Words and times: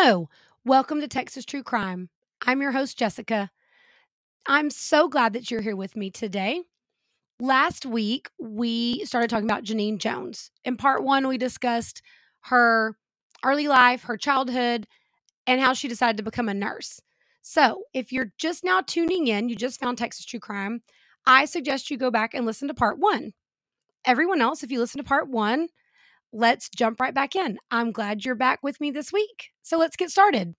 Hello, 0.00 0.28
welcome 0.64 1.00
to 1.00 1.08
Texas 1.08 1.44
True 1.44 1.64
Crime. 1.64 2.08
I'm 2.46 2.62
your 2.62 2.70
host, 2.70 2.96
Jessica. 2.96 3.50
I'm 4.46 4.70
so 4.70 5.08
glad 5.08 5.32
that 5.32 5.50
you're 5.50 5.60
here 5.60 5.74
with 5.74 5.96
me 5.96 6.08
today. 6.08 6.62
Last 7.40 7.84
week, 7.84 8.30
we 8.38 9.04
started 9.04 9.28
talking 9.28 9.50
about 9.50 9.64
Genene 9.64 9.98
Jones. 9.98 10.52
In 10.64 10.76
part 10.76 11.02
one, 11.02 11.26
we 11.26 11.36
discussed 11.36 12.00
her 12.42 12.96
early 13.44 13.66
life, 13.66 14.04
her 14.04 14.16
childhood, 14.16 14.86
and 15.48 15.60
how 15.60 15.72
she 15.72 15.88
decided 15.88 16.16
to 16.18 16.22
become 16.22 16.48
a 16.48 16.54
nurse. 16.54 17.00
So, 17.42 17.82
if 17.92 18.12
you're 18.12 18.32
just 18.38 18.62
now 18.62 18.82
tuning 18.82 19.26
in, 19.26 19.48
you 19.48 19.56
just 19.56 19.80
found 19.80 19.98
Texas 19.98 20.24
True 20.24 20.38
Crime, 20.38 20.80
I 21.26 21.44
suggest 21.44 21.90
you 21.90 21.98
go 21.98 22.12
back 22.12 22.34
and 22.34 22.46
listen 22.46 22.68
to 22.68 22.74
part 22.74 23.00
one. 23.00 23.32
Everyone 24.04 24.42
else, 24.42 24.62
if 24.62 24.70
you 24.70 24.78
listen 24.78 24.98
to 24.98 25.04
part 25.04 25.28
one, 25.28 25.66
let's 26.32 26.68
jump 26.68 27.00
right 27.00 27.14
back 27.14 27.34
in. 27.34 27.58
I'm 27.70 27.92
glad 27.92 28.24
you're 28.24 28.34
back 28.34 28.60
with 28.62 28.80
me 28.80 28.90
this 28.90 29.12
week. 29.12 29.50
So, 29.62 29.78
let's 29.78 29.96
get 29.96 30.10
started. 30.10 30.54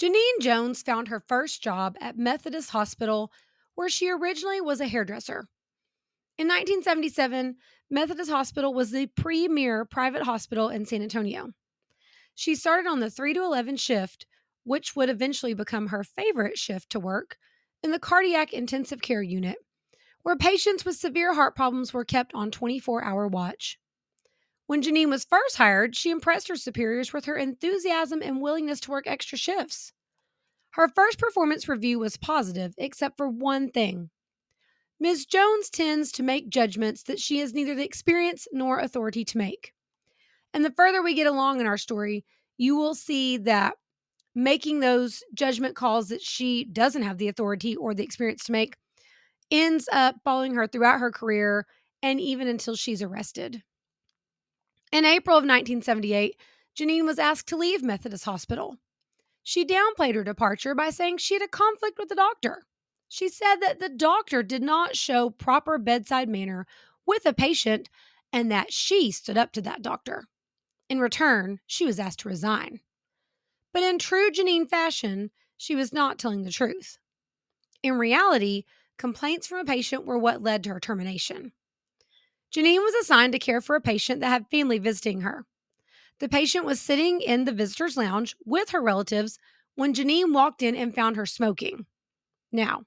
Genene 0.00 0.40
Jones 0.40 0.82
found 0.82 1.08
her 1.08 1.20
first 1.26 1.62
job 1.62 1.96
at 2.00 2.18
Methodist 2.18 2.70
Hospital, 2.70 3.32
where 3.74 3.88
she 3.88 4.10
originally 4.10 4.60
was 4.60 4.80
a 4.80 4.88
hairdresser. 4.88 5.48
In 6.38 6.48
1977, 6.48 7.56
Methodist 7.90 8.30
Hospital 8.30 8.74
was 8.74 8.90
the 8.90 9.06
premier 9.16 9.86
private 9.86 10.22
hospital 10.22 10.68
in 10.68 10.84
San 10.84 11.00
Antonio. 11.00 11.52
She 12.34 12.54
started 12.54 12.86
on 12.86 13.00
the 13.00 13.08
3 13.08 13.32
to 13.32 13.40
11 13.40 13.78
shift, 13.78 14.26
which 14.64 14.94
would 14.94 15.08
eventually 15.08 15.54
become 15.54 15.86
her 15.86 16.04
favorite 16.04 16.58
shift 16.58 16.90
to 16.90 17.00
work, 17.00 17.38
in 17.82 17.90
the 17.90 17.98
cardiac 17.98 18.52
intensive 18.52 19.00
care 19.00 19.22
unit, 19.22 19.56
where 20.22 20.36
patients 20.36 20.84
with 20.84 20.96
severe 20.96 21.32
heart 21.32 21.56
problems 21.56 21.94
were 21.94 22.04
kept 22.04 22.34
on 22.34 22.50
24 22.50 23.02
hour 23.02 23.26
watch. 23.26 23.78
When 24.66 24.82
Genene 24.82 25.10
was 25.10 25.24
first 25.24 25.56
hired, 25.56 25.94
she 25.96 26.10
impressed 26.10 26.48
her 26.48 26.56
superiors 26.56 27.12
with 27.12 27.26
her 27.26 27.36
enthusiasm 27.36 28.20
and 28.22 28.42
willingness 28.42 28.80
to 28.80 28.90
work 28.90 29.06
extra 29.06 29.38
shifts. 29.38 29.92
Her 30.70 30.88
first 30.88 31.18
performance 31.18 31.68
review 31.68 31.98
was 31.98 32.16
positive, 32.16 32.74
except 32.76 33.16
for 33.16 33.28
one 33.28 33.70
thing. 33.70 34.10
Ms. 34.98 35.26
Jones 35.26 35.70
tends 35.70 36.10
to 36.12 36.22
make 36.22 36.48
judgments 36.48 37.02
that 37.04 37.20
she 37.20 37.38
has 37.38 37.52
neither 37.52 37.74
the 37.74 37.84
experience 37.84 38.46
nor 38.52 38.78
authority 38.78 39.24
to 39.26 39.38
make. 39.38 39.72
And 40.54 40.64
the 40.64 40.72
further 40.72 41.02
we 41.02 41.14
get 41.14 41.26
along 41.26 41.60
in 41.60 41.66
our 41.66 41.76
story, 41.76 42.24
you 42.56 42.76
will 42.76 42.94
see 42.94 43.36
that 43.38 43.74
making 44.34 44.80
those 44.80 45.22
judgment 45.34 45.76
calls 45.76 46.08
that 46.08 46.22
she 46.22 46.64
doesn't 46.64 47.02
have 47.02 47.18
the 47.18 47.28
authority 47.28 47.76
or 47.76 47.94
the 47.94 48.04
experience 48.04 48.44
to 48.44 48.52
make 48.52 48.76
ends 49.50 49.88
up 49.92 50.16
following 50.24 50.54
her 50.54 50.66
throughout 50.66 51.00
her 51.00 51.10
career 51.12 51.66
and 52.02 52.20
even 52.20 52.48
until 52.48 52.74
she's 52.76 53.02
arrested. 53.02 53.62
In 54.92 55.04
April 55.04 55.36
of 55.36 55.42
1978, 55.42 56.36
Genene 56.76 57.04
was 57.04 57.18
asked 57.18 57.48
to 57.48 57.56
leave 57.56 57.82
Methodist 57.82 58.24
Hospital. 58.24 58.76
She 59.42 59.64
downplayed 59.64 60.14
her 60.14 60.24
departure 60.24 60.74
by 60.74 60.90
saying 60.90 61.18
she 61.18 61.34
had 61.34 61.42
a 61.42 61.48
conflict 61.48 61.98
with 61.98 62.08
the 62.08 62.14
doctor. 62.14 62.64
She 63.08 63.28
said 63.28 63.56
that 63.60 63.78
the 63.78 63.88
doctor 63.88 64.42
did 64.42 64.62
not 64.62 64.96
show 64.96 65.30
proper 65.30 65.78
bedside 65.78 66.28
manner 66.28 66.66
with 67.06 67.24
a 67.24 67.32
patient 67.32 67.88
and 68.32 68.50
that 68.50 68.72
she 68.72 69.10
stood 69.10 69.38
up 69.38 69.52
to 69.52 69.62
that 69.62 69.82
doctor. 69.82 70.26
In 70.88 71.00
return, 71.00 71.60
she 71.66 71.86
was 71.86 71.98
asked 71.98 72.20
to 72.20 72.28
resign. 72.28 72.80
But 73.72 73.82
in 73.82 73.98
true 73.98 74.30
Genene 74.30 74.68
fashion, 74.68 75.30
she 75.56 75.74
was 75.74 75.92
not 75.92 76.18
telling 76.18 76.42
the 76.42 76.50
truth. 76.50 76.98
In 77.82 77.98
reality, 77.98 78.64
complaints 78.98 79.46
from 79.46 79.58
a 79.58 79.64
patient 79.64 80.06
were 80.06 80.18
what 80.18 80.42
led 80.42 80.64
to 80.64 80.70
her 80.70 80.80
termination. 80.80 81.52
Genene 82.54 82.82
was 82.82 82.94
assigned 82.94 83.32
to 83.32 83.38
care 83.38 83.60
for 83.60 83.76
a 83.76 83.80
patient 83.80 84.20
that 84.20 84.28
had 84.28 84.48
family 84.50 84.78
visiting 84.78 85.20
her. 85.22 85.44
The 86.18 86.28
patient 86.28 86.64
was 86.64 86.80
sitting 86.80 87.20
in 87.20 87.44
the 87.44 87.52
visitor's 87.52 87.96
lounge 87.96 88.34
with 88.44 88.70
her 88.70 88.80
relatives 88.80 89.38
when 89.74 89.92
Genene 89.92 90.32
walked 90.32 90.62
in 90.62 90.74
and 90.74 90.94
found 90.94 91.16
her 91.16 91.26
smoking. 91.26 91.86
Now, 92.50 92.84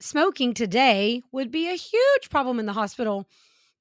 smoking 0.00 0.54
today 0.54 1.22
would 1.32 1.50
be 1.50 1.68
a 1.68 1.76
huge 1.76 2.30
problem 2.30 2.58
in 2.58 2.66
the 2.66 2.72
hospital, 2.72 3.28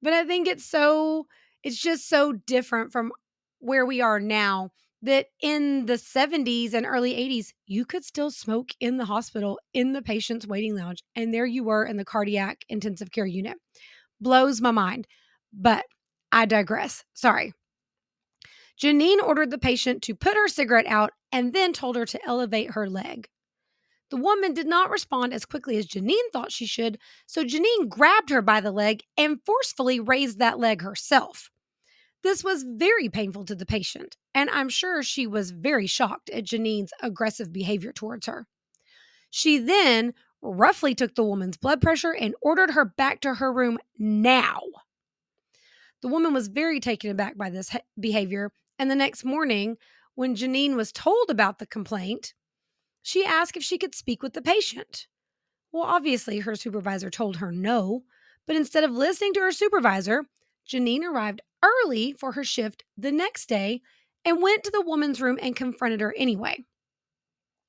but 0.02 0.14
I 0.14 0.26
think 0.26 0.48
it's 0.48 0.66
so, 0.66 1.28
it's 1.64 1.82
just 1.82 2.10
so 2.10 2.34
different 2.34 2.92
from 2.92 3.12
where 3.60 3.86
we 3.86 4.02
are 4.02 4.20
now 4.20 4.72
that 5.04 5.28
in 5.42 5.86
the 5.86 5.98
70s 5.98 6.74
and 6.74 6.86
early 6.86 7.14
80s, 7.14 7.54
you 7.66 7.86
could 7.86 8.04
still 8.04 8.30
smoke 8.30 8.72
in 8.80 8.98
the 8.98 9.06
hospital 9.06 9.60
in 9.74 9.94
the 9.94 10.02
patient's 10.02 10.46
waiting 10.46 10.76
lounge. 10.76 11.04
And 11.16 11.34
there 11.34 11.46
you 11.46 11.64
were 11.64 11.86
in 11.86 11.98
the 11.98 12.06
cardiac 12.06 12.66
intensive 12.70 13.12
care 13.12 13.26
unit 13.26 13.58
blows 14.22 14.62
my 14.62 14.72
mind. 14.72 15.08
But 15.52 15.86
I 16.32 16.46
digress. 16.46 17.04
Sorry. 17.14 17.54
Genene 18.82 19.22
ordered 19.22 19.52
the 19.52 19.58
patient 19.58 20.02
to 20.04 20.16
put 20.16 20.36
her 20.36 20.48
cigarette 20.48 20.88
out 20.88 21.12
and 21.32 21.54
then 21.54 21.74
told 21.74 21.96
her 21.96 22.06
to 22.06 22.26
elevate 22.26 22.72
her 22.72 22.90
leg. 22.90 23.28
The 24.10 24.18
woman 24.18 24.54
did 24.54 24.68
not 24.68 24.90
respond 24.90 25.34
as 25.34 25.46
quickly 25.46 25.78
as 25.78 25.88
Genene 25.88 26.32
thought 26.34 26.52
she 26.52 26.66
should, 26.66 26.98
so 27.26 27.44
Genene 27.44 27.88
grabbed 27.88 28.30
her 28.30 28.42
by 28.42 28.60
the 28.60 28.72
leg 28.72 29.04
and 29.18 29.40
forcefully 29.46 30.00
raised 30.00 30.40
that 30.40 30.60
leg 30.60 30.82
herself. 30.82 31.50
This 32.24 32.44
was 32.44 32.66
very 32.68 33.08
painful 33.08 33.46
to 33.46 33.56
the 33.56 33.66
patient, 33.66 34.18
and 34.36 34.50
I'm 34.50 34.70
sure 34.70 35.02
she 35.02 35.26
was 35.26 35.52
very 35.52 35.88
shocked 35.88 36.30
at 36.30 36.44
Genene's 36.44 36.92
aggressive 37.02 37.54
behavior 37.54 37.94
towards 37.94 38.28
her. 38.28 38.48
She 39.30 39.58
then 39.58 40.14
roughly 40.42 40.96
took 40.96 41.16
the 41.16 41.24
woman's 41.24 41.58
blood 41.58 41.82
pressure 41.82 42.14
and 42.14 42.36
ordered 42.42 42.72
her 42.72 42.86
back 42.86 43.22
to 43.22 43.36
her 43.36 43.52
room 43.52 43.78
now. 43.98 44.62
The 46.02 46.08
woman 46.08 46.34
was 46.34 46.48
very 46.48 46.80
taken 46.80 47.12
aback 47.12 47.38
by 47.38 47.50
this 47.50 47.76
behavior, 48.00 48.52
and 48.80 48.90
the 48.90 48.96
next 48.96 49.24
morning, 49.24 49.78
when 50.16 50.36
Genene 50.36 50.76
was 50.76 50.92
told 50.92 51.30
about 51.30 51.60
the 51.60 51.68
complaint, 51.68 52.34
she 53.04 53.26
asked 53.26 53.56
if 53.56 53.64
she 53.64 53.78
could 53.78 53.96
speak 53.96 54.24
with 54.24 54.34
the 54.34 54.42
patient. 54.42 55.08
Well, 55.72 55.84
obviously, 55.84 56.40
her 56.40 56.56
supervisor 56.56 57.10
told 57.10 57.38
her 57.38 57.52
no, 57.52 58.04
but 58.48 58.56
instead 58.56 58.84
of 58.84 58.92
listening 58.92 59.34
to 59.36 59.40
her 59.42 59.52
supervisor, 59.52 60.26
Genene 60.68 61.04
arrived 61.04 61.42
early 61.64 62.14
for 62.14 62.34
her 62.34 62.44
shift 62.44 62.84
the 62.98 63.12
next 63.12 63.48
day 63.48 63.82
and 64.26 64.42
went 64.42 64.64
to 64.64 64.72
the 64.72 64.82
woman's 64.82 65.22
room 65.22 65.40
and 65.42 65.56
confronted 65.56 66.02
her 66.02 66.14
anyway. 66.18 66.66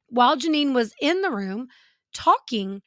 While 0.08 0.36
Genene 0.36 0.74
was 0.74 0.94
in 1.00 1.22
the 1.22 1.30
room, 1.30 1.68
talking 2.12 2.82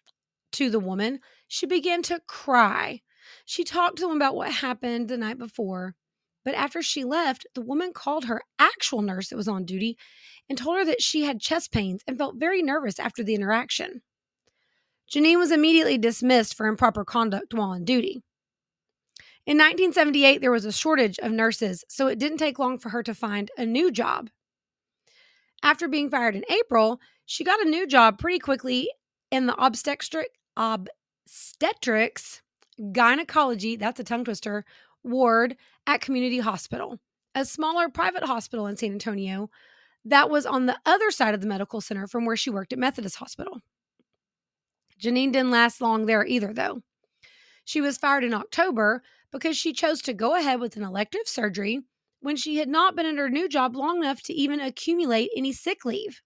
to 0.54 0.70
the 0.70 0.80
woman, 0.80 1.20
she 1.48 1.66
began 1.66 2.02
to 2.04 2.22
cry. 2.28 3.02
She 3.46 3.64
talked 3.64 3.98
to 3.98 4.08
them 4.08 4.16
about 4.16 4.36
what 4.36 4.52
happened 4.52 5.08
the 5.08 5.18
night 5.18 5.38
before. 5.38 5.96
But 6.44 6.56
after 6.56 6.82
she 6.82 7.04
left, 7.04 7.48
the 7.56 7.62
woman 7.62 7.92
called 7.92 8.26
her 8.26 8.42
actual 8.60 9.02
nurse 9.02 9.30
that 9.30 9.36
was 9.36 9.48
on 9.48 9.66
duty 9.66 9.98
and 10.48 10.58
told 10.58 10.78
her 10.78 10.86
that 10.86 11.02
she 11.02 11.24
had 11.24 11.42
chest 11.42 11.72
pains 11.72 12.04
and 12.08 12.18
felt 12.18 12.36
very 12.38 12.62
nervous 12.62 13.00
after 13.00 13.24
the 13.24 13.34
interaction. 13.34 14.04
Genene 15.12 15.38
was 15.38 15.52
immediately 15.52 15.98
dismissed 15.98 16.56
for 16.56 16.68
improper 16.68 17.04
conduct 17.04 17.54
while 17.54 17.72
on 17.72 17.84
duty. 17.84 18.22
In 19.46 19.58
1978, 19.58 20.42
there 20.42 20.52
was 20.52 20.66
a 20.66 20.72
shortage 20.72 21.20
of 21.20 21.32
nurses, 21.32 21.84
so 21.88 22.08
it 22.08 22.18
didn't 22.18 22.40
take 22.40 22.58
long 22.58 22.80
for 22.80 22.90
her 22.90 23.04
to 23.04 23.14
find 23.14 23.52
a 23.58 23.66
new 23.66 23.92
job. 23.92 24.30
After 25.62 25.88
being 25.88 26.10
fired 26.10 26.36
in 26.36 26.46
April, 26.50 27.00
she 27.26 27.44
got 27.44 27.62
a 27.62 27.70
new 27.70 27.88
job 27.88 28.18
pretty 28.20 28.40
quickly 28.40 28.90
in 29.36 29.46
the 29.46 29.56
obstetric 29.64 30.30
obstetrics 30.58 32.42
gynecology 32.92 33.76
that's 33.76 34.00
a 34.00 34.04
tongue 34.04 34.24
twister 34.24 34.66
ward 35.04 35.56
at 35.88 36.02
community 36.02 36.40
hospital 36.40 37.00
a 37.36 37.46
smaller 37.46 37.90
private 37.90 38.24
hospital 38.24 38.68
in 38.68 38.78
san 38.78 38.92
antonio 38.92 39.50
that 40.06 40.30
was 40.30 40.46
on 40.46 40.68
the 40.68 40.78
other 40.86 41.10
side 41.12 41.34
of 41.34 41.42
the 41.42 41.48
medical 41.48 41.82
center 41.82 42.08
from 42.08 42.26
where 42.26 42.38
she 42.38 42.52
worked 42.52 42.72
at 42.72 42.80
methodist 42.80 43.18
hospital. 43.18 43.60
Genene 45.02 45.34
didn't 45.34 45.52
last 45.52 45.82
long 45.82 46.06
there 46.06 46.26
either 46.26 46.54
though. 46.54 46.84
She 47.66 47.82
was 47.82 47.98
fired 47.98 48.24
in 48.24 48.34
october 48.34 49.02
because 49.32 49.58
she 49.58 49.74
chose 49.74 50.02
to 50.04 50.14
go 50.14 50.36
ahead 50.36 50.62
with 50.62 50.78
an 50.78 50.84
elective 50.84 51.28
surgery 51.28 51.82
when 52.22 52.36
she 52.36 52.58
had 52.58 52.70
not 52.70 52.96
been 52.96 53.06
in 53.06 53.18
her 53.18 53.30
new 53.30 53.50
job 53.50 53.76
long 53.76 53.98
enough 53.98 54.22
to 54.24 54.34
even 54.34 54.62
accumulate 54.62 55.32
any 55.36 55.52
sick 55.52 55.84
leave. 55.84 56.22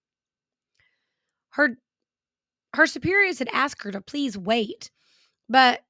Her 1.50 1.78
her 2.74 2.86
superiors 2.86 3.38
had 3.38 3.48
asked 3.52 3.82
her 3.82 3.92
to 3.92 4.00
please 4.00 4.36
wait. 4.38 4.90
But 5.48 5.80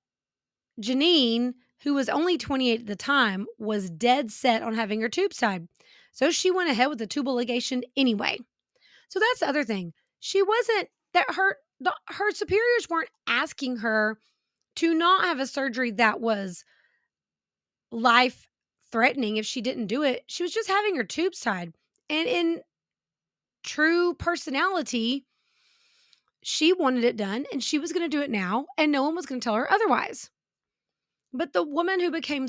Genene, 0.81 1.55
who 1.83 1.95
was 1.95 2.09
only 2.09 2.39
28 2.39 2.81
at 2.81 2.87
the 2.87 2.97
time, 2.97 3.47
was 3.59 3.91
dead 3.91 4.31
set 4.31 4.63
on 4.63 4.75
having 4.75 5.01
her 5.01 5.09
tubes 5.09 5.37
tied. 5.37 5.69
So 6.13 6.31
she 6.31 6.51
went 6.51 6.71
ahead 6.71 6.89
with 6.89 6.99
the 6.99 7.07
tubal 7.07 7.37
ligation 7.37 7.83
anyway. 7.97 8.39
So 9.09 9.21
that's 9.21 9.41
the 9.41 9.49
other 9.49 9.65
thing. 9.65 9.93
She 10.21 10.43
wasn't 10.43 10.89
that 11.13 11.35
her 11.35 11.57
the, 11.81 11.95
her 12.09 12.31
superiors 12.33 12.89
weren't 12.89 13.09
asking 13.27 13.79
her 13.79 14.19
to 14.77 14.95
not 14.95 15.25
have 15.25 15.41
a 15.41 15.47
surgery 15.47 15.91
that 15.93 16.21
was 16.21 16.65
life 17.91 18.47
threatening 18.93 19.37
if 19.37 19.47
she 19.47 19.61
didn't 19.61 19.87
do 19.87 20.03
it. 20.03 20.25
She 20.27 20.43
was 20.43 20.53
just 20.53 20.69
having 20.69 20.97
her 20.97 21.05
tubes 21.05 21.41
tied. 21.41 21.73
And 22.09 22.29
in 22.29 22.61
true 23.63 24.15
personality, 24.15 25.27
she 26.43 26.73
wanted 26.73 27.05
it 27.05 27.17
done 27.17 27.45
and 27.53 27.63
she 27.63 27.79
was 27.79 27.93
going 27.93 28.09
to 28.09 28.17
do 28.17 28.23
it 28.23 28.31
now 28.31 28.67
and 28.79 28.91
no 28.91 29.03
one 29.03 29.15
was 29.15 29.27
going 29.27 29.41
to 29.41 29.45
tell 29.45 29.55
her 29.55 29.71
otherwise. 29.71 30.31
But 31.33 31.53
the 31.53 31.63
woman 31.63 32.01
who 32.01 32.11
became 32.11 32.49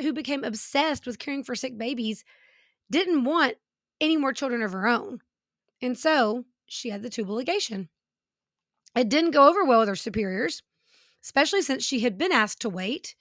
who 0.00 0.12
became 0.12 0.44
obsessed 0.44 1.06
with 1.06 1.18
caring 1.18 1.44
for 1.44 1.54
sick 1.54 1.78
babies 1.78 2.24
didn't 2.90 3.24
want 3.24 3.54
any 4.00 4.16
more 4.16 4.32
children 4.32 4.62
of 4.62 4.72
her 4.72 4.86
own. 4.86 5.20
And 5.80 5.96
so 5.96 6.44
she 6.66 6.90
had 6.90 7.02
the 7.02 7.10
tubal 7.10 7.36
ligation. 7.36 7.88
It 8.96 9.08
didn't 9.08 9.32
go 9.32 9.48
over 9.48 9.64
well 9.64 9.80
with 9.80 9.88
her 9.88 9.96
superiors, 9.96 10.62
especially 11.22 11.62
since 11.62 11.84
she 11.84 12.00
had 12.00 12.18
been 12.18 12.32
asked 12.32 12.60
to 12.60 12.68
wait. 12.68 13.14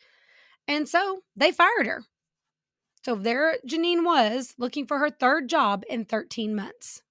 And 0.67 0.87
so 0.87 1.23
they 1.35 1.51
fired 1.51 1.87
her. 1.87 2.03
So 3.03 3.15
there 3.15 3.57
Genene 3.67 4.05
was 4.05 4.55
looking 4.57 4.85
for 4.87 4.99
her 4.99 5.09
third 5.09 5.49
job 5.49 5.83
in 5.89 6.05
13 6.05 6.55
months. 6.55 7.01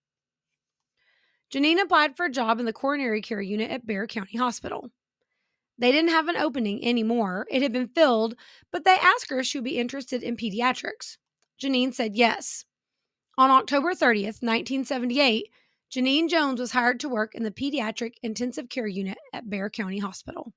Genene 1.52 1.82
applied 1.82 2.16
for 2.16 2.26
a 2.26 2.30
job 2.30 2.60
in 2.60 2.66
the 2.66 2.72
coronary 2.72 3.20
care 3.20 3.42
unit 3.42 3.70
at 3.70 3.86
Bexar 3.86 4.06
County 4.06 4.38
Hospital. 4.38 4.90
They 5.78 5.92
didn't 5.92 6.10
have 6.10 6.28
an 6.28 6.36
opening 6.36 6.84
anymore. 6.84 7.46
It 7.50 7.62
had 7.62 7.72
been 7.72 7.88
filled, 7.88 8.34
but 8.70 8.84
they 8.84 8.96
asked 8.96 9.30
her 9.30 9.40
if 9.40 9.46
she 9.46 9.58
would 9.58 9.64
be 9.64 9.78
interested 9.78 10.22
in 10.22 10.36
pediatrics. 10.36 11.18
Genene 11.62 11.92
said 11.92 12.16
yes. 12.16 12.64
On 13.36 13.50
October 13.50 13.92
30th, 13.92 14.40
1978, 14.42 15.48
Genene 15.94 16.28
Jones 16.28 16.58
was 16.58 16.72
hired 16.72 17.00
to 17.00 17.08
work 17.08 17.34
in 17.34 17.42
the 17.42 17.50
pediatric 17.50 18.14
intensive 18.22 18.68
care 18.68 18.86
unit 18.86 19.18
at 19.34 19.50
Bexar 19.50 19.70
County 19.70 19.98
Hospital. 19.98 20.54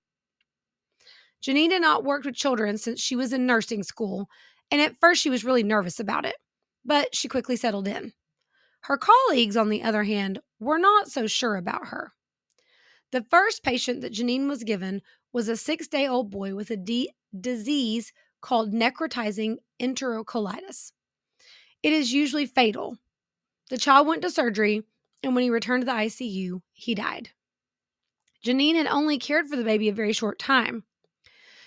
Genene 1.45 1.71
had 1.71 1.81
not 1.81 2.05
worked 2.05 2.25
with 2.25 2.35
children 2.35 2.77
since 2.77 3.01
she 3.01 3.15
was 3.15 3.33
in 3.33 3.45
nursing 3.45 3.83
school, 3.83 4.27
and 4.71 4.81
at 4.81 4.95
first 4.99 5.21
she 5.21 5.29
was 5.29 5.43
really 5.43 5.63
nervous 5.63 5.99
about 5.99 6.25
it, 6.25 6.35
but 6.85 7.13
she 7.15 7.27
quickly 7.27 7.55
settled 7.55 7.87
in. 7.87 8.13
Her 8.81 8.97
colleagues, 8.97 9.57
on 9.57 9.69
the 9.69 9.83
other 9.83 10.03
hand, 10.03 10.39
were 10.59 10.79
not 10.79 11.09
so 11.09 11.27
sure 11.27 11.55
about 11.55 11.87
her. 11.87 12.13
The 13.11 13.25
first 13.29 13.63
patient 13.63 14.01
that 14.01 14.13
Genene 14.13 14.47
was 14.47 14.63
given 14.63 15.01
was 15.31 15.47
a 15.47 15.57
six 15.57 15.87
day 15.87 16.07
old 16.07 16.29
boy 16.31 16.55
with 16.55 16.71
a 16.71 16.77
d- 16.77 17.13
disease 17.39 18.11
called 18.41 18.73
necrotizing 18.73 19.57
enterocolitis. 19.79 20.91
It 21.83 21.93
is 21.93 22.13
usually 22.13 22.45
fatal. 22.45 22.97
The 23.69 23.77
child 23.77 24.07
went 24.07 24.21
to 24.21 24.29
surgery, 24.29 24.83
and 25.23 25.35
when 25.35 25.43
he 25.43 25.49
returned 25.49 25.81
to 25.81 25.85
the 25.85 25.91
ICU, 25.91 26.61
he 26.73 26.95
died. 26.95 27.29
Genene 28.45 28.75
had 28.75 28.87
only 28.87 29.17
cared 29.17 29.47
for 29.47 29.55
the 29.55 29.63
baby 29.63 29.89
a 29.89 29.93
very 29.93 30.13
short 30.13 30.37
time. 30.37 30.83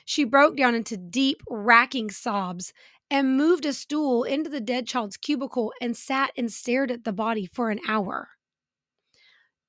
She 0.05 0.25
broke 0.25 0.57
down 0.57 0.75
into 0.75 0.97
deep, 0.97 1.43
racking 1.51 2.11
sobs 2.11 2.73
and 3.11 3.37
moved 3.37 3.67
a 3.67 3.73
stool 3.73 4.23
into 4.25 4.49
the 4.49 4.61
dead 4.61 4.87
child's 4.87 5.17
cubicle 5.17 5.73
and 5.81 5.97
sat 5.97 6.31
and 6.37 6.53
stared 6.53 6.91
at 6.91 7.05
the 7.05 7.13
body 7.13 7.47
for 7.47 7.71
an 7.71 7.81
hour. 7.87 8.31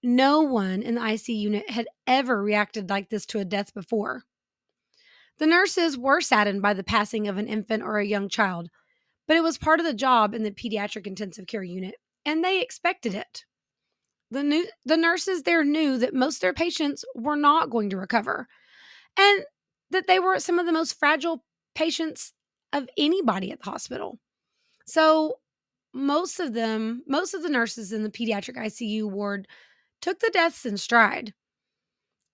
No 0.01 0.41
one 0.41 0.81
in 0.81 0.95
the 0.95 1.05
IC 1.05 1.29
unit 1.29 1.69
had 1.69 1.87
ever 2.07 2.41
reacted 2.41 2.89
like 2.89 3.09
this 3.09 3.25
to 3.27 3.39
a 3.39 3.45
death 3.45 3.73
before. 3.73 4.23
The 5.39 5.47
nurses 5.47 5.97
were 5.97 6.21
saddened 6.21 6.61
by 6.61 6.73
the 6.73 6.83
passing 6.83 7.27
of 7.27 7.37
an 7.37 7.47
infant 7.47 7.83
or 7.83 7.97
a 7.97 8.05
young 8.05 8.29
child, 8.29 8.69
but 9.27 9.37
it 9.37 9.43
was 9.43 9.57
part 9.57 9.79
of 9.79 9.85
the 9.85 9.93
job 9.93 10.33
in 10.33 10.43
the 10.43 10.51
pediatric 10.51 11.07
intensive 11.07 11.47
care 11.47 11.63
unit, 11.63 11.95
and 12.25 12.43
they 12.43 12.61
expected 12.61 13.13
it. 13.13 13.45
The, 14.31 14.43
new, 14.43 14.67
the 14.85 14.97
nurses 14.97 15.43
there 15.43 15.63
knew 15.63 15.97
that 15.97 16.13
most 16.13 16.35
of 16.35 16.41
their 16.41 16.53
patients 16.53 17.03
were 17.15 17.35
not 17.35 17.69
going 17.69 17.89
to 17.89 17.97
recover, 17.97 18.47
and 19.17 19.43
that 19.91 20.07
they 20.07 20.19
were 20.19 20.39
some 20.39 20.59
of 20.59 20.65
the 20.65 20.71
most 20.71 20.99
fragile 20.99 21.43
patients 21.73 22.33
of 22.73 22.87
anybody 22.97 23.51
at 23.51 23.59
the 23.59 23.69
hospital. 23.69 24.19
So, 24.85 25.39
most 25.93 26.39
of 26.39 26.53
them, 26.53 27.03
most 27.07 27.33
of 27.33 27.41
the 27.41 27.49
nurses 27.49 27.91
in 27.91 28.03
the 28.03 28.11
pediatric 28.11 28.57
ICU 28.57 29.09
ward 29.09 29.47
took 30.01 30.19
the 30.19 30.31
deaths 30.31 30.65
in 30.65 30.77
stride. 30.77 31.33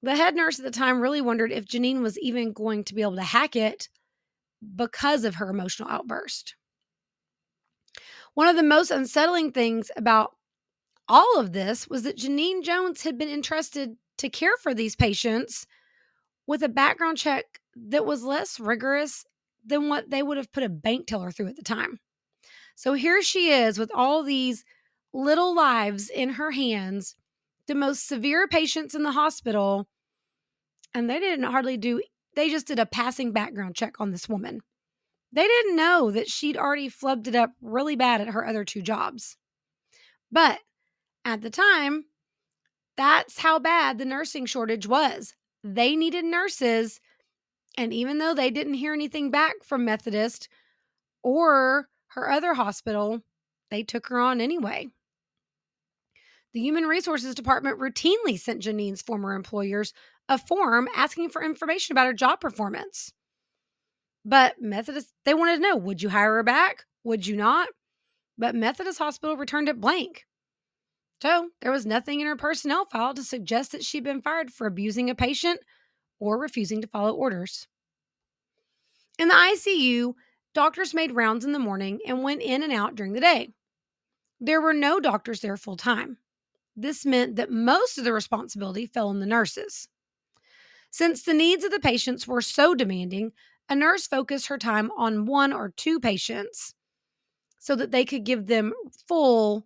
The 0.01 0.15
head 0.15 0.35
nurse 0.35 0.59
at 0.59 0.65
the 0.65 0.71
time 0.71 1.01
really 1.01 1.21
wondered 1.21 1.51
if 1.51 1.65
Genene 1.65 2.01
was 2.01 2.19
even 2.19 2.53
going 2.53 2.83
to 2.85 2.93
be 2.93 3.01
able 3.01 3.15
to 3.15 3.23
hack 3.23 3.55
it 3.55 3.89
because 4.75 5.23
of 5.23 5.35
her 5.35 5.49
emotional 5.49 5.89
outburst. 5.89 6.55
One 8.33 8.47
of 8.47 8.55
the 8.55 8.63
most 8.63 8.91
unsettling 8.91 9.51
things 9.51 9.89
about 9.95 10.35
all 11.07 11.39
of 11.39 11.53
this 11.53 11.87
was 11.87 12.03
that 12.03 12.17
Genene 12.17 12.63
Jones 12.63 13.03
had 13.03 13.17
been 13.17 13.29
entrusted 13.29 13.95
to 14.17 14.29
care 14.29 14.57
for 14.61 14.73
these 14.73 14.95
patients 14.95 15.65
with 16.47 16.63
a 16.63 16.69
background 16.69 17.17
check 17.17 17.45
that 17.75 18.05
was 18.05 18.23
less 18.23 18.59
rigorous 18.59 19.25
than 19.65 19.89
what 19.89 20.09
they 20.09 20.21
would 20.21 20.37
have 20.37 20.51
put 20.51 20.63
a 20.63 20.69
bank 20.69 21.07
teller 21.07 21.31
through 21.31 21.47
at 21.47 21.55
the 21.55 21.63
time. 21.63 21.99
So 22.75 22.93
here 22.93 23.21
she 23.21 23.49
is 23.49 23.79
with 23.79 23.89
all 23.93 24.21
these 24.23 24.63
little 25.13 25.55
lives 25.55 26.09
in 26.09 26.29
her 26.29 26.51
hands, 26.51 27.15
the 27.67 27.75
most 27.75 28.07
severe 28.07 28.47
patients 28.47 28.95
in 28.95 29.03
the 29.03 29.11
hospital, 29.11 29.87
and 30.93 31.09
they 31.09 31.19
didn't 31.19 31.45
hardly 31.45 31.77
do, 31.77 32.01
they 32.35 32.49
just 32.49 32.67
did 32.67 32.79
a 32.79 32.85
passing 32.85 33.31
background 33.31 33.75
check 33.75 33.99
on 33.99 34.11
this 34.11 34.29
woman. 34.29 34.61
They 35.31 35.47
didn't 35.47 35.75
know 35.75 36.11
that 36.11 36.29
she'd 36.29 36.57
already 36.57 36.89
flubbed 36.89 37.27
it 37.27 37.35
up 37.35 37.51
really 37.61 37.95
bad 37.95 38.21
at 38.21 38.29
her 38.29 38.45
other 38.45 38.63
two 38.63 38.81
jobs. 38.81 39.37
But 40.31 40.59
at 41.25 41.41
the 41.41 41.49
time, 41.49 42.05
that's 42.95 43.39
how 43.39 43.59
bad 43.59 43.97
the 43.97 44.05
nursing 44.05 44.45
shortage 44.45 44.87
was. 44.87 45.33
They 45.63 45.95
needed 45.95 46.23
nurses 46.23 46.99
and 47.77 47.93
even 47.93 48.17
though 48.17 48.33
they 48.33 48.51
didn't 48.51 48.75
hear 48.75 48.93
anything 48.93 49.31
back 49.31 49.55
from 49.63 49.85
Methodist 49.85 50.47
or 51.23 51.89
her 52.07 52.31
other 52.31 52.53
hospital, 52.53 53.21
they 53.69 53.83
took 53.83 54.07
her 54.07 54.19
on 54.19 54.39
anyway. 54.39 54.87
The 56.55 56.61
Human 56.61 56.85
Resources 56.85 57.35
Department 57.35 57.79
routinely 57.79 58.39
sent 58.39 58.61
Genene's 58.61 59.01
former 59.01 59.33
employers 59.33 59.91
a 60.29 60.37
form 60.37 60.87
asking 60.95 61.27
for 61.27 61.43
information 61.43 61.91
about 61.91 62.05
her 62.05 62.13
job 62.13 62.39
performance. 62.39 63.11
But 64.23 64.55
Methodist, 64.61 65.11
they 65.25 65.33
wanted 65.33 65.57
to 65.57 65.61
know 65.61 65.75
would 65.75 66.01
you 66.01 66.07
hire 66.07 66.35
her 66.35 66.43
back? 66.43 66.85
Would 67.03 67.27
you 67.27 67.35
not? 67.35 67.67
But 68.37 68.55
Methodist 68.55 68.99
Hospital 68.99 69.35
returned 69.35 69.67
it 69.67 69.81
blank. 69.81 70.23
So 71.21 71.49
there 71.61 71.73
was 71.73 71.85
nothing 71.85 72.21
in 72.21 72.27
her 72.27 72.37
personnel 72.37 72.85
file 72.85 73.13
to 73.15 73.23
suggest 73.25 73.73
that 73.73 73.83
she'd 73.83 74.05
been 74.05 74.21
fired 74.21 74.49
for 74.49 74.65
abusing 74.65 75.09
a 75.09 75.15
patient 75.15 75.59
or 76.21 76.39
refusing 76.39 76.79
to 76.79 76.87
follow 76.87 77.11
orders. 77.11 77.67
In 79.19 79.27
the 79.27 79.33
ICU, 79.33 80.13
doctors 80.53 80.93
made 80.93 81.11
rounds 81.11 81.43
in 81.43 81.51
the 81.51 81.59
morning 81.59 81.99
and 82.07 82.23
went 82.23 82.41
in 82.41 82.63
and 82.63 82.71
out 82.71 82.95
during 82.95 83.11
the 83.11 83.19
day. 83.19 83.49
There 84.39 84.61
were 84.61 84.73
no 84.73 85.01
doctors 85.01 85.41
there 85.41 85.57
full 85.57 85.75
time. 85.75 86.17
This 86.75 87.05
meant 87.05 87.35
that 87.37 87.51
most 87.51 87.97
of 87.97 88.03
the 88.03 88.13
responsibility 88.13 88.85
fell 88.85 89.07
on 89.07 89.19
the 89.19 89.25
nurses. 89.25 89.87
Since 90.91 91.23
the 91.23 91.33
needs 91.33 91.63
of 91.63 91.71
the 91.71 91.79
patients 91.79 92.27
were 92.27 92.41
so 92.41 92.75
demanding, 92.75 93.31
a 93.69 93.75
nurse 93.75 94.07
focused 94.07 94.47
her 94.47 94.57
time 94.57 94.91
on 94.97 95.25
one 95.25 95.51
or 95.53 95.69
two 95.69 95.99
patients 95.99 96.73
so 97.57 97.75
that 97.75 97.91
they 97.91 98.05
could 98.05 98.23
give 98.23 98.47
them 98.47 98.73
full 99.07 99.65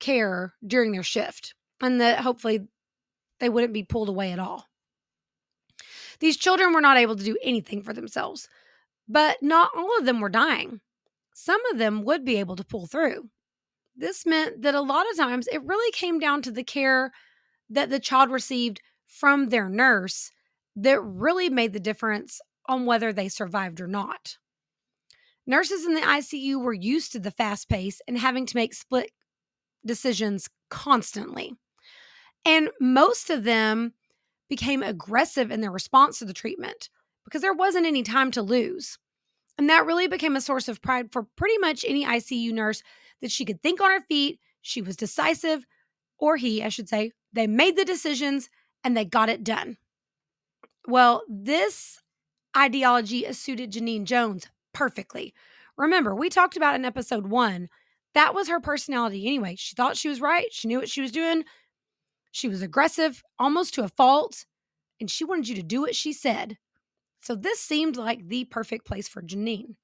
care 0.00 0.54
during 0.66 0.92
their 0.92 1.02
shift 1.02 1.54
and 1.80 2.00
that 2.00 2.20
hopefully 2.20 2.66
they 3.40 3.48
wouldn't 3.48 3.72
be 3.72 3.82
pulled 3.82 4.08
away 4.08 4.32
at 4.32 4.38
all. 4.38 4.66
These 6.20 6.36
children 6.36 6.72
were 6.72 6.80
not 6.80 6.96
able 6.96 7.16
to 7.16 7.24
do 7.24 7.36
anything 7.42 7.82
for 7.82 7.92
themselves, 7.92 8.48
but 9.08 9.42
not 9.42 9.70
all 9.76 9.98
of 9.98 10.06
them 10.06 10.20
were 10.20 10.28
dying. 10.28 10.80
Some 11.34 11.60
of 11.70 11.78
them 11.78 12.02
would 12.04 12.24
be 12.24 12.36
able 12.36 12.56
to 12.56 12.64
pull 12.64 12.86
through. 12.86 13.28
This 13.98 14.24
meant 14.24 14.62
that 14.62 14.76
a 14.76 14.80
lot 14.80 15.10
of 15.10 15.16
times 15.16 15.48
it 15.48 15.64
really 15.64 15.90
came 15.90 16.20
down 16.20 16.40
to 16.42 16.52
the 16.52 16.62
care 16.62 17.10
that 17.68 17.90
the 17.90 17.98
child 17.98 18.30
received 18.30 18.80
from 19.06 19.48
their 19.48 19.68
nurse 19.68 20.30
that 20.76 21.00
really 21.00 21.50
made 21.50 21.72
the 21.72 21.80
difference 21.80 22.40
on 22.68 22.86
whether 22.86 23.12
they 23.12 23.28
survived 23.28 23.80
or 23.80 23.88
not. 23.88 24.38
Nurses 25.48 25.84
in 25.84 25.94
the 25.94 26.00
ICU 26.00 26.62
were 26.62 26.72
used 26.72 27.10
to 27.12 27.18
the 27.18 27.32
fast 27.32 27.68
pace 27.68 28.00
and 28.06 28.16
having 28.16 28.46
to 28.46 28.56
make 28.56 28.72
split 28.72 29.10
decisions 29.84 30.48
constantly. 30.70 31.54
And 32.44 32.70
most 32.80 33.30
of 33.30 33.42
them 33.42 33.94
became 34.48 34.82
aggressive 34.82 35.50
in 35.50 35.60
their 35.60 35.72
response 35.72 36.20
to 36.20 36.24
the 36.24 36.32
treatment 36.32 36.88
because 37.24 37.42
there 37.42 37.52
wasn't 37.52 37.86
any 37.86 38.04
time 38.04 38.30
to 38.32 38.42
lose. 38.42 38.98
And 39.56 39.68
that 39.68 39.86
really 39.86 40.06
became 40.06 40.36
a 40.36 40.40
source 40.40 40.68
of 40.68 40.80
pride 40.80 41.10
for 41.10 41.24
pretty 41.36 41.58
much 41.58 41.84
any 41.86 42.04
ICU 42.04 42.52
nurse 42.52 42.82
that 43.22 43.30
she 43.30 43.44
could 43.44 43.62
think 43.62 43.80
on 43.80 43.90
her 43.90 44.00
feet, 44.00 44.40
she 44.62 44.82
was 44.82 44.96
decisive, 44.96 45.64
or 46.18 46.36
he, 46.36 46.62
I 46.62 46.68
should 46.68 46.88
say, 46.88 47.12
they 47.32 47.46
made 47.46 47.76
the 47.76 47.84
decisions 47.84 48.48
and 48.84 48.96
they 48.96 49.04
got 49.04 49.28
it 49.28 49.44
done. 49.44 49.76
Well, 50.86 51.22
this 51.28 52.00
ideology 52.56 53.30
suited 53.32 53.72
Genene 53.72 54.04
Jones 54.04 54.48
perfectly. 54.72 55.34
Remember, 55.76 56.14
we 56.14 56.28
talked 56.28 56.56
about 56.56 56.74
in 56.74 56.84
episode 56.84 57.28
one, 57.28 57.68
that 58.14 58.34
was 58.34 58.48
her 58.48 58.60
personality 58.60 59.26
anyway. 59.26 59.54
She 59.56 59.74
thought 59.74 59.96
she 59.96 60.08
was 60.08 60.20
right, 60.20 60.46
she 60.50 60.66
knew 60.66 60.78
what 60.78 60.88
she 60.88 61.00
was 61.00 61.12
doing, 61.12 61.44
she 62.32 62.48
was 62.48 62.62
aggressive, 62.62 63.22
almost 63.38 63.74
to 63.74 63.84
a 63.84 63.88
fault, 63.88 64.44
and 65.00 65.10
she 65.10 65.24
wanted 65.24 65.48
you 65.48 65.54
to 65.56 65.62
do 65.62 65.80
what 65.80 65.94
she 65.94 66.12
said. 66.12 66.56
So 67.20 67.34
this 67.34 67.60
seemed 67.60 67.96
like 67.96 68.26
the 68.26 68.44
perfect 68.44 68.86
place 68.86 69.08
for 69.08 69.22
Genene. 69.22 69.76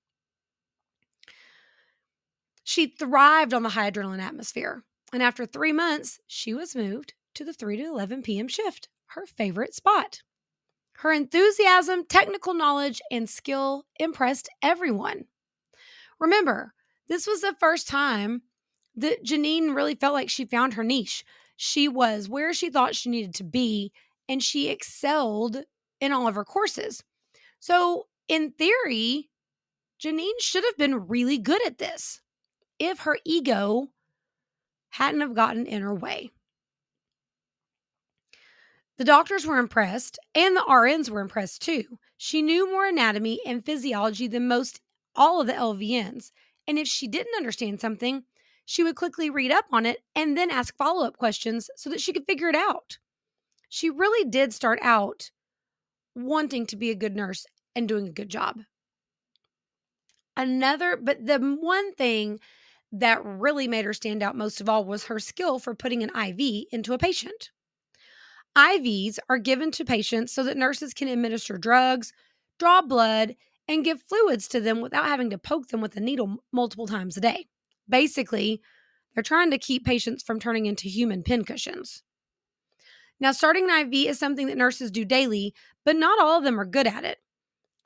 She 2.66 2.86
thrived 2.86 3.52
on 3.52 3.62
the 3.62 3.68
high 3.68 3.90
adrenaline 3.90 4.22
atmosphere, 4.22 4.84
and 5.12 5.22
after 5.22 5.44
three 5.44 5.72
months, 5.72 6.18
she 6.26 6.54
was 6.54 6.74
moved 6.74 7.12
to 7.34 7.44
the 7.44 7.52
3 7.52 7.76
to 7.76 7.84
11 7.84 8.22
p.m. 8.22 8.48
shift, 8.48 8.88
her 9.08 9.26
favorite 9.26 9.74
spot. 9.74 10.22
Her 10.98 11.12
enthusiasm, 11.12 12.06
technical 12.06 12.54
knowledge, 12.54 13.02
and 13.10 13.28
skill 13.28 13.84
impressed 14.00 14.48
everyone. 14.62 15.26
Remember, 16.18 16.72
this 17.06 17.26
was 17.26 17.42
the 17.42 17.54
first 17.60 17.86
time 17.86 18.42
that 18.96 19.22
Genene 19.22 19.74
really 19.74 19.94
felt 19.94 20.14
like 20.14 20.30
she 20.30 20.46
found 20.46 20.72
her 20.72 20.84
niche. 20.84 21.22
She 21.56 21.86
was 21.86 22.30
where 22.30 22.54
she 22.54 22.70
thought 22.70 22.94
she 22.94 23.10
needed 23.10 23.34
to 23.34 23.44
be, 23.44 23.92
and 24.26 24.42
she 24.42 24.70
excelled 24.70 25.64
in 26.00 26.12
all 26.12 26.26
of 26.26 26.34
her 26.34 26.46
courses. 26.46 27.04
So, 27.60 28.06
in 28.26 28.52
theory, 28.52 29.28
Genene 30.02 30.40
should 30.40 30.64
have 30.64 30.78
been 30.78 31.08
really 31.08 31.36
good 31.36 31.64
at 31.66 31.76
this 31.76 32.22
if 32.78 33.00
her 33.00 33.18
ego 33.24 33.88
hadn't 34.90 35.20
have 35.20 35.34
gotten 35.34 35.66
in 35.66 35.82
her 35.82 35.94
way. 35.94 36.30
The 38.96 39.04
doctors 39.04 39.44
were 39.44 39.58
impressed, 39.58 40.18
and 40.34 40.54
the 40.56 40.64
RNs 40.68 41.10
were 41.10 41.20
impressed 41.20 41.62
too. 41.62 41.98
She 42.16 42.42
knew 42.42 42.70
more 42.70 42.86
anatomy 42.86 43.40
and 43.44 43.64
physiology 43.64 44.28
than 44.28 44.46
most 44.46 44.80
all 45.16 45.40
of 45.40 45.48
the 45.48 45.52
LVNs. 45.52 46.30
And 46.66 46.78
if 46.78 46.86
she 46.86 47.08
didn't 47.08 47.36
understand 47.36 47.80
something, 47.80 48.22
she 48.64 48.82
would 48.82 48.96
quickly 48.96 49.30
read 49.30 49.50
up 49.50 49.66
on 49.72 49.84
it 49.84 50.02
and 50.14 50.38
then 50.38 50.50
ask 50.50 50.76
follow 50.76 51.06
up 51.06 51.18
questions 51.18 51.68
so 51.76 51.90
that 51.90 52.00
she 52.00 52.12
could 52.12 52.24
figure 52.24 52.48
it 52.48 52.54
out. 52.54 52.98
She 53.68 53.90
really 53.90 54.28
did 54.28 54.54
start 54.54 54.78
out 54.80 55.30
wanting 56.14 56.66
to 56.66 56.76
be 56.76 56.90
a 56.90 56.94
good 56.94 57.16
nurse 57.16 57.46
and 57.74 57.88
doing 57.88 58.06
a 58.06 58.12
good 58.12 58.28
job. 58.28 58.60
Another, 60.36 60.96
but 60.96 61.26
the 61.26 61.38
one 61.38 61.94
thing 61.94 62.40
that 63.00 63.24
really 63.24 63.66
made 63.66 63.84
her 63.84 63.92
stand 63.92 64.22
out 64.22 64.36
most 64.36 64.60
of 64.60 64.68
all 64.68 64.84
was 64.84 65.04
her 65.04 65.18
skill 65.18 65.58
for 65.58 65.74
putting 65.74 66.02
an 66.02 66.10
IV 66.10 66.66
into 66.70 66.92
a 66.92 66.98
patient. 66.98 67.50
IVs 68.56 69.18
are 69.28 69.38
given 69.38 69.72
to 69.72 69.84
patients 69.84 70.32
so 70.32 70.44
that 70.44 70.56
nurses 70.56 70.94
can 70.94 71.08
administer 71.08 71.58
drugs, 71.58 72.12
draw 72.58 72.80
blood, 72.82 73.34
and 73.66 73.84
give 73.84 74.02
fluids 74.02 74.46
to 74.48 74.60
them 74.60 74.80
without 74.80 75.06
having 75.06 75.30
to 75.30 75.38
poke 75.38 75.68
them 75.68 75.80
with 75.80 75.96
a 75.96 76.00
needle 76.00 76.36
multiple 76.52 76.86
times 76.86 77.16
a 77.16 77.20
day. 77.20 77.46
Basically, 77.88 78.60
they're 79.14 79.22
trying 79.22 79.50
to 79.50 79.58
keep 79.58 79.84
patients 79.84 80.22
from 80.22 80.38
turning 80.38 80.66
into 80.66 80.88
human 80.88 81.22
pincushions. 81.24 82.02
Now, 83.18 83.32
starting 83.32 83.68
an 83.68 83.92
IV 83.92 84.10
is 84.10 84.18
something 84.18 84.46
that 84.46 84.56
nurses 84.56 84.90
do 84.90 85.04
daily, 85.04 85.52
but 85.84 85.96
not 85.96 86.20
all 86.20 86.38
of 86.38 86.44
them 86.44 86.60
are 86.60 86.64
good 86.64 86.86
at 86.86 87.04
it. 87.04 87.18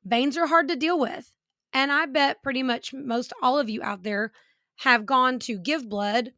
Veins 0.05 0.37
are 0.37 0.47
hard 0.47 0.69
to 0.69 0.77
deal 0.77 0.99
with, 0.99 1.33
and 1.73 1.93
I 1.93 2.07
bet 2.07 2.43
pretty 2.43 2.62
much 2.62 2.93
most 2.93 3.33
all 3.41 3.59
of 3.59 3.71
you 3.71 3.83
out 3.83 4.03
there 4.03 4.33
have 4.78 5.06
gone 5.06 5.38
to 5.40 5.58
give 5.58 5.88
blood 5.88 6.32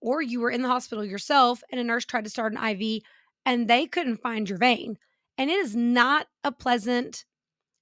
or 0.00 0.22
you 0.22 0.40
were 0.40 0.50
in 0.50 0.62
the 0.62 0.68
hospital 0.68 1.04
yourself 1.04 1.62
and 1.70 1.80
a 1.80 1.84
nurse 1.84 2.04
tried 2.04 2.24
to 2.24 2.30
start 2.30 2.54
an 2.54 2.64
IV 2.64 3.02
and 3.44 3.68
they 3.68 3.86
couldn't 3.86 4.22
find 4.22 4.48
your 4.48 4.58
vein. 4.58 4.98
And 5.36 5.50
it 5.50 5.54
is 5.54 5.76
not 5.76 6.28
a 6.42 6.52
pleasant 6.52 7.24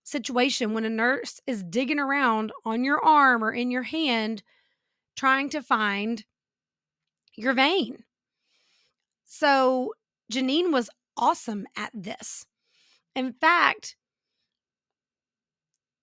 situation 0.03 0.75
when 0.75 0.85
a 0.85 0.91
nurse 0.91 1.41
is 1.47 1.63
digging 1.63 2.01
around 2.01 2.51
on 2.65 2.83
your 2.83 3.05
arm 3.05 3.45
or 3.45 3.53
in 3.53 3.71
your 3.71 3.83
hand 3.85 4.43
trying 5.17 5.49
to 5.51 5.63
find 5.63 6.25
your 7.37 7.53
vein. 7.53 8.03
So 9.25 9.93
Genene 10.33 10.73
was 10.73 10.91
awesome 11.17 11.67
at 11.77 11.91
this. 11.95 12.45
In 13.15 13.33
fact, 13.33 13.97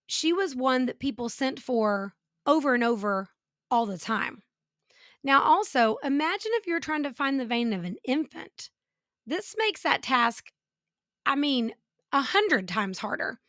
she 0.07 0.31
was 0.31 0.55
one 0.55 0.85
that 0.85 0.99
people 0.99 1.27
sent 1.27 1.59
for 1.59 2.13
over 2.45 2.73
and 2.73 2.83
over 2.83 3.29
all 3.71 3.85
the 3.85 3.97
time. 3.97 4.41
Now, 5.23 5.41
also, 5.41 5.97
imagine 6.03 6.51
if 6.55 6.67
you're 6.67 6.79
trying 6.79 7.03
to 7.03 7.13
find 7.13 7.39
the 7.39 7.45
vein 7.45 7.73
of 7.73 7.83
an 7.83 7.97
infant. 8.05 8.69
This 9.25 9.55
makes 9.57 9.83
that 9.83 10.01
task, 10.01 10.51
I 11.25 11.35
mean, 11.35 11.73
a 12.11 12.21
hundred 12.21 12.67
times 12.67 12.99
harder. 12.99 13.39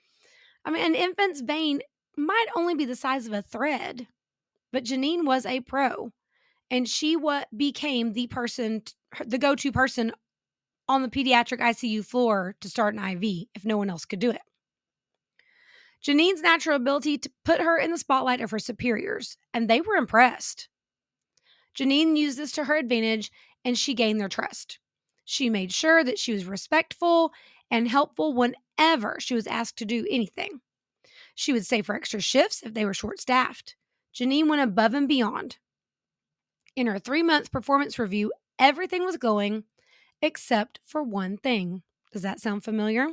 I 0.65 0.71
mean, 0.71 0.85
an 0.85 0.95
infant's 0.95 1.41
vein 1.41 1.81
might 2.17 2.47
only 2.55 2.75
be 2.75 2.85
the 2.85 2.97
size 2.97 3.27
of 3.27 3.33
a 3.33 3.43
thread, 3.43 4.09
but 4.73 4.85
Genene 4.85 5.25
was 5.25 5.47
a 5.47 5.61
pro, 5.61 6.13
and 6.71 6.89
she 6.89 7.17
what 7.17 7.49
became 7.57 8.13
the 8.13 8.27
person, 8.27 8.83
the 9.25 9.39
go-to 9.39 9.73
person 9.73 10.13
on 10.89 11.03
the 11.03 11.09
pediatric 11.09 11.61
ICU 11.61 12.05
floor 12.05 12.57
to 12.61 12.69
start 12.69 12.95
an 12.95 13.05
IV 13.05 13.47
if 13.55 13.65
no 13.65 13.79
one 13.79 13.89
else 13.89 14.05
could 14.05 14.19
do 14.19 14.31
it. 14.31 14.43
Genene's 16.03 16.41
natural 16.41 16.77
ability 16.77 17.19
to 17.19 17.31
put 17.45 17.61
her 17.61 17.79
in 17.79 17.91
the 17.91 17.99
spotlight 17.99 18.41
of 18.41 18.51
her 18.51 18.59
superiors, 18.59 19.37
and 19.53 19.69
they 19.69 19.81
were 19.81 19.97
impressed. 19.97 20.69
Genene 21.75 22.17
used 22.17 22.39
this 22.39 22.53
to 22.53 22.65
her 22.65 22.77
advantage 22.77 23.31
and 23.65 23.79
she 23.79 23.95
gained 23.95 24.21
their 24.21 24.29
trust. 24.29 24.79
She 25.25 25.51
made 25.51 25.73
sure 25.73 26.03
that 26.03 26.19
she 26.19 26.33
was 26.33 26.45
respectful 26.45 27.33
and 27.71 27.89
helpful 27.89 28.35
whenever 28.35 29.17
she 29.21 29.35
was 29.35 29.47
asked 29.47 29.77
to 29.79 29.85
do 29.85 30.07
anything. 30.11 30.61
She 31.35 31.53
would 31.53 31.65
stay 31.65 31.83
for 31.83 31.95
extra 31.95 32.21
shifts 32.21 32.63
if 32.63 32.75
they 32.75 32.85
were 32.85 32.95
short 32.95 33.21
staffed. 33.21 33.77
Genene 34.15 34.49
went 34.49 34.63
above 34.63 34.95
and 34.95 35.07
beyond. 35.07 35.59
In 36.75 36.87
her 36.87 36.99
three 36.99 37.23
month 37.23 37.53
performance 37.53 37.99
review, 37.99 38.33
everything 38.59 39.05
was 39.05 39.17
going 39.17 39.65
except 40.21 40.81
for 40.85 41.03
one 41.03 41.37
thing. 41.37 41.83
Does 42.13 42.23
that 42.23 42.41
sound 42.41 42.65
familiar? 42.65 43.09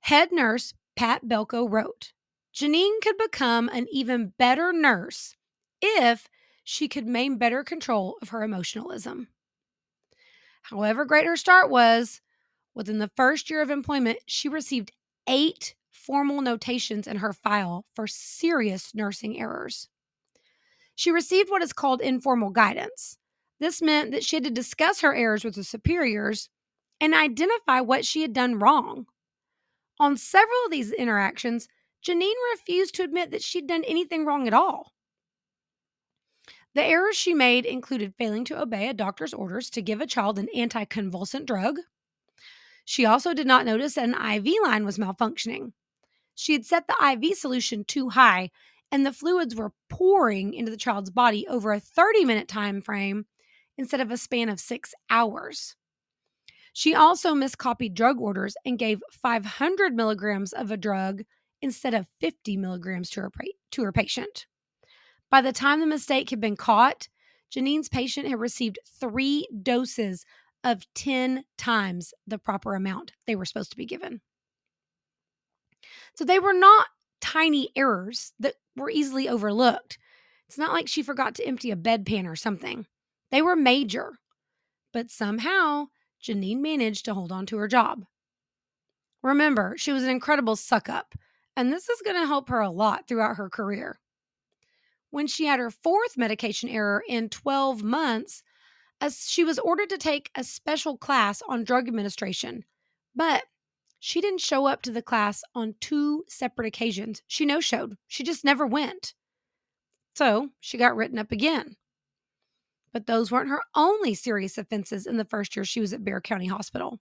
Head 0.00 0.30
nurse 0.30 0.74
Pat 0.98 1.26
Belko 1.26 1.64
wrote 1.70 2.12
Genene 2.52 3.00
could 3.02 3.16
become 3.18 3.68
an 3.68 3.86
even 3.88 4.32
better 4.36 4.72
nurse 4.72 5.36
if 5.80 6.28
she 6.64 6.88
could 6.88 7.06
maintain 7.06 7.38
better 7.38 7.62
control 7.62 8.16
of 8.20 8.30
her 8.30 8.42
emotionalism. 8.42 9.28
However 10.62 11.04
great 11.04 11.24
her 11.24 11.36
start 11.36 11.70
was, 11.70 12.20
within 12.74 12.98
the 12.98 13.12
first 13.16 13.48
year 13.48 13.62
of 13.62 13.70
employment, 13.70 14.18
she 14.26 14.48
received 14.48 14.90
eight 15.28 15.76
formal 15.92 16.42
notations 16.42 17.06
in 17.06 17.18
her 17.18 17.32
file 17.32 17.84
for 17.94 18.08
serious 18.08 18.92
nursing 18.92 19.38
errors. 19.38 19.88
She 20.96 21.12
received 21.12 21.48
what 21.48 21.62
is 21.62 21.72
called 21.72 22.00
informal 22.00 22.50
guidance. 22.50 23.18
This 23.60 23.80
meant 23.80 24.10
that 24.10 24.24
she 24.24 24.34
had 24.34 24.44
to 24.44 24.50
discuss 24.50 25.02
her 25.02 25.14
errors 25.14 25.44
with 25.44 25.54
her 25.54 25.62
superiors 25.62 26.48
and 27.00 27.14
identify 27.14 27.82
what 27.82 28.04
she 28.04 28.22
had 28.22 28.32
done 28.32 28.58
wrong. 28.58 29.06
On 30.00 30.16
several 30.16 30.58
of 30.64 30.70
these 30.70 30.92
interactions, 30.92 31.68
Genene 32.04 32.32
refused 32.52 32.94
to 32.94 33.02
admit 33.02 33.30
that 33.30 33.42
she'd 33.42 33.66
done 33.66 33.84
anything 33.84 34.24
wrong 34.24 34.46
at 34.46 34.54
all. 34.54 34.92
The 36.74 36.84
errors 36.84 37.16
she 37.16 37.34
made 37.34 37.64
included 37.66 38.14
failing 38.14 38.44
to 38.44 38.60
obey 38.60 38.88
a 38.88 38.94
doctor's 38.94 39.34
orders 39.34 39.68
to 39.70 39.82
give 39.82 40.00
a 40.00 40.06
child 40.06 40.38
an 40.38 40.48
anticonvulsant 40.54 41.46
drug. 41.46 41.78
She 42.84 43.04
also 43.04 43.34
did 43.34 43.46
not 43.46 43.66
notice 43.66 43.94
that 43.94 44.08
an 44.08 44.14
IV 44.14 44.54
line 44.62 44.84
was 44.84 44.98
malfunctioning. 44.98 45.72
She 46.34 46.52
had 46.52 46.64
set 46.64 46.86
the 46.86 46.96
IV 47.02 47.36
solution 47.36 47.84
too 47.84 48.10
high, 48.10 48.50
and 48.92 49.04
the 49.04 49.12
fluids 49.12 49.56
were 49.56 49.72
pouring 49.88 50.54
into 50.54 50.70
the 50.70 50.76
child's 50.76 51.10
body 51.10 51.46
over 51.48 51.72
a 51.72 51.80
30 51.80 52.24
minute 52.24 52.48
time 52.48 52.80
frame 52.80 53.26
instead 53.76 54.00
of 54.00 54.10
a 54.10 54.16
span 54.16 54.48
of 54.48 54.60
six 54.60 54.94
hours. 55.10 55.74
She 56.78 56.94
also 56.94 57.34
miscopied 57.34 57.94
drug 57.94 58.20
orders 58.20 58.54
and 58.64 58.78
gave 58.78 59.02
500 59.10 59.96
milligrams 59.96 60.52
of 60.52 60.70
a 60.70 60.76
drug 60.76 61.24
instead 61.60 61.92
of 61.92 62.06
50 62.20 62.56
milligrams 62.56 63.10
to 63.10 63.22
her, 63.22 63.32
to 63.72 63.82
her 63.82 63.90
patient. 63.90 64.46
By 65.28 65.40
the 65.40 65.50
time 65.50 65.80
the 65.80 65.86
mistake 65.86 66.30
had 66.30 66.40
been 66.40 66.54
caught, 66.54 67.08
Genene's 67.50 67.88
patient 67.88 68.28
had 68.28 68.38
received 68.38 68.78
three 69.00 69.48
doses 69.60 70.24
of 70.62 70.84
10 70.94 71.42
times 71.56 72.14
the 72.28 72.38
proper 72.38 72.76
amount 72.76 73.10
they 73.26 73.34
were 73.34 73.44
supposed 73.44 73.72
to 73.72 73.76
be 73.76 73.84
given. 73.84 74.20
So 76.14 76.24
they 76.24 76.38
were 76.38 76.52
not 76.52 76.86
tiny 77.20 77.70
errors 77.74 78.34
that 78.38 78.54
were 78.76 78.88
easily 78.88 79.28
overlooked. 79.28 79.98
It's 80.46 80.58
not 80.58 80.74
like 80.74 80.86
she 80.86 81.02
forgot 81.02 81.34
to 81.34 81.44
empty 81.44 81.72
a 81.72 81.76
bedpan 81.76 82.28
or 82.28 82.36
something. 82.36 82.86
They 83.32 83.42
were 83.42 83.56
major. 83.56 84.12
But 84.92 85.10
somehow, 85.10 85.88
Genene 86.22 86.60
managed 86.60 87.04
to 87.04 87.14
hold 87.14 87.32
on 87.32 87.46
to 87.46 87.58
her 87.58 87.68
job. 87.68 88.04
Remember, 89.22 89.74
she 89.76 89.92
was 89.92 90.02
an 90.02 90.10
incredible 90.10 90.56
suck 90.56 90.88
up, 90.88 91.14
and 91.56 91.72
this 91.72 91.88
is 91.88 92.02
going 92.02 92.20
to 92.20 92.26
help 92.26 92.48
her 92.48 92.60
a 92.60 92.70
lot 92.70 93.08
throughout 93.08 93.36
her 93.36 93.48
career 93.48 93.98
when 95.10 95.26
she 95.26 95.46
had 95.46 95.60
her 95.60 95.70
fourth 95.70 96.16
medication 96.16 96.68
error 96.68 97.02
in 97.08 97.28
12 97.28 97.82
months, 97.82 98.42
she 99.16 99.44
was 99.44 99.58
ordered 99.58 99.90
to 99.90 99.98
take 99.98 100.30
a 100.34 100.44
special 100.44 100.96
class 100.96 101.42
on 101.48 101.64
drug 101.64 101.88
administration. 101.88 102.64
But 103.14 103.44
she 104.00 104.20
didn't 104.20 104.40
show 104.40 104.66
up 104.66 104.82
to 104.82 104.90
the 104.90 105.02
class 105.02 105.42
on 105.54 105.74
two 105.80 106.24
separate 106.28 106.66
occasions. 106.66 107.22
She 107.26 107.44
no 107.44 107.60
showed, 107.60 107.96
she 108.06 108.22
just 108.22 108.44
never 108.44 108.66
went. 108.66 109.14
So 110.14 110.50
she 110.60 110.78
got 110.78 110.96
written 110.96 111.18
up 111.18 111.32
again. 111.32 111.76
But 112.92 113.06
those 113.06 113.30
weren't 113.30 113.50
her 113.50 113.60
only 113.74 114.14
serious 114.14 114.58
offenses 114.58 115.06
in 115.06 115.16
the 115.16 115.24
first 115.24 115.54
year 115.54 115.64
she 115.64 115.80
was 115.80 115.92
at 115.92 116.04
Bexar 116.04 116.20
County 116.22 116.46
Hospital. 116.46 117.00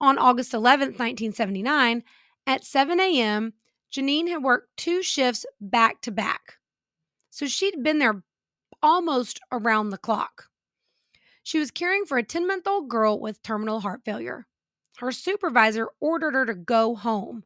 On 0.00 0.18
August 0.18 0.52
11th, 0.52 0.98
1979, 0.98 2.02
at 2.46 2.64
7 2.64 3.00
a.m., 3.00 3.52
Genene 3.92 4.28
had 4.28 4.42
worked 4.42 4.76
two 4.76 5.02
shifts 5.02 5.46
back 5.60 6.00
to 6.02 6.10
back. 6.10 6.58
So 7.30 7.46
she'd 7.46 7.82
been 7.82 7.98
there 7.98 8.22
almost 8.82 9.40
around 9.52 9.90
the 9.90 9.98
clock. 9.98 10.48
She 11.42 11.58
was 11.58 11.70
caring 11.70 12.04
for 12.04 12.18
a 12.18 12.22
10 12.22 12.46
month 12.46 12.66
old 12.66 12.88
girl 12.88 13.20
with 13.20 13.42
terminal 13.42 13.80
heart 13.80 14.02
failure. 14.04 14.46
Her 14.98 15.12
supervisor 15.12 15.88
ordered 16.00 16.34
her 16.34 16.46
to 16.46 16.54
go 16.54 16.94
home. 16.94 17.44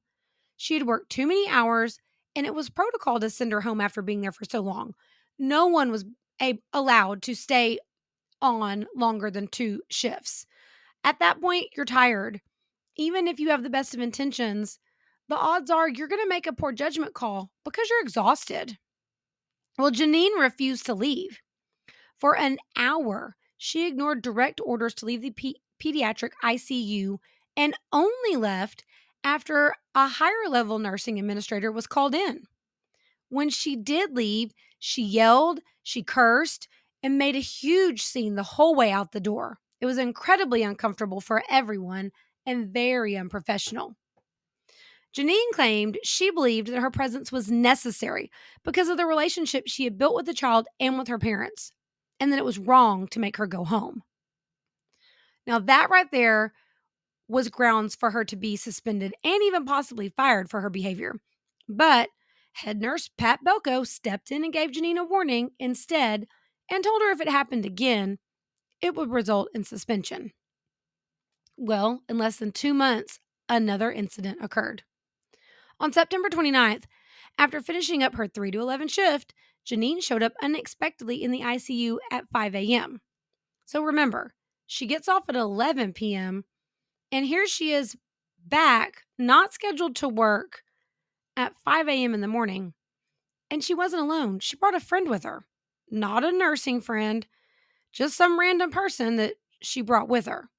She 0.57 0.75
had 0.75 0.87
worked 0.87 1.11
too 1.11 1.27
many 1.27 1.49
hours, 1.49 1.99
and 2.35 2.47
it 2.47 2.55
was 2.55 2.71
protocol 2.71 3.21
to 3.21 3.31
send 3.31 3.53
her 3.53 3.61
home 3.61 3.81
after 3.81 4.03
being 4.03 4.21
there 4.21 4.33
for 4.33 4.45
so 4.45 4.61
long. 4.61 4.95
No 5.39 5.67
one 5.67 5.91
was 5.91 6.05
a- 6.41 6.63
allowed 6.73 7.23
to 7.23 7.35
stay 7.35 7.79
on 8.41 8.87
longer 8.95 9.31
than 9.31 9.49
two 9.49 9.83
shifts. 9.91 10.47
At 11.05 11.19
that 11.21 11.41
point, 11.41 11.69
you're 11.77 11.87
tired. 11.87 12.41
Even 12.97 13.29
if 13.29 13.39
you 13.39 13.51
have 13.51 13.63
the 13.63 13.71
best 13.71 13.95
of 13.95 14.01
intentions, 14.01 14.79
the 15.29 15.37
odds 15.37 15.71
are 15.71 15.89
you're 15.89 16.09
going 16.09 16.23
to 16.23 16.29
make 16.29 16.47
a 16.47 16.53
poor 16.53 16.73
judgment 16.73 17.15
call 17.15 17.51
because 17.65 17.89
you're 17.89 18.01
exhausted. 18.03 18.79
Well, 19.79 19.91
Genene 19.91 20.39
refused 20.39 20.87
to 20.87 20.95
leave. 20.95 21.39
For 22.19 22.37
an 22.37 22.59
hour, 22.77 23.37
she 23.57 23.87
ignored 23.87 24.23
direct 24.23 24.61
orders 24.65 24.95
to 24.95 25.07
leave 25.07 25.23
the 25.23 25.31
pe- 25.31 25.55
pediatric 25.81 26.31
ICU 26.43 27.19
and 27.57 27.75
only 27.93 28.37
left 28.37 28.85
after 29.23 29.75
a 29.95 30.09
higher 30.09 30.49
level 30.49 30.79
nursing 30.79 31.19
administrator 31.19 31.71
was 31.71 31.87
called 31.87 32.15
in. 32.15 32.45
When 33.29 33.51
she 33.51 33.77
did 33.77 34.17
leave, 34.17 34.53
she 34.79 35.03
yelled, 35.03 35.61
she 35.83 36.03
cursed, 36.03 36.69
and 37.03 37.19
made 37.19 37.37
a 37.37 37.41
huge 37.41 38.03
scene 38.03 38.35
the 38.35 38.43
whole 38.43 38.75
way 38.75 38.91
out 38.91 39.13
the 39.13 39.21
door. 39.21 39.59
It 39.81 39.87
was 39.87 39.99
incredibly 39.99 40.63
uncomfortable 40.63 41.21
for 41.21 41.43
everyone 41.49 42.11
and 42.47 42.69
very 42.69 43.17
unprofessional. 43.17 43.97
Genene 45.17 45.53
claimed 45.53 45.99
she 46.05 46.31
believed 46.31 46.69
that 46.69 46.81
her 46.81 46.91
presence 46.91 47.33
was 47.33 47.51
necessary 47.51 48.31
because 48.65 48.89
of 48.89 48.97
the 48.97 49.07
relationship 49.07 49.65
she 49.67 49.85
had 49.85 49.99
built 49.99 50.15
with 50.15 50.27
the 50.27 50.35
child 50.35 50.67
and 50.79 50.99
with 50.99 51.09
her 51.09 51.19
parents, 51.19 51.73
and 52.21 52.33
that 52.33 52.39
it 52.39 52.45
was 52.45 52.59
wrong 52.59 53.09
to 53.09 53.21
make 53.21 53.37
her 53.37 53.47
go 53.47 53.65
home. 53.65 54.03
Now, 55.47 55.59
that 55.61 55.89
right 55.91 56.11
there 56.11 56.53
was 57.27 57.49
grounds 57.49 57.95
for 57.95 58.11
her 58.11 58.25
to 58.25 58.37
be 58.37 58.57
suspended 58.57 59.15
and 59.25 59.43
even 59.45 59.65
possibly 59.65 60.09
fired 60.11 60.51
for 60.51 60.61
her 60.61 60.71
behavior. 60.71 61.15
But 61.69 62.09
head 62.59 62.81
nurse 62.81 63.09
Pat 63.17 63.41
Belko 63.47 63.87
stepped 63.87 64.31
in 64.31 64.45
and 64.45 64.53
gave 64.53 64.71
Genene 64.71 64.99
a 64.99 65.05
warning 65.05 65.51
instead 65.59 66.27
and 66.71 66.83
told 66.83 67.03
her 67.03 67.11
if 67.11 67.21
it 67.21 67.29
happened 67.29 67.65
again, 67.65 68.19
it 68.81 68.95
would 68.95 69.11
result 69.11 69.49
in 69.55 69.65
suspension. 69.65 70.33
Well, 71.57 72.03
in 72.09 72.19
less 72.19 72.37
than 72.37 72.53
two 72.53 72.75
months, 72.75 73.21
another 73.49 73.91
incident 73.91 74.39
occurred. 74.43 74.83
On 75.81 75.93
September 75.93 76.29
29th, 76.29 76.85
after 77.39 77.61
finishing 77.61 78.03
up 78.03 78.17
her 78.17 78.27
3 78.27 78.51
to 78.51 78.61
11 78.61 78.89
shift, 78.89 79.35
Genene 79.67 80.03
showed 80.03 80.23
up 80.23 80.35
unexpectedly 80.43 81.23
in 81.23 81.31
the 81.31 81.41
ICU 81.41 81.99
at 82.11 82.29
5 82.33 82.55
a.m. 82.55 83.01
So 83.65 83.83
remember, 83.83 84.35
she 84.67 84.87
gets 84.87 85.09
off 85.09 85.29
at 85.29 85.37
11 85.37 85.93
p.m., 85.93 86.45
and 87.13 87.25
here 87.25 87.47
she 87.47 87.73
is 87.73 87.97
back, 88.45 89.05
not 89.19 89.53
scheduled 89.55 89.97
to 89.97 90.09
work 90.09 90.63
at 91.39 91.57
5 91.65 91.89
a.m. 91.89 92.15
in 92.15 92.21
the 92.21 92.29
morning. 92.29 92.75
And 93.51 93.63
she 93.63 93.73
wasn't 93.73 94.03
alone. 94.03 94.41
She 94.41 94.57
brought 94.57 94.75
a 94.75 94.81
friend 94.81 95.09
with 95.09 95.23
her, 95.23 95.47
not 95.91 96.25
a 96.25 96.33
nursing 96.33 96.81
friend, 96.81 97.27
just 97.93 98.17
some 98.17 98.39
random 98.39 98.71
person 98.71 99.17
that 99.17 99.35
she 99.63 99.81
brought 99.81 100.09
with 100.09 100.27
her. 100.27 100.51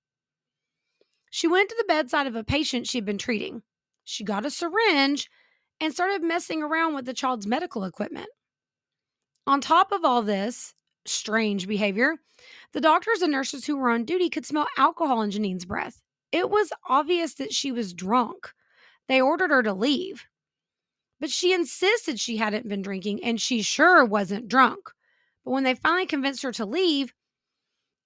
She 1.30 1.48
went 1.48 1.70
to 1.70 1.76
the 1.78 1.86
bedside 1.88 2.26
of 2.26 2.36
a 2.36 2.44
patient 2.44 2.88
she'd 2.88 3.06
been 3.06 3.20
treating. 3.20 3.62
She 4.06 4.24
got 4.24 4.46
a 4.46 4.50
syringe 4.50 5.30
and 5.80 5.94
started 5.94 6.24
messing 6.24 6.64
around 6.64 6.96
with 6.96 7.06
the 7.06 7.14
child's 7.14 7.46
medical 7.46 7.84
equipment. 7.84 8.30
On 9.46 9.62
top 9.62 9.92
of 9.92 10.04
all 10.04 10.22
this 10.22 10.74
strange 11.06 11.68
behavior, 11.68 12.16
the 12.72 12.82
doctors 12.82 13.22
and 13.22 13.32
nurses 13.32 13.66
who 13.66 13.78
were 13.78 13.90
on 13.90 14.06
duty 14.06 14.30
could 14.30 14.46
smell 14.46 14.68
alcohol 14.78 15.22
in 15.22 15.30
Genene's 15.30 15.66
breath. 15.66 16.02
It 16.32 16.50
was 16.50 16.72
obvious 16.88 17.36
that 17.36 17.54
she 17.54 17.72
was 17.72 17.94
drunk. 17.94 18.52
They 19.08 19.22
ordered 19.22 19.52
her 19.52 19.64
to 19.64 19.74
leave. 19.74 20.26
But 21.20 21.30
she 21.30 21.54
insisted 21.54 22.20
she 22.20 22.38
hadn't 22.38 22.68
been 22.68 22.82
drinking 22.82 23.24
and 23.24 23.42
she 23.42 23.62
sure 23.62 24.06
wasn't 24.06 24.48
drunk. 24.48 24.92
But 25.44 25.52
when 25.52 25.64
they 25.64 25.76
finally 25.76 26.06
convinced 26.06 26.44
her 26.44 26.52
to 26.54 26.66
leave, 26.66 27.14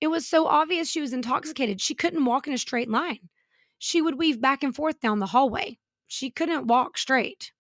it 0.02 0.08
was 0.08 0.28
so 0.28 0.48
obvious 0.48 0.90
she 0.90 1.02
was 1.02 1.14
intoxicated, 1.14 1.80
she 1.80 1.96
couldn't 1.96 2.26
walk 2.26 2.48
in 2.48 2.54
a 2.54 2.58
straight 2.58 2.90
line. 2.90 3.30
She 3.78 4.02
would 4.02 4.18
weave 4.18 4.42
back 4.42 4.64
and 4.64 4.76
forth 4.76 5.00
down 5.00 5.20
the 5.20 5.28
hallway. 5.28 5.78
She 6.08 6.30
couldn't 6.30 6.68
walk 6.68 6.98
straight. 6.98 7.52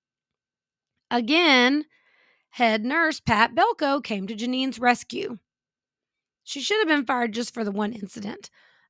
Again, 1.11 1.85
head 2.49 2.83
nurse 2.83 3.19
Pat 3.19 3.55
Belko 3.55 4.03
came 4.03 4.27
to 4.27 4.35
Genene's 4.35 4.79
rescue. 4.79 5.37
She 6.43 6.61
should 6.61 6.79
have 6.79 6.87
been 6.87 7.05
fired 7.05 7.33
just 7.33 7.53
for 7.53 7.63
the 7.63 7.71
one 7.71 7.93
incident. 7.93 8.49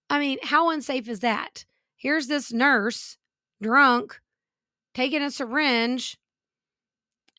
I 0.10 0.19
mean, 0.19 0.38
how 0.41 0.69
unsafe 0.69 1.08
is 1.08 1.19
that? 1.19 1.65
Here's 1.95 2.28
this 2.28 2.52
nurse, 2.52 3.17
drunk, 3.62 4.19
taking 4.93 5.21
a 5.21 5.32
syringe 5.32 6.17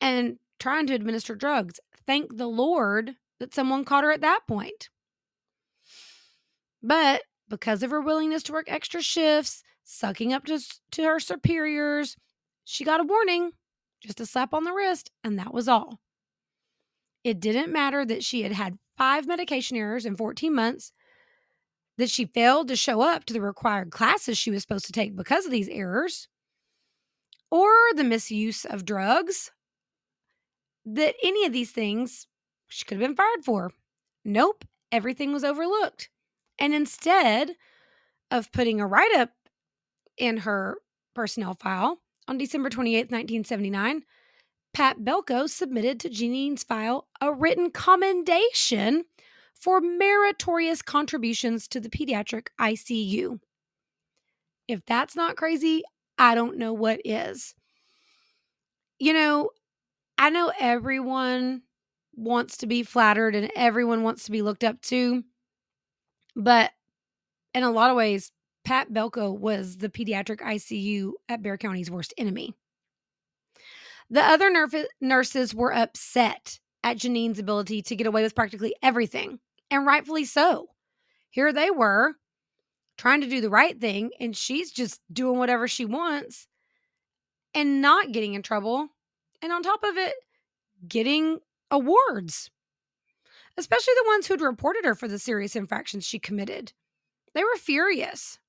and 0.01 0.37
trying 0.59 0.87
to 0.87 0.93
administer 0.93 1.35
drugs. 1.35 1.79
Thank 2.05 2.37
the 2.37 2.47
Lord 2.47 3.15
that 3.39 3.53
someone 3.53 3.85
caught 3.85 4.03
her 4.03 4.11
at 4.11 4.21
that 4.21 4.41
point. 4.47 4.89
But 6.81 7.23
because 7.49 7.83
of 7.83 7.91
her 7.91 8.01
willingness 8.01 8.43
to 8.43 8.53
work 8.53 8.65
extra 8.69 9.01
shifts, 9.01 9.63
sucking 9.83 10.33
up 10.33 10.45
to, 10.45 10.59
to 10.91 11.03
her 11.03 11.19
superiors, 11.19 12.15
she 12.63 12.83
got 12.83 12.99
a 12.99 13.03
warning, 13.03 13.51
just 14.01 14.19
a 14.19 14.25
slap 14.25 14.53
on 14.53 14.63
the 14.63 14.73
wrist, 14.73 15.11
and 15.23 15.39
that 15.39 15.53
was 15.53 15.67
all. 15.67 15.99
It 17.23 17.39
didn't 17.39 17.71
matter 17.71 18.05
that 18.05 18.23
she 18.23 18.43
had 18.43 18.51
had 18.51 18.77
five 18.97 19.27
medication 19.27 19.77
errors 19.77 20.05
in 20.05 20.15
14 20.15 20.53
months, 20.53 20.91
that 21.97 22.09
she 22.09 22.25
failed 22.25 22.67
to 22.67 22.75
show 22.75 23.01
up 23.01 23.25
to 23.25 23.33
the 23.33 23.41
required 23.41 23.89
classes 23.89 24.37
she 24.37 24.51
was 24.51 24.61
supposed 24.61 24.85
to 24.85 24.91
take 24.91 25.15
because 25.15 25.45
of 25.45 25.51
these 25.51 25.69
errors, 25.69 26.27
or 27.49 27.71
the 27.95 28.03
misuse 28.03 28.65
of 28.65 28.85
drugs, 28.85 29.51
that 30.85 31.15
any 31.23 31.45
of 31.45 31.53
these 31.53 31.71
things 31.71 32.27
she 32.67 32.85
could 32.85 32.99
have 32.99 33.07
been 33.07 33.15
fired 33.15 33.43
for. 33.43 33.71
Nope, 34.23 34.65
everything 34.91 35.33
was 35.33 35.43
overlooked. 35.43 36.09
And 36.59 36.73
instead 36.73 37.55
of 38.31 38.51
putting 38.51 38.79
a 38.79 38.87
write 38.87 39.13
up 39.15 39.31
in 40.17 40.37
her 40.37 40.77
personnel 41.13 41.53
file 41.53 41.99
on 42.27 42.37
December 42.37 42.69
28, 42.69 43.11
1979, 43.11 44.03
Pat 44.73 44.99
Belko 44.99 45.49
submitted 45.49 45.99
to 46.01 46.09
Genene's 46.09 46.63
file 46.63 47.07
a 47.21 47.31
written 47.31 47.71
commendation 47.71 49.05
for 49.53 49.79
meritorious 49.79 50.81
contributions 50.81 51.67
to 51.69 51.79
the 51.79 51.89
pediatric 51.89 52.47
ICU. 52.59 53.39
If 54.67 54.85
that's 54.85 55.15
not 55.15 55.37
crazy, 55.37 55.83
I 56.17 56.35
don't 56.35 56.57
know 56.57 56.73
what 56.73 56.99
is. 57.05 57.55
You 58.99 59.13
know, 59.13 59.49
I 60.17 60.29
know 60.29 60.51
everyone 60.59 61.61
wants 62.15 62.57
to 62.57 62.67
be 62.67 62.83
flattered 62.83 63.35
and 63.35 63.51
everyone 63.55 64.03
wants 64.03 64.25
to 64.25 64.31
be 64.31 64.41
looked 64.41 64.63
up 64.63 64.81
to. 64.83 65.23
But 66.35 66.71
in 67.53 67.63
a 67.63 67.71
lot 67.71 67.89
of 67.89 67.97
ways, 67.97 68.31
Pat 68.63 68.91
Belko 68.91 69.37
was 69.37 69.77
the 69.77 69.89
pediatric 69.89 70.41
ICU 70.41 71.11
at 71.29 71.41
Bexar 71.41 71.57
County's 71.57 71.91
worst 71.91 72.13
enemy. 72.17 72.53
The 74.09 74.21
other 74.21 74.51
nerf- 74.51 74.85
nurses 75.01 75.53
were 75.53 75.73
upset 75.73 76.59
at 76.83 76.97
Genene's 76.97 77.39
ability 77.39 77.81
to 77.83 77.95
get 77.95 78.07
away 78.07 78.21
with 78.21 78.35
practically 78.35 78.75
everything, 78.83 79.39
and 79.71 79.85
rightfully 79.85 80.25
so. 80.25 80.69
Here 81.29 81.51
they 81.51 81.71
were 81.71 82.13
trying 82.97 83.21
to 83.21 83.27
do 83.27 83.41
the 83.41 83.49
right 83.49 83.79
thing, 83.79 84.11
and 84.19 84.35
she's 84.35 84.71
just 84.71 85.01
doing 85.11 85.39
whatever 85.39 85.67
she 85.67 85.85
wants 85.85 86.47
and 87.53 87.81
not 87.81 88.11
getting 88.11 88.35
in 88.35 88.41
trouble. 88.41 88.89
And 89.45 89.53
on 89.53 89.61
top 89.61 89.83
of 89.83 89.95
it, 89.95 90.15
getting 90.87 91.39
awards 91.69 92.49
especially 93.57 93.93
the 93.95 94.09
ones 94.09 94.27
who'd 94.27 94.41
reported 94.41 94.85
her 94.85 94.95
for 94.95 95.07
the 95.07 95.19
serious 95.19 95.55
infractions 95.55 96.05
she 96.05 96.19
committed. 96.19 96.73
They 97.33 97.43
were 97.43 97.55
furious. 97.57 98.39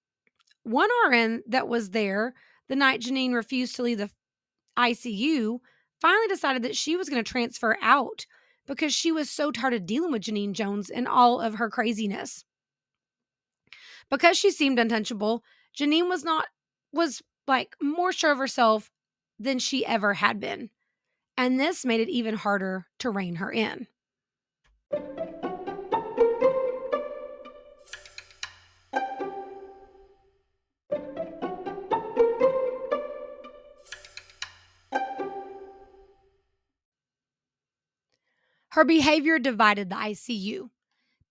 One 0.63 0.89
RN 1.09 1.43
that 1.47 1.69
was 1.69 1.91
there 1.91 2.35
the 2.69 2.77
night 2.77 3.01
Genene 3.01 3.35
refused 3.35 3.77
to 3.77 3.83
leave 3.83 3.99
the 3.99 4.11
ICU 4.77 5.59
finally 6.01 6.27
decided 6.29 6.63
that 6.63 6.77
she 6.77 6.97
was 6.97 7.09
going 7.09 7.23
to 7.23 7.31
transfer 7.31 7.77
out 7.81 8.27
because 8.67 8.93
she 8.93 9.13
was 9.13 9.31
so 9.31 9.53
tired 9.53 9.75
of 9.75 9.87
dealing 9.87 10.11
with 10.11 10.23
Genene 10.23 10.53
Jones 10.53 10.91
and 10.91 11.07
all 11.07 11.41
of 11.41 11.55
her 11.55 11.71
craziness. 11.71 12.45
Because 14.11 14.37
she 14.37 14.51
seemed 14.51 14.79
untouchable, 14.79 15.45
Genene 15.79 16.09
was 16.09 16.25
not, 16.25 16.47
was 16.93 17.23
like 17.47 17.77
more 17.81 18.13
sure 18.13 18.33
of 18.33 18.39
herself 18.39 18.91
than 19.39 19.61
she 19.61 19.87
ever 19.87 20.15
had 20.15 20.41
been. 20.41 20.71
And 21.38 21.61
this 21.61 21.85
made 21.85 22.01
it 22.01 22.09
even 22.09 22.35
harder 22.35 22.87
to 22.99 23.11
rein 23.11 23.37
her 23.37 23.53
in. 23.53 23.87
Her 38.77 38.85
behavior 38.85 39.38
divided 39.38 39.88
the 39.88 39.96
ICU. 39.96 40.68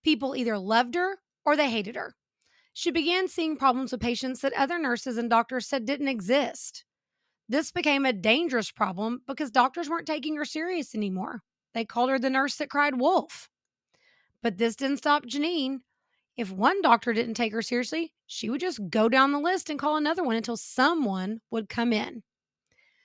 People 0.02 0.34
either 0.34 0.58
loved 0.58 0.96
her 0.96 1.18
or 1.44 1.56
they 1.56 1.70
hated 1.70 1.94
her. 1.94 2.16
She 2.72 2.90
began 2.90 3.28
seeing 3.28 3.56
problems 3.56 3.92
with 3.92 4.00
patients 4.00 4.40
that 4.40 4.52
other 4.54 4.80
nurses 4.80 5.16
and 5.16 5.30
doctors 5.30 5.68
said 5.68 5.84
didn't 5.86 6.08
exist. 6.08 6.84
This 7.48 7.70
became 7.70 8.04
a 8.04 8.12
dangerous 8.12 8.70
problem 8.70 9.22
because 9.26 9.50
doctors 9.50 9.88
weren't 9.88 10.06
taking 10.06 10.36
her 10.36 10.44
serious 10.44 10.94
anymore. 10.94 11.42
They 11.74 11.84
called 11.84 12.10
her 12.10 12.18
the 12.18 12.30
nurse 12.30 12.56
that 12.56 12.70
cried 12.70 12.98
wolf. 12.98 13.48
But 14.42 14.58
this 14.58 14.76
didn't 14.76 14.98
stop 14.98 15.26
Genene. 15.26 15.80
If 16.36 16.50
one 16.50 16.82
doctor 16.82 17.12
didn't 17.12 17.34
take 17.34 17.52
her 17.52 17.62
seriously, 17.62 18.12
she 18.26 18.50
would 18.50 18.60
just 18.60 18.90
go 18.90 19.08
down 19.08 19.32
the 19.32 19.38
list 19.38 19.70
and 19.70 19.78
call 19.78 19.96
another 19.96 20.22
one 20.22 20.36
until 20.36 20.56
someone 20.56 21.40
would 21.50 21.68
come 21.68 21.92
in. 21.92 22.22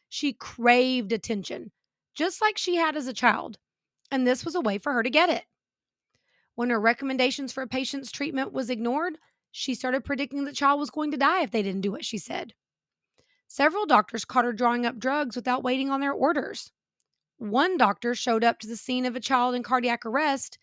She 0.10 0.34
craved 0.34 1.14
attention, 1.14 1.72
just 2.14 2.42
like 2.42 2.58
she 2.58 2.76
had 2.76 2.98
as 2.98 3.08
a 3.08 3.14
child, 3.14 3.58
and 4.10 4.28
this 4.28 4.44
was 4.44 4.56
a 4.56 4.62
way 4.62 4.78
for 4.78 4.92
her 4.92 5.04
to 5.04 5.10
get 5.10 5.30
it. 5.30 5.46
When 6.56 6.70
her 6.70 6.80
recommendations 6.80 7.54
for 7.54 7.64
a 7.64 7.68
patient's 7.68 8.12
treatment 8.12 8.52
was 8.52 8.70
ignored, 8.70 9.18
she 9.52 9.74
started 9.74 10.04
predicting 10.04 10.44
the 10.44 10.52
child 10.52 10.80
was 10.80 10.90
going 10.90 11.12
to 11.12 11.18
die 11.18 11.44
if 11.44 11.52
they 11.52 11.64
didn't 11.64 11.82
do 11.82 11.92
what 11.92 12.04
she 12.04 12.18
said. 12.18 12.54
Several 13.54 13.86
doctors 13.86 14.24
caught 14.24 14.46
her 14.46 14.54
drawing 14.54 14.86
up 14.86 14.98
drugs 14.98 15.36
without 15.36 15.62
waiting 15.62 15.90
on 15.90 16.00
their 16.00 16.14
orders. 16.14 16.72
One 17.38 17.76
doctor 17.76 18.16
showed 18.16 18.46
up 18.46 18.60
to 18.60 18.68
the 18.68 18.78
scene 18.78 19.06
of 19.06 19.14
a 19.14 19.20
child 19.20 19.56
in 19.56 19.62
cardiac 19.62 20.06
arrest 20.06 20.58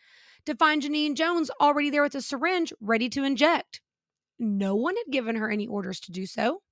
to 0.46 0.55
find 0.55 0.81
Genene 0.81 1.14
Jones 1.14 1.51
already 1.61 1.90
there 1.90 2.03
with 2.03 2.14
a 2.14 2.22
syringe 2.22 2.72
ready 2.81 3.11
to 3.11 3.24
inject. 3.24 3.83
No 4.38 4.74
one 4.74 4.96
had 4.96 5.12
given 5.12 5.37
her 5.37 5.51
any 5.51 5.66
orders 5.66 6.01
to 6.01 6.12
do 6.12 6.24
so. 6.24 6.62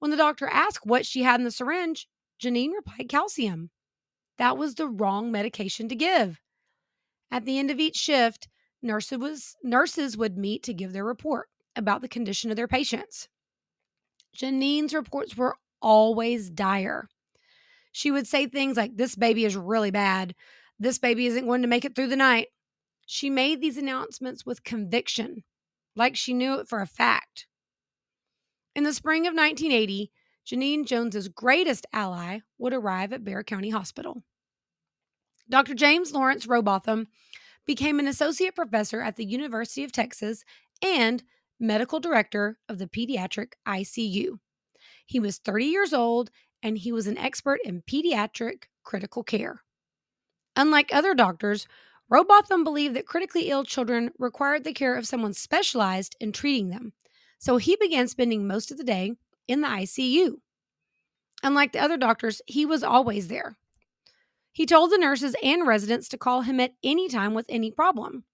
When 0.00 0.10
the 0.10 0.16
doctor 0.16 0.48
asked 0.48 0.84
what 0.84 1.06
she 1.06 1.22
had 1.22 1.38
in 1.38 1.44
the 1.44 1.52
syringe, 1.52 2.08
Genene 2.42 2.72
replied 2.72 3.08
calcium. 3.08 3.70
That 4.38 4.58
was 4.58 4.74
the 4.74 4.88
wrong 4.88 5.30
medication 5.30 5.88
to 5.90 5.94
give. 5.94 6.40
At 7.30 7.44
the 7.44 7.60
end 7.60 7.70
of 7.70 7.78
each 7.78 7.94
shift, 7.94 8.48
nurses, 8.82 9.18
was, 9.18 9.56
nurses 9.62 10.16
would 10.16 10.36
meet 10.36 10.64
to 10.64 10.74
give 10.74 10.92
their 10.92 11.04
report 11.04 11.50
about 11.76 12.02
the 12.02 12.08
condition 12.08 12.50
of 12.50 12.56
their 12.56 12.66
patients. 12.66 13.28
Genene's 14.36 14.94
reports 14.94 15.36
were 15.36 15.56
always 15.80 16.50
dire. 16.50 17.08
She 17.92 18.10
would 18.10 18.26
say 18.26 18.46
things 18.46 18.76
like, 18.76 18.96
This 18.96 19.14
baby 19.14 19.44
is 19.44 19.56
really 19.56 19.90
bad. 19.90 20.34
This 20.78 20.98
baby 20.98 21.26
isn't 21.26 21.46
going 21.46 21.62
to 21.62 21.68
make 21.68 21.84
it 21.84 21.94
through 21.94 22.08
the 22.08 22.16
night. 22.16 22.48
She 23.06 23.30
made 23.30 23.60
these 23.60 23.78
announcements 23.78 24.44
with 24.44 24.64
conviction, 24.64 25.44
like 25.94 26.16
she 26.16 26.34
knew 26.34 26.58
it 26.58 26.68
for 26.68 26.80
a 26.80 26.86
fact. 26.86 27.46
In 28.74 28.84
the 28.84 28.92
spring 28.92 29.26
of 29.26 29.34
1980, 29.34 30.10
Genene 30.46 30.84
Jones's 30.84 31.28
greatest 31.28 31.86
ally 31.92 32.40
would 32.58 32.74
arrive 32.74 33.12
at 33.12 33.24
Bexar 33.24 33.44
County 33.44 33.70
Hospital. 33.70 34.22
Dr. 35.48 35.74
James 35.74 36.12
Lawrence 36.12 36.46
Robotham 36.46 37.06
became 37.64 37.98
an 37.98 38.06
associate 38.06 38.54
professor 38.54 39.00
at 39.00 39.16
the 39.16 39.24
University 39.24 39.84
of 39.84 39.92
Texas 39.92 40.44
and 40.82 41.22
medical 41.58 42.00
director 42.00 42.58
of 42.68 42.78
the 42.78 42.86
pediatric 42.86 43.52
ICU. 43.66 44.38
He 45.06 45.20
was 45.20 45.38
30 45.38 45.66
years 45.66 45.92
old 45.92 46.30
and 46.62 46.78
he 46.78 46.92
was 46.92 47.06
an 47.06 47.18
expert 47.18 47.60
in 47.64 47.82
pediatric 47.82 48.64
critical 48.82 49.22
care. 49.22 49.62
Unlike 50.56 50.92
other 50.92 51.14
doctors, 51.14 51.66
Robotham 52.08 52.64
believed 52.64 52.94
that 52.94 53.06
critically 53.06 53.50
ill 53.50 53.64
children 53.64 54.10
required 54.18 54.64
the 54.64 54.72
care 54.72 54.96
of 54.96 55.06
someone 55.06 55.32
specialized 55.32 56.16
in 56.20 56.32
treating 56.32 56.70
them, 56.70 56.92
so 57.38 57.56
he 57.56 57.76
began 57.80 58.08
spending 58.08 58.46
most 58.46 58.70
of 58.70 58.78
the 58.78 58.84
day 58.84 59.12
in 59.48 59.60
the 59.60 59.68
ICU. 59.68 60.36
Unlike 61.42 61.72
the 61.72 61.80
other 61.80 61.96
doctors, 61.96 62.40
he 62.46 62.64
was 62.64 62.82
always 62.82 63.28
there. 63.28 63.56
He 64.52 64.66
told 64.66 64.90
the 64.90 64.98
nurses 64.98 65.36
and 65.42 65.66
residents 65.66 66.08
to 66.08 66.18
call 66.18 66.42
him 66.42 66.60
at 66.60 66.72
any 66.82 67.08
time 67.08 67.34
with 67.34 67.46
any 67.48 67.70
problem. 67.70 68.24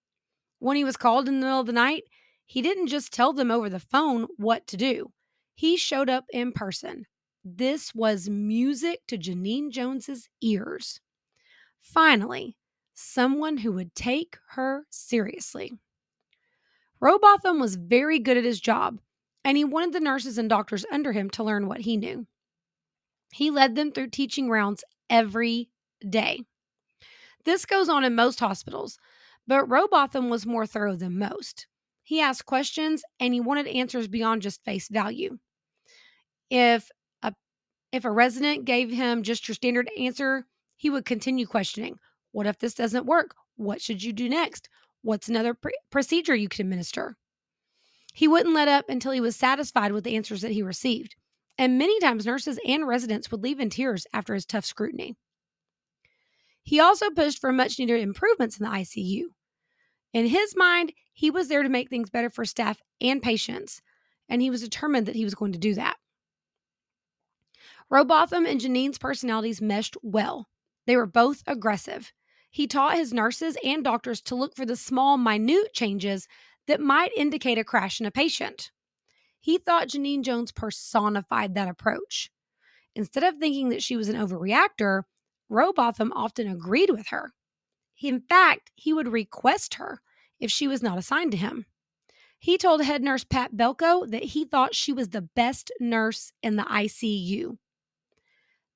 When 0.59 0.77
he 0.77 0.85
was 0.85 0.95
called 0.95 1.27
in 1.27 1.39
the 1.39 1.45
middle 1.45 1.59
of 1.59 1.65
the 1.67 1.73
night, 1.73 2.03
he 2.45 2.61
didn't 2.61 2.87
just 2.87 3.13
tell 3.13 3.33
them 3.33 3.51
over 3.51 3.69
the 3.69 3.79
phone 3.79 4.27
what 4.37 4.67
to 4.67 4.77
do. 4.77 5.11
He 5.55 5.77
showed 5.77 6.09
up 6.09 6.25
in 6.31 6.51
person. 6.51 7.05
This 7.43 7.93
was 7.93 8.29
music 8.29 9.01
to 9.07 9.17
Genene 9.17 9.71
Jones's 9.71 10.29
ears. 10.41 10.99
Finally, 11.81 12.55
someone 12.93 13.57
who 13.57 13.73
would 13.73 13.93
take 13.95 14.37
her 14.51 14.85
seriously. 14.89 15.73
Robotham 16.99 17.59
was 17.59 17.75
very 17.75 18.19
good 18.19 18.37
at 18.37 18.45
his 18.45 18.61
job, 18.61 18.99
and 19.43 19.57
he 19.57 19.65
wanted 19.65 19.93
the 19.93 19.99
nurses 19.99 20.37
and 20.37 20.49
doctors 20.49 20.85
under 20.91 21.11
him 21.11 21.29
to 21.31 21.43
learn 21.43 21.67
what 21.67 21.81
he 21.81 21.97
knew. 21.97 22.25
He 23.33 23.51
led 23.51 23.75
them 23.75 23.91
through 23.91 24.09
teaching 24.09 24.49
rounds 24.49 24.83
every 25.09 25.69
day. 26.07 26.43
This 27.43 27.65
goes 27.65 27.89
on 27.89 28.05
in 28.05 28.15
most 28.15 28.39
hospitals, 28.39 28.97
but 29.45 29.65
Robotham 29.67 30.29
was 30.29 30.45
more 30.45 30.65
thorough 30.65 30.95
than 30.95 31.19
most. 31.19 31.67
He 32.03 32.19
asked 32.19 32.45
questions 32.45 33.03
and 33.19 33.33
he 33.33 33.39
wanted 33.39 33.67
answers 33.67 34.07
beyond 34.07 34.41
just 34.41 34.63
face 34.63 34.89
value. 34.89 35.37
If 36.49 36.89
a 37.21 37.33
if 37.91 38.05
a 38.05 38.11
resident 38.11 38.65
gave 38.65 38.91
him 38.91 39.23
just 39.23 39.47
your 39.47 39.55
standard 39.55 39.89
answer, 39.97 40.45
he 40.75 40.89
would 40.89 41.05
continue 41.05 41.45
questioning. 41.45 41.97
What 42.31 42.47
if 42.47 42.59
this 42.59 42.73
doesn't 42.73 43.05
work? 43.05 43.35
What 43.55 43.81
should 43.81 44.03
you 44.03 44.11
do 44.11 44.27
next? 44.27 44.69
What's 45.01 45.29
another 45.29 45.53
pr- 45.53 45.69
procedure 45.91 46.35
you 46.35 46.49
could 46.49 46.61
administer? 46.61 47.15
He 48.13 48.27
wouldn't 48.27 48.55
let 48.55 48.67
up 48.67 48.89
until 48.89 49.11
he 49.11 49.21
was 49.21 49.35
satisfied 49.35 49.91
with 49.91 50.03
the 50.03 50.15
answers 50.15 50.41
that 50.41 50.51
he 50.51 50.61
received. 50.61 51.15
And 51.57 51.77
many 51.77 51.99
times, 51.99 52.25
nurses 52.25 52.59
and 52.65 52.87
residents 52.87 53.31
would 53.31 53.43
leave 53.43 53.59
in 53.59 53.69
tears 53.69 54.07
after 54.13 54.33
his 54.33 54.45
tough 54.45 54.65
scrutiny. 54.65 55.15
He 56.63 56.79
also 56.79 57.09
pushed 57.09 57.39
for 57.39 57.51
much 57.51 57.77
needed 57.77 58.01
improvements 58.01 58.57
in 58.57 58.65
the 58.65 58.71
ICU. 58.71 59.25
In 60.13 60.27
his 60.27 60.55
mind, 60.55 60.93
he 61.13 61.29
was 61.29 61.47
there 61.47 61.63
to 61.63 61.69
make 61.69 61.89
things 61.89 62.09
better 62.09 62.29
for 62.29 62.43
staff 62.43 62.81
and 62.99 63.21
patients, 63.21 63.81
and 64.27 64.41
he 64.41 64.49
was 64.49 64.61
determined 64.61 65.05
that 65.05 65.15
he 65.15 65.23
was 65.23 65.35
going 65.35 65.53
to 65.53 65.59
do 65.59 65.75
that. 65.75 65.97
Robotham 67.89 68.45
and 68.45 68.59
Genene's 68.59 68.97
personalities 68.97 69.61
meshed 69.61 69.95
well. 70.01 70.47
They 70.87 70.97
were 70.97 71.05
both 71.05 71.43
aggressive. 71.45 72.11
He 72.49 72.67
taught 72.67 72.97
his 72.97 73.13
nurses 73.13 73.57
and 73.63 73.83
doctors 73.83 74.21
to 74.21 74.35
look 74.35 74.55
for 74.55 74.65
the 74.65 74.75
small, 74.75 75.17
minute 75.17 75.73
changes 75.73 76.27
that 76.67 76.79
might 76.79 77.11
indicate 77.15 77.57
a 77.57 77.63
crash 77.63 77.99
in 77.99 78.05
a 78.05 78.11
patient. 78.11 78.71
He 79.39 79.57
thought 79.57 79.89
Genene 79.89 80.23
Jones 80.23 80.51
personified 80.51 81.55
that 81.55 81.67
approach. 81.67 82.31
Instead 82.95 83.23
of 83.23 83.37
thinking 83.37 83.69
that 83.69 83.83
she 83.83 83.95
was 83.95 84.07
an 84.07 84.15
overreactor, 84.15 85.03
Robotham 85.49 86.11
often 86.13 86.47
agreed 86.47 86.89
with 86.89 87.07
her. 87.07 87.33
In 88.01 88.21
fact, 88.21 88.71
he 88.75 88.93
would 88.93 89.07
request 89.07 89.75
her 89.75 90.01
if 90.39 90.51
she 90.51 90.67
was 90.67 90.83
not 90.83 90.97
assigned 90.97 91.31
to 91.31 91.37
him. 91.37 91.65
He 92.39 92.57
told 92.57 92.83
head 92.83 93.01
nurse 93.01 93.23
Pat 93.23 93.55
Belko 93.55 94.09
that 94.09 94.23
he 94.23 94.43
thought 94.43 94.75
she 94.75 94.91
was 94.91 95.09
the 95.09 95.21
best 95.21 95.71
nurse 95.79 96.33
in 96.41 96.57
the 96.57 96.63
ICU. 96.63 97.57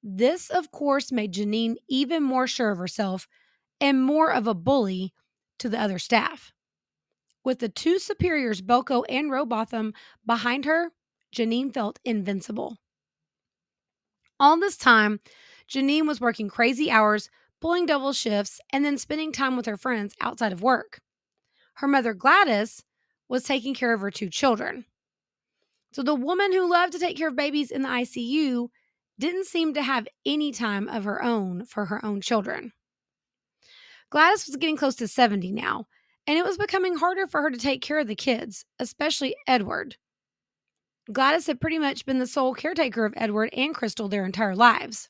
This, 0.01 0.49
of 0.49 0.71
course, 0.71 1.11
made 1.11 1.33
Genene 1.33 1.75
even 1.89 2.23
more 2.23 2.47
sure 2.47 2.71
of 2.71 2.77
herself 2.77 3.27
and 3.81 4.01
more 4.01 4.31
of 4.31 4.47
a 4.47 4.53
bully 4.53 5.13
to 5.59 5.67
the 5.67 5.79
other 5.79 5.99
staff. 5.99 6.53
With 7.43 7.59
the 7.59 7.69
two 7.69 7.99
superiors, 7.99 8.61
Belko 8.61 9.03
and 9.09 9.31
Robotham, 9.31 9.93
behind 10.25 10.65
her, 10.65 10.91
Genene 11.35 11.73
felt 11.73 11.99
invincible. 12.05 12.77
All 14.39 14.57
this 14.57 14.77
time, 14.77 15.19
Genene 15.69 16.07
was 16.07 16.21
working 16.21 16.47
crazy 16.47 16.89
hours, 16.89 17.29
pulling 17.59 17.85
double 17.85 18.13
shifts, 18.13 18.61
and 18.71 18.85
then 18.85 18.97
spending 18.97 19.31
time 19.31 19.57
with 19.57 19.65
her 19.65 19.77
friends 19.77 20.13
outside 20.21 20.53
of 20.53 20.61
work. 20.61 21.01
Her 21.77 21.87
mother, 21.87 22.15
Gladys, 22.15 22.83
was 23.29 23.43
taking 23.43 23.75
care 23.75 23.93
of 23.93 24.01
her 24.01 24.09
two 24.09 24.31
children. 24.31 24.85
So 25.91 26.01
the 26.01 26.15
woman 26.15 26.51
who 26.51 26.69
loved 26.69 26.93
to 26.93 26.99
take 26.99 27.15
care 27.15 27.27
of 27.27 27.35
babies 27.35 27.69
in 27.69 27.83
the 27.83 27.89
ICU 27.89 28.69
didn't 29.19 29.45
seem 29.45 29.75
to 29.75 29.83
have 29.83 30.07
any 30.25 30.51
time 30.51 30.87
of 30.87 31.03
her 31.03 31.21
own 31.21 31.65
for 31.65 31.85
her 31.85 32.03
own 32.03 32.21
children. 32.21 32.73
Gladys 34.09 34.47
was 34.47 34.55
getting 34.55 34.75
close 34.75 34.95
to 34.95 35.07
70 35.07 35.51
now, 35.51 35.85
and 36.25 36.35
it 36.35 36.43
was 36.43 36.57
becoming 36.57 36.95
harder 36.95 37.27
for 37.27 37.43
her 37.43 37.51
to 37.51 37.59
take 37.59 37.83
care 37.83 37.99
of 37.99 38.07
the 38.07 38.15
kids, 38.15 38.65
especially 38.79 39.35
Edward. 39.45 39.97
Gladys 41.13 41.45
had 41.45 41.61
pretty 41.61 41.77
much 41.77 42.07
been 42.07 42.17
the 42.17 42.25
sole 42.25 42.55
caretaker 42.55 43.05
of 43.05 43.13
Edward 43.15 43.49
and 43.53 43.75
Crystal 43.75 44.07
their 44.07 44.25
entire 44.25 44.55
lives. 44.55 45.09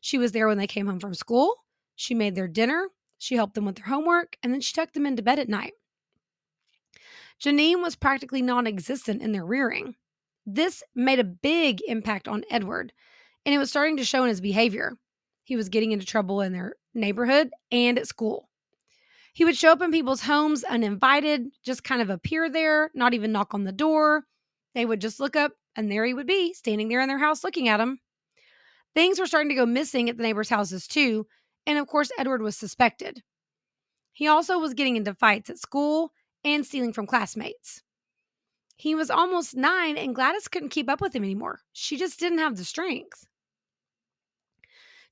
She 0.00 0.18
was 0.18 0.30
there 0.30 0.46
when 0.46 0.58
they 0.58 0.68
came 0.68 0.86
home 0.86 1.00
from 1.00 1.14
school. 1.14 1.64
She 1.96 2.14
made 2.14 2.36
their 2.36 2.46
dinner. 2.46 2.90
She 3.18 3.34
helped 3.34 3.54
them 3.54 3.64
with 3.64 3.74
their 3.74 3.86
homework, 3.86 4.36
and 4.42 4.52
then 4.52 4.60
she 4.60 4.72
tucked 4.72 4.94
them 4.94 5.06
into 5.06 5.22
bed 5.22 5.40
at 5.40 5.48
night. 5.48 5.72
Genene 7.42 7.82
was 7.82 7.96
practically 7.96 8.42
non 8.42 8.66
existent 8.66 9.22
in 9.22 9.32
their 9.32 9.44
rearing. 9.44 9.94
This 10.46 10.82
made 10.94 11.18
a 11.18 11.24
big 11.24 11.80
impact 11.86 12.28
on 12.28 12.44
Edward, 12.50 12.92
and 13.44 13.54
it 13.54 13.58
was 13.58 13.70
starting 13.70 13.96
to 13.98 14.04
show 14.04 14.22
in 14.22 14.28
his 14.28 14.40
behavior. 14.40 14.96
He 15.44 15.56
was 15.56 15.68
getting 15.68 15.92
into 15.92 16.06
trouble 16.06 16.40
in 16.40 16.52
their 16.52 16.74
neighborhood 16.94 17.50
and 17.70 17.98
at 17.98 18.08
school. 18.08 18.48
He 19.32 19.44
would 19.44 19.56
show 19.56 19.72
up 19.72 19.82
in 19.82 19.90
people's 19.90 20.22
homes 20.22 20.64
uninvited, 20.64 21.48
just 21.62 21.84
kind 21.84 22.00
of 22.00 22.08
appear 22.08 22.48
there, 22.48 22.90
not 22.94 23.12
even 23.12 23.32
knock 23.32 23.52
on 23.52 23.64
the 23.64 23.72
door. 23.72 24.24
They 24.74 24.86
would 24.86 25.00
just 25.00 25.20
look 25.20 25.36
up, 25.36 25.52
and 25.74 25.90
there 25.90 26.06
he 26.06 26.14
would 26.14 26.26
be, 26.26 26.54
standing 26.54 26.88
there 26.88 27.00
in 27.00 27.08
their 27.08 27.18
house 27.18 27.44
looking 27.44 27.68
at 27.68 27.76
them. 27.76 27.98
Things 28.94 29.20
were 29.20 29.26
starting 29.26 29.50
to 29.50 29.54
go 29.54 29.66
missing 29.66 30.08
at 30.08 30.16
the 30.16 30.22
neighbors' 30.22 30.48
houses 30.48 30.86
too, 30.86 31.26
and 31.66 31.78
of 31.78 31.86
course, 31.86 32.10
Edward 32.18 32.40
was 32.40 32.56
suspected. 32.56 33.22
He 34.12 34.26
also 34.26 34.58
was 34.58 34.72
getting 34.72 34.96
into 34.96 35.12
fights 35.12 35.50
at 35.50 35.58
school 35.58 36.12
and 36.46 36.64
stealing 36.64 36.92
from 36.92 37.06
classmates. 37.06 37.82
He 38.76 38.94
was 38.94 39.10
almost 39.10 39.56
nine, 39.56 39.98
and 39.98 40.14
Gladys 40.14 40.48
couldn't 40.48 40.68
keep 40.68 40.88
up 40.88 41.00
with 41.00 41.14
him 41.14 41.24
anymore. 41.24 41.60
She 41.72 41.96
just 41.96 42.20
didn't 42.20 42.38
have 42.38 42.56
the 42.56 42.64
strength. 42.64 43.26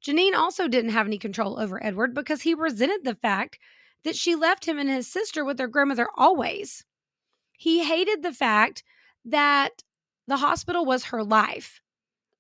Genene 0.03 0.35
also 0.35 0.69
didn't 0.69 0.93
have 0.93 1.07
any 1.07 1.19
control 1.19 1.59
over 1.59 1.83
Edward 1.83 2.15
because 2.15 2.43
he 2.43 2.55
resented 2.55 3.05
the 3.05 3.17
fact 3.17 3.59
that 4.05 4.15
she 4.15 4.35
left 4.35 4.67
him 4.67 4.79
and 4.79 4.89
his 4.89 5.09
sister 5.09 5.45
with 5.45 5.57
their 5.57 5.67
grandmother 5.67 6.07
always. 6.17 6.85
He 7.57 7.83
hated 7.83 8.23
the 8.23 8.33
fact 8.33 8.85
that 9.25 9.83
the 10.29 10.37
hospital 10.37 10.85
was 10.85 11.05
her 11.05 11.25
life. 11.25 11.81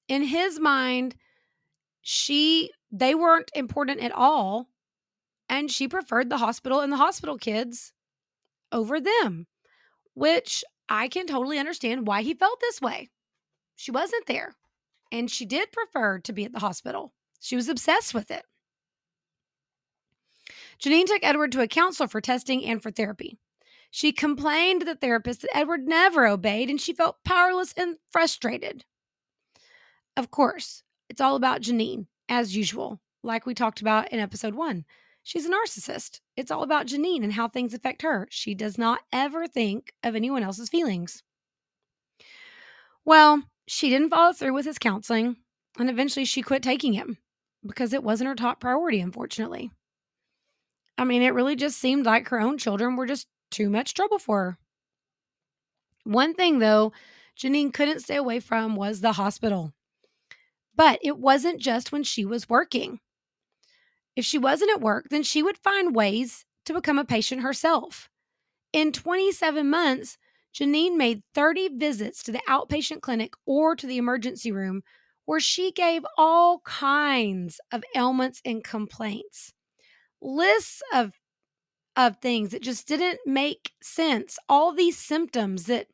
In 0.06 0.22
his 0.22 0.60
mind, 0.60 1.16
she 2.02 2.70
they 2.92 3.14
weren't 3.14 3.50
important 3.54 4.00
at 4.02 4.12
all 4.12 4.68
and 5.48 5.70
she 5.70 5.88
preferred 5.88 6.28
the 6.28 6.36
hospital 6.36 6.80
and 6.80 6.92
the 6.92 6.98
hospital 6.98 7.38
kids 7.38 7.94
over 8.74 9.00
them, 9.00 9.46
which 10.12 10.62
I 10.88 11.08
can 11.08 11.26
totally 11.26 11.58
understand 11.58 12.06
why 12.06 12.20
he 12.20 12.34
felt 12.34 12.60
this 12.60 12.82
way. 12.82 13.08
She 13.76 13.90
wasn't 13.90 14.26
there 14.26 14.54
and 15.10 15.30
she 15.30 15.46
did 15.46 15.72
prefer 15.72 16.18
to 16.18 16.32
be 16.32 16.44
at 16.44 16.52
the 16.52 16.58
hospital. 16.58 17.12
She 17.40 17.56
was 17.56 17.68
obsessed 17.68 18.12
with 18.12 18.30
it. 18.30 18.44
Genene 20.82 21.06
took 21.06 21.22
Edward 21.22 21.52
to 21.52 21.60
a 21.60 21.68
counselor 21.68 22.08
for 22.08 22.20
testing 22.20 22.64
and 22.64 22.82
for 22.82 22.90
therapy. 22.90 23.38
She 23.90 24.12
complained 24.12 24.80
to 24.80 24.86
the 24.86 24.96
therapist 24.96 25.42
that 25.42 25.56
Edward 25.56 25.86
never 25.86 26.26
obeyed 26.26 26.68
and 26.68 26.80
she 26.80 26.92
felt 26.92 27.22
powerless 27.24 27.72
and 27.76 27.96
frustrated. 28.10 28.84
Of 30.16 30.32
course, 30.32 30.82
it's 31.08 31.20
all 31.20 31.36
about 31.36 31.60
Genene, 31.60 32.06
as 32.28 32.56
usual, 32.56 33.00
like 33.22 33.46
we 33.46 33.54
talked 33.54 33.80
about 33.80 34.10
in 34.12 34.18
episode 34.18 34.54
one. 34.54 34.84
She's 35.24 35.46
a 35.46 35.50
narcissist. 35.50 36.20
It's 36.36 36.50
all 36.50 36.62
about 36.62 36.86
Genene 36.86 37.24
and 37.24 37.32
how 37.32 37.48
things 37.48 37.72
affect 37.72 38.02
her. 38.02 38.28
She 38.30 38.54
does 38.54 38.76
not 38.76 39.00
ever 39.10 39.46
think 39.46 39.92
of 40.02 40.14
anyone 40.14 40.42
else's 40.42 40.68
feelings. 40.68 41.22
Well, 43.06 43.42
she 43.66 43.88
didn't 43.88 44.10
follow 44.10 44.34
through 44.34 44.52
with 44.52 44.66
his 44.66 44.78
counseling, 44.78 45.36
and 45.78 45.88
eventually 45.88 46.26
she 46.26 46.42
quit 46.42 46.62
taking 46.62 46.92
him 46.92 47.16
because 47.66 47.94
it 47.94 48.04
wasn't 48.04 48.28
her 48.28 48.34
top 48.34 48.60
priority, 48.60 49.00
unfortunately. 49.00 49.70
I 50.98 51.04
mean, 51.04 51.22
it 51.22 51.34
really 51.34 51.56
just 51.56 51.78
seemed 51.78 52.04
like 52.04 52.28
her 52.28 52.40
own 52.40 52.58
children 52.58 52.94
were 52.94 53.06
just 53.06 53.26
too 53.50 53.70
much 53.70 53.94
trouble 53.94 54.18
for 54.18 54.38
her. 54.44 54.58
One 56.04 56.34
thing, 56.34 56.58
though, 56.58 56.92
Genene 57.36 57.72
couldn't 57.72 58.00
stay 58.00 58.16
away 58.16 58.40
from 58.40 58.76
was 58.76 59.00
the 59.00 59.12
hospital. 59.12 59.72
But 60.76 60.98
it 61.02 61.18
wasn't 61.18 61.60
just 61.60 61.92
when 61.92 62.02
she 62.02 62.26
was 62.26 62.48
working. 62.48 63.00
If 64.16 64.24
she 64.24 64.38
wasn't 64.38 64.70
at 64.72 64.80
work, 64.80 65.08
then 65.10 65.22
she 65.22 65.42
would 65.42 65.58
find 65.58 65.94
ways 65.94 66.44
to 66.66 66.74
become 66.74 66.98
a 66.98 67.04
patient 67.04 67.42
herself. 67.42 68.08
In 68.72 68.92
27 68.92 69.68
months, 69.68 70.18
Genene 70.54 70.96
made 70.96 71.22
30 71.34 71.70
visits 71.76 72.22
to 72.24 72.32
the 72.32 72.42
outpatient 72.48 73.00
clinic 73.00 73.34
or 73.46 73.74
to 73.76 73.86
the 73.86 73.98
emergency 73.98 74.52
room 74.52 74.82
where 75.26 75.40
she 75.40 75.72
gave 75.72 76.04
all 76.16 76.60
kinds 76.60 77.60
of 77.72 77.82
ailments 77.96 78.40
and 78.44 78.62
complaints. 78.62 79.52
Lists 80.20 80.82
of 80.92 81.12
of 81.96 82.16
things 82.18 82.50
that 82.50 82.62
just 82.62 82.88
didn't 82.88 83.20
make 83.26 83.72
sense. 83.82 84.38
All 84.48 84.72
these 84.72 84.98
symptoms 84.98 85.64
that 85.66 85.86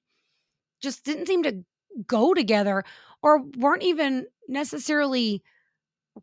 just 0.81 1.05
didn't 1.05 1.27
seem 1.27 1.43
to 1.43 1.65
go 2.07 2.35
together 2.35 2.85
or 3.23 3.43
weren't 3.59 3.83
even 3.83 4.27
necessarily 4.49 5.43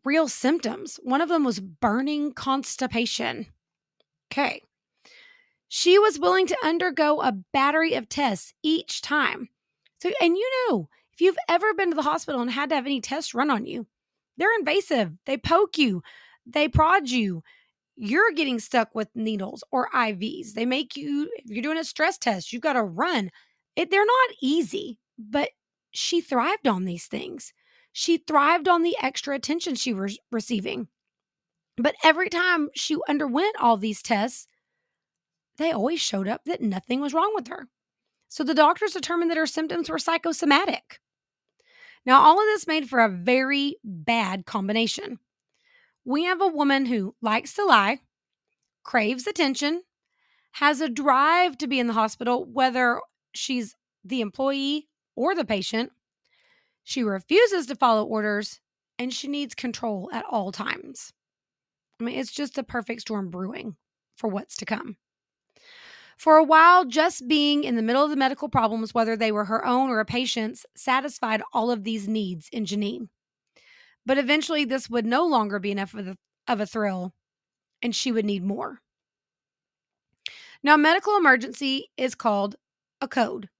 real 0.04 0.28
symptoms. 0.28 0.98
One 1.02 1.20
of 1.20 1.28
them 1.28 1.44
was 1.44 1.60
burning 1.60 2.32
constipation. 2.32 3.46
Okay. 4.32 4.62
She 5.68 5.98
was 5.98 6.18
willing 6.18 6.46
to 6.46 6.56
undergo 6.64 7.20
a 7.20 7.32
battery 7.52 7.94
of 7.94 8.08
tests 8.08 8.54
each 8.62 9.02
time. 9.02 9.48
So, 10.00 10.10
and 10.20 10.36
you 10.36 10.50
know, 10.68 10.88
if 11.12 11.20
you've 11.20 11.36
ever 11.48 11.74
been 11.74 11.90
to 11.90 11.96
the 11.96 12.02
hospital 12.02 12.40
and 12.40 12.50
had 12.50 12.70
to 12.70 12.76
have 12.76 12.86
any 12.86 13.00
tests 13.00 13.34
run 13.34 13.50
on 13.50 13.66
you, 13.66 13.86
they're 14.36 14.56
invasive. 14.58 15.12
They 15.26 15.36
poke 15.36 15.76
you, 15.76 16.02
they 16.46 16.68
prod 16.68 17.10
you. 17.10 17.42
You're 17.96 18.30
getting 18.32 18.60
stuck 18.60 18.94
with 18.94 19.08
needles 19.16 19.64
or 19.72 19.90
IVs. 19.90 20.52
They 20.52 20.64
make 20.64 20.96
you, 20.96 21.28
if 21.36 21.50
you're 21.50 21.62
doing 21.62 21.78
a 21.78 21.84
stress 21.84 22.16
test, 22.16 22.52
you've 22.52 22.62
got 22.62 22.74
to 22.74 22.82
run. 22.82 23.30
It, 23.74 23.90
they're 23.90 24.06
not 24.06 24.36
easy, 24.40 25.00
but 25.18 25.50
she 25.90 26.20
thrived 26.20 26.68
on 26.68 26.84
these 26.84 27.06
things. 27.06 27.52
She 28.00 28.18
thrived 28.18 28.68
on 28.68 28.84
the 28.84 28.96
extra 29.02 29.34
attention 29.34 29.74
she 29.74 29.92
was 29.92 30.20
receiving. 30.30 30.86
But 31.76 31.96
every 32.04 32.30
time 32.30 32.68
she 32.72 32.96
underwent 33.08 33.56
all 33.58 33.76
these 33.76 34.02
tests, 34.02 34.46
they 35.56 35.72
always 35.72 36.00
showed 36.00 36.28
up 36.28 36.42
that 36.44 36.60
nothing 36.60 37.00
was 37.00 37.12
wrong 37.12 37.32
with 37.34 37.48
her. 37.48 37.66
So 38.28 38.44
the 38.44 38.54
doctors 38.54 38.92
determined 38.92 39.32
that 39.32 39.36
her 39.36 39.48
symptoms 39.48 39.90
were 39.90 39.98
psychosomatic. 39.98 41.00
Now, 42.06 42.20
all 42.20 42.38
of 42.38 42.46
this 42.46 42.68
made 42.68 42.88
for 42.88 43.00
a 43.00 43.08
very 43.08 43.78
bad 43.82 44.46
combination. 44.46 45.18
We 46.04 46.22
have 46.22 46.40
a 46.40 46.46
woman 46.46 46.86
who 46.86 47.16
likes 47.20 47.54
to 47.54 47.64
lie, 47.64 48.02
craves 48.84 49.26
attention, 49.26 49.82
has 50.52 50.80
a 50.80 50.88
drive 50.88 51.58
to 51.58 51.66
be 51.66 51.80
in 51.80 51.88
the 51.88 51.94
hospital, 51.94 52.44
whether 52.44 53.00
she's 53.34 53.74
the 54.04 54.20
employee 54.20 54.86
or 55.16 55.34
the 55.34 55.44
patient, 55.44 55.90
she 56.88 57.02
refuses 57.02 57.66
to 57.66 57.74
follow 57.74 58.02
orders 58.02 58.60
and 58.98 59.12
she 59.12 59.28
needs 59.28 59.54
control 59.54 60.08
at 60.10 60.24
all 60.24 60.50
times. 60.50 61.12
I 62.00 62.04
mean, 62.04 62.18
it's 62.18 62.32
just 62.32 62.54
the 62.54 62.62
perfect 62.62 63.02
storm 63.02 63.28
brewing 63.28 63.76
for 64.16 64.28
what's 64.28 64.56
to 64.56 64.64
come. 64.64 64.96
For 66.16 66.38
a 66.38 66.44
while, 66.44 66.86
just 66.86 67.28
being 67.28 67.62
in 67.62 67.76
the 67.76 67.82
middle 67.82 68.02
of 68.02 68.08
the 68.08 68.16
medical 68.16 68.48
problems, 68.48 68.94
whether 68.94 69.16
they 69.16 69.32
were 69.32 69.44
her 69.44 69.66
own 69.66 69.90
or 69.90 70.00
a 70.00 70.06
patient's, 70.06 70.64
satisfied 70.76 71.42
all 71.52 71.70
of 71.70 71.84
these 71.84 72.08
needs 72.08 72.48
in 72.52 72.64
Genene. 72.64 73.10
But 74.06 74.16
eventually, 74.16 74.64
this 74.64 74.88
would 74.88 75.04
no 75.04 75.26
longer 75.26 75.58
be 75.58 75.70
enough 75.70 75.94
of, 75.94 76.16
a 76.48 76.64
thrill, 76.64 77.12
and 77.82 77.94
she 77.94 78.12
would 78.12 78.24
need 78.24 78.42
more. 78.42 78.78
Now, 80.62 80.78
medical 80.78 81.18
emergency 81.18 81.90
is 81.98 82.14
called 82.14 82.56
a 83.02 83.08
code. 83.08 83.50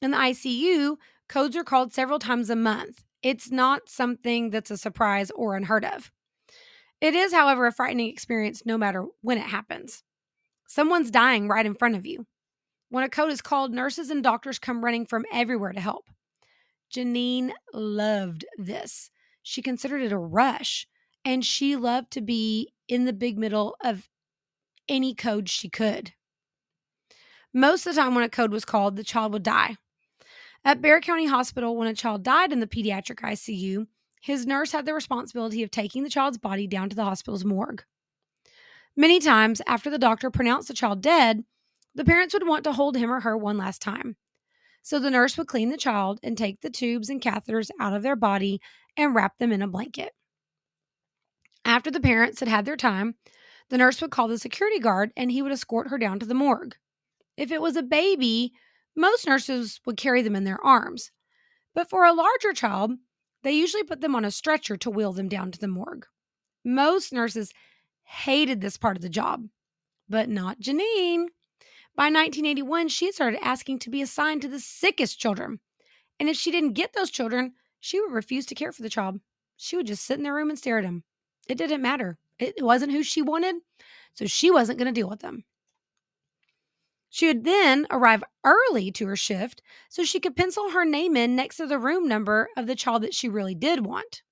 In 0.00 0.12
the 0.12 0.16
ICU, 0.16 0.96
Codes 1.28 1.56
are 1.56 1.64
called 1.64 1.92
several 1.92 2.18
times 2.18 2.48
a 2.48 2.56
month. 2.56 3.04
It's 3.22 3.50
not 3.50 3.88
something 3.88 4.50
that's 4.50 4.70
a 4.70 4.78
surprise 4.78 5.30
or 5.32 5.56
unheard 5.56 5.84
of. 5.84 6.10
It 7.00 7.14
is, 7.14 7.32
however, 7.32 7.66
a 7.66 7.72
frightening 7.72 8.08
experience 8.08 8.62
no 8.64 8.78
matter 8.78 9.04
when 9.20 9.38
it 9.38 9.46
happens. 9.46 10.02
Someone's 10.66 11.10
dying 11.10 11.48
right 11.48 11.66
in 11.66 11.74
front 11.74 11.96
of 11.96 12.06
you. 12.06 12.26
When 12.88 13.04
a 13.04 13.08
code 13.08 13.30
is 13.30 13.42
called, 13.42 13.72
nurses 13.72 14.10
and 14.10 14.22
doctors 14.22 14.58
come 14.58 14.84
running 14.84 15.04
from 15.04 15.26
everywhere 15.32 15.72
to 15.72 15.80
help. 15.80 16.06
Genene 16.94 17.52
loved 17.74 18.46
this. 18.56 19.10
She 19.42 19.60
considered 19.60 20.02
it 20.02 20.12
a 20.12 20.18
rush, 20.18 20.86
and 21.24 21.44
she 21.44 21.76
loved 21.76 22.10
to 22.12 22.20
be 22.22 22.72
in 22.88 23.04
the 23.04 23.12
big 23.12 23.38
middle 23.38 23.76
of 23.84 24.08
any 24.88 25.14
code 25.14 25.50
she 25.50 25.68
could. 25.68 26.12
Most 27.52 27.86
of 27.86 27.94
the 27.94 28.00
time, 28.00 28.14
when 28.14 28.24
a 28.24 28.30
code 28.30 28.52
was 28.52 28.64
called, 28.64 28.96
the 28.96 29.04
child 29.04 29.32
would 29.34 29.42
die. 29.42 29.76
At 30.64 30.82
Bexar 30.82 31.00
County 31.00 31.26
Hospital, 31.26 31.76
when 31.76 31.88
a 31.88 31.94
child 31.94 32.22
died 32.22 32.52
in 32.52 32.60
the 32.60 32.66
pediatric 32.66 33.20
ICU, 33.20 33.86
his 34.20 34.46
nurse 34.46 34.72
had 34.72 34.84
the 34.84 34.94
responsibility 34.94 35.62
of 35.62 35.70
taking 35.70 36.02
the 36.02 36.10
child's 36.10 36.38
body 36.38 36.66
down 36.66 36.88
to 36.90 36.96
the 36.96 37.04
hospital's 37.04 37.44
morgue. 37.44 37.84
Many 38.96 39.20
times, 39.20 39.62
after 39.66 39.90
the 39.90 39.98
doctor 39.98 40.30
pronounced 40.30 40.68
the 40.68 40.74
child 40.74 41.00
dead, 41.00 41.44
the 41.94 42.04
parents 42.04 42.34
would 42.34 42.46
want 42.46 42.64
to 42.64 42.72
hold 42.72 42.96
him 42.96 43.10
or 43.10 43.20
her 43.20 43.36
one 43.36 43.56
last 43.56 43.80
time. 43.80 44.16
So 44.82 44.98
the 44.98 45.10
nurse 45.10 45.36
would 45.38 45.46
clean 45.46 45.70
the 45.70 45.76
child 45.76 46.18
and 46.22 46.36
take 46.36 46.60
the 46.60 46.70
tubes 46.70 47.08
and 47.08 47.20
catheters 47.20 47.70
out 47.80 47.94
of 47.94 48.02
their 48.02 48.16
body 48.16 48.60
and 48.96 49.14
wrap 49.14 49.38
them 49.38 49.52
in 49.52 49.62
a 49.62 49.68
blanket. 49.68 50.12
After 51.64 51.90
the 51.90 52.00
parents 52.00 52.40
had 52.40 52.48
had 52.48 52.64
their 52.64 52.76
time, 52.76 53.16
the 53.68 53.78
nurse 53.78 54.00
would 54.00 54.10
call 54.10 54.28
the 54.28 54.38
security 54.38 54.78
guard 54.78 55.12
and 55.16 55.30
he 55.30 55.42
would 55.42 55.52
escort 55.52 55.88
her 55.88 55.98
down 55.98 56.18
to 56.20 56.26
the 56.26 56.34
morgue. 56.34 56.76
If 57.36 57.52
it 57.52 57.60
was 57.60 57.76
a 57.76 57.82
baby, 57.82 58.52
most 58.98 59.26
nurses 59.26 59.80
would 59.86 59.96
carry 59.96 60.22
them 60.22 60.36
in 60.36 60.44
their 60.44 60.62
arms, 60.62 61.10
but 61.74 61.88
for 61.88 62.04
a 62.04 62.12
larger 62.12 62.52
child, 62.52 62.92
they 63.42 63.52
usually 63.52 63.84
put 63.84 64.00
them 64.00 64.14
on 64.14 64.24
a 64.24 64.30
stretcher 64.30 64.76
to 64.76 64.90
wheel 64.90 65.12
them 65.12 65.28
down 65.28 65.52
to 65.52 65.58
the 65.58 65.68
morgue. 65.68 66.06
Most 66.64 67.12
nurses 67.12 67.52
hated 68.02 68.60
this 68.60 68.76
part 68.76 68.96
of 68.96 69.02
the 69.02 69.08
job, 69.08 69.46
but 70.08 70.28
not 70.28 70.60
Genene. 70.60 71.28
By 71.94 72.06
1981, 72.06 72.88
she 72.88 73.12
started 73.12 73.44
asking 73.44 73.78
to 73.80 73.90
be 73.90 74.02
assigned 74.02 74.42
to 74.42 74.48
the 74.48 74.60
sickest 74.60 75.18
children. 75.18 75.60
And 76.18 76.28
if 76.28 76.36
she 76.36 76.50
didn't 76.50 76.72
get 76.72 76.92
those 76.92 77.10
children, 77.10 77.52
she 77.80 78.00
would 78.00 78.12
refuse 78.12 78.46
to 78.46 78.54
care 78.54 78.72
for 78.72 78.82
the 78.82 78.90
child. 78.90 79.20
She 79.56 79.76
would 79.76 79.86
just 79.86 80.04
sit 80.04 80.18
in 80.18 80.24
their 80.24 80.34
room 80.34 80.50
and 80.50 80.58
stare 80.58 80.78
at 80.78 80.84
them. 80.84 81.04
It 81.48 81.58
didn't 81.58 81.82
matter. 81.82 82.18
It 82.38 82.56
wasn't 82.60 82.92
who 82.92 83.02
she 83.02 83.22
wanted, 83.22 83.56
so 84.14 84.26
she 84.26 84.50
wasn't 84.50 84.78
going 84.78 84.92
to 84.92 85.00
deal 85.00 85.08
with 85.08 85.20
them. 85.20 85.44
She 87.10 87.26
would 87.26 87.44
then 87.44 87.86
arrive 87.90 88.22
early 88.44 88.90
to 88.92 89.06
her 89.06 89.16
shift 89.16 89.62
so 89.88 90.04
she 90.04 90.20
could 90.20 90.36
pencil 90.36 90.70
her 90.70 90.84
name 90.84 91.16
in 91.16 91.34
next 91.34 91.56
to 91.56 91.66
the 91.66 91.78
room 91.78 92.06
number 92.06 92.48
of 92.56 92.66
the 92.66 92.74
child 92.74 93.02
that 93.02 93.14
she 93.14 93.28
really 93.28 93.54
did 93.54 93.84
want. 93.84 94.22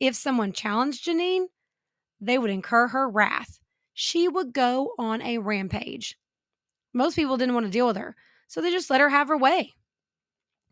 If 0.00 0.14
someone 0.14 0.52
challenged 0.52 1.06
Genene, 1.06 1.46
they 2.20 2.36
would 2.36 2.50
incur 2.50 2.88
her 2.88 3.08
wrath. 3.08 3.58
She 3.92 4.26
would 4.26 4.52
go 4.52 4.92
on 4.98 5.22
a 5.22 5.38
rampage. 5.38 6.16
Most 6.92 7.14
people 7.14 7.36
didn't 7.36 7.54
want 7.54 7.66
to 7.66 7.72
deal 7.72 7.86
with 7.86 7.96
her, 7.96 8.16
so 8.48 8.60
they 8.60 8.70
just 8.70 8.90
let 8.90 9.00
her 9.00 9.08
have 9.08 9.28
her 9.28 9.36
way. 9.36 9.72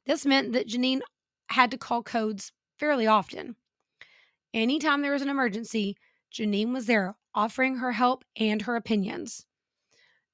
This 0.07 0.27
meant 0.27 0.53
that 0.53 0.69
Genene 0.69 1.01
had 1.49 1.71
to 1.71 1.79
call 1.79 2.03
codes 2.03 2.53
fairly 2.79 3.07
often. 3.07 3.55
Anytime 4.53 5.03
there 5.03 5.13
was 5.13 5.23
an 5.23 5.29
emergency, 5.29 5.97
Genene 6.33 6.73
was 6.73 6.87
there 6.87 7.15
offering 7.35 7.77
her 7.77 7.93
help 7.93 8.25
and 8.37 8.63
her 8.63 8.77
opinions. 8.77 9.47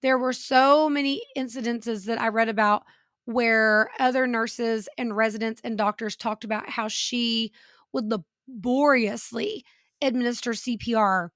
There 0.02 0.18
were 0.18 0.32
so 0.32 0.88
many 0.88 1.22
incidences 1.36 2.04
that 2.06 2.20
I 2.20 2.28
read 2.28 2.48
about 2.48 2.84
where 3.24 3.90
other 3.98 4.26
nurses 4.26 4.88
and 4.96 5.16
residents 5.16 5.60
and 5.64 5.76
doctors 5.76 6.16
talked 6.16 6.44
about 6.44 6.70
how 6.70 6.88
she 6.88 7.52
would 7.92 8.10
laboriously 8.10 9.64
administer 10.00 10.52
CPR 10.52 11.30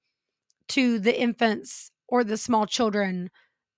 to 0.69 0.99
the 0.99 1.19
infants 1.19 1.91
or 2.07 2.23
the 2.23 2.37
small 2.37 2.65
children 2.65 3.29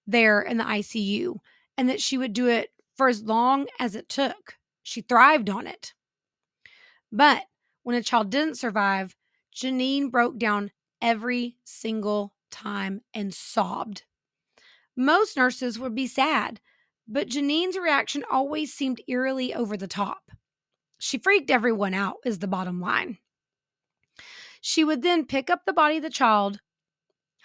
there 0.08 0.42
in 0.42 0.58
the 0.58 0.64
ICU, 0.64 1.38
and 1.78 1.90
that 1.90 2.02
she 2.02 2.18
would 2.18 2.34
do 2.34 2.48
it 2.48 2.70
for 2.96 3.08
as 3.08 3.24
long 3.24 3.68
as 3.80 3.96
it 3.96 4.08
took. 4.08 4.56
She 4.84 5.02
thrived 5.02 5.50
on 5.50 5.66
it. 5.68 5.94
But 7.12 7.44
when 7.84 7.96
a 7.96 8.04
child 8.04 8.30
didn't 8.30 8.58
survive, 8.58 9.16
Genene 9.54 10.12
broke 10.12 10.38
down 10.38 10.72
every 11.02 11.58
single 11.64 12.34
time 12.52 13.02
and 13.14 13.34
sobbed. 13.34 14.04
Most 14.96 15.36
nurses 15.36 15.78
would 15.78 15.94
be 15.94 16.08
sad, 16.08 16.62
but 17.08 17.28
Genene's 17.28 17.78
reaction 17.78 18.24
always 18.30 18.74
seemed 18.74 19.02
eerily 19.08 19.54
over 19.54 19.76
the 19.76 19.88
top. 19.88 20.32
She 20.98 21.18
freaked 21.18 21.52
everyone 21.52 21.94
out, 21.94 22.18
is 22.26 22.40
the 22.40 22.48
bottom 22.48 22.80
line. 22.80 23.18
She 24.62 24.84
would 24.84 25.02
then 25.02 25.26
pick 25.26 25.50
up 25.50 25.66
the 25.66 25.74
body 25.74 25.98
of 25.98 26.04
the 26.04 26.10
child, 26.10 26.60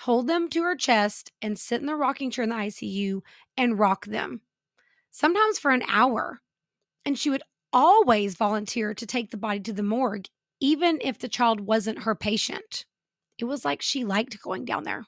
hold 0.01 0.27
them 0.27 0.49
to 0.51 0.63
her 0.63 0.77
chest, 0.77 1.33
and 1.43 1.59
sit 1.59 1.81
in 1.81 1.87
the 1.87 1.97
rocking 1.97 2.31
chair 2.31 2.45
in 2.45 2.51
the 2.51 2.57
ICU 2.57 3.21
and 3.57 3.79
rock 3.79 4.07
them, 4.07 4.41
sometimes 5.11 5.59
for 5.59 5.73
an 5.73 5.83
hour. 5.89 6.41
And 7.05 7.19
she 7.19 7.31
would 7.31 7.43
always 7.73 8.37
volunteer 8.37 8.95
to 8.95 9.07
take 9.07 9.31
the 9.31 9.37
body 9.37 9.61
to 9.61 9.73
the 9.73 9.83
morgue, 9.83 10.27
even 10.61 10.99
if 11.03 11.19
the 11.19 11.29
child 11.29 11.61
wasn't 11.61 12.05
her 12.05 12.15
patient. 12.15 12.87
It 13.39 13.45
was 13.45 13.65
like 13.65 13.83
she 13.83 14.05
liked 14.05 14.41
going 14.41 14.65
down 14.65 14.85
there. 14.85 15.05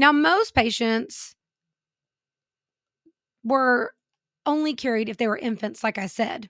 Now, 0.00 0.12
most 0.12 0.54
patients 0.54 1.34
were 3.44 3.92
only 4.46 4.72
carried 4.72 5.10
if 5.10 5.18
they 5.18 5.28
were 5.28 5.36
infants, 5.36 5.84
like 5.84 5.98
I 5.98 6.06
said. 6.06 6.48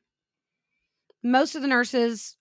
Most 1.25 1.57
of 1.57 1.63
the 1.63 1.67
nurses 1.67 2.37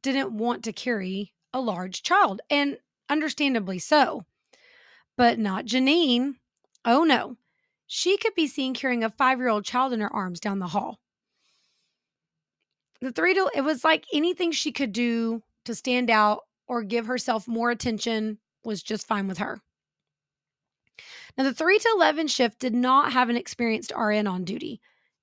didn't 0.00 0.30
want 0.30 0.62
to 0.62 0.72
carry 0.72 1.32
a 1.52 1.60
large 1.60 2.04
child, 2.04 2.40
and 2.48 2.78
understandably 3.08 3.80
so. 3.80 4.26
But 5.16 5.40
not 5.40 5.64
Genene. 5.66 6.34
Oh 6.84 7.02
no. 7.02 7.36
She 7.88 8.16
could 8.16 8.36
be 8.36 8.46
seen 8.46 8.74
carrying 8.74 9.02
a 9.02 9.10
five 9.10 9.38
year 9.38 9.48
old 9.48 9.64
child 9.64 9.92
in 9.92 9.98
her 10.02 10.12
arms 10.12 10.38
down 10.38 10.60
the 10.60 10.68
hall. 10.68 11.00
The 13.00 13.10
three 13.10 13.34
to, 13.34 13.50
it 13.56 13.62
was 13.62 13.82
like 13.82 14.04
anything 14.12 14.52
she 14.52 14.70
could 14.70 14.92
do 14.92 15.42
to 15.64 15.74
stand 15.74 16.10
out 16.10 16.42
or 16.68 16.84
give 16.84 17.06
herself 17.06 17.48
more 17.48 17.72
attention 17.72 18.38
was 18.62 18.84
just 18.84 19.08
fine 19.08 19.26
with 19.26 19.38
her. 19.38 19.60
Now, 21.36 21.44
the 21.44 21.54
3 21.54 21.78
to 21.78 21.88
11 21.96 22.28
shift 22.28 22.60
did 22.60 22.74
not 22.74 23.12
have 23.12 23.28
an 23.28 23.36
experienced 23.36 23.92
RN 23.96 24.26
on 24.26 24.44
duty. 24.44 24.80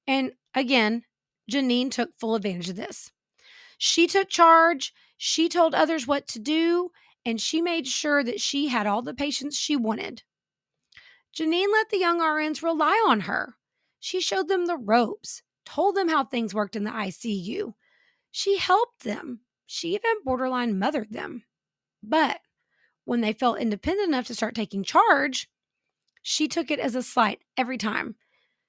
And 0.08 0.34
again, 0.54 1.04
Genene 1.50 1.92
took 1.92 2.18
full 2.18 2.36
advantage 2.36 2.70
of 2.70 2.76
this. 2.76 3.12
She 3.78 4.08
took 4.08 4.30
charge, 4.30 4.94
she 5.18 5.48
told 5.50 5.74
others 5.74 6.06
what 6.06 6.28
to 6.30 6.40
do, 6.40 6.92
and 7.26 7.40
she 7.40 7.62
made 7.62 7.88
sure 7.88 8.24
that 8.24 8.42
she 8.42 8.68
had 8.68 8.88
all 8.88 9.02
the 9.02 9.14
patients 9.14 9.58
she 9.58 9.76
wanted. 9.76 10.24
Genene 11.36 11.72
let 11.72 11.90
the 11.90 12.00
young 12.00 12.20
RNs 12.20 12.62
rely 12.62 13.04
on 13.08 13.22
her. 13.22 13.56
She 14.00 14.20
showed 14.20 14.48
them 14.48 14.66
the 14.66 14.78
ropes, 14.78 15.44
told 15.66 15.96
them 15.96 16.10
how 16.10 16.26
things 16.26 16.54
worked 16.54 16.76
in 16.76 16.84
the 16.84 16.92
ICU. 16.92 17.74
She 18.32 18.58
helped 18.58 19.04
them. 19.04 19.42
She 19.66 19.96
even 19.96 20.24
borderline 20.26 20.78
mothered 20.78 21.12
them. 21.12 21.44
But 22.04 22.42
when 23.06 23.22
they 23.22 23.34
felt 23.34 23.60
independent 23.60 24.10
enough 24.10 24.28
to 24.28 24.36
start 24.36 24.56
taking 24.56 24.84
charge, 24.84 25.50
she 26.22 26.48
took 26.48 26.72
it 26.72 26.80
as 26.80 26.96
a 26.96 27.04
slight 27.04 27.40
every 27.58 27.78
time. 27.78 28.16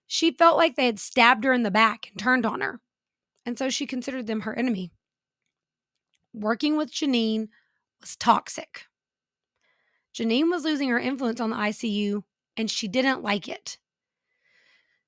She 0.06 0.30
felt 0.32 0.56
like 0.56 0.76
they 0.76 0.86
had 0.86 0.98
stabbed 0.98 1.44
her 1.44 1.52
in 1.52 1.62
the 1.62 1.70
back 1.70 2.08
and 2.10 2.18
turned 2.18 2.46
on 2.46 2.60
her. 2.60 2.80
And 3.44 3.58
so 3.58 3.70
she 3.70 3.86
considered 3.86 4.26
them 4.26 4.42
her 4.42 4.54
enemy. 4.54 4.92
Working 6.32 6.76
with 6.76 6.92
Genene 6.92 7.48
was 8.00 8.16
toxic. 8.16 8.86
Genene 10.14 10.50
was 10.50 10.64
losing 10.64 10.90
her 10.90 10.98
influence 10.98 11.40
on 11.40 11.50
the 11.50 11.56
ICU 11.56 12.22
and 12.56 12.70
she 12.70 12.88
didn't 12.88 13.22
like 13.22 13.48
it. 13.48 13.78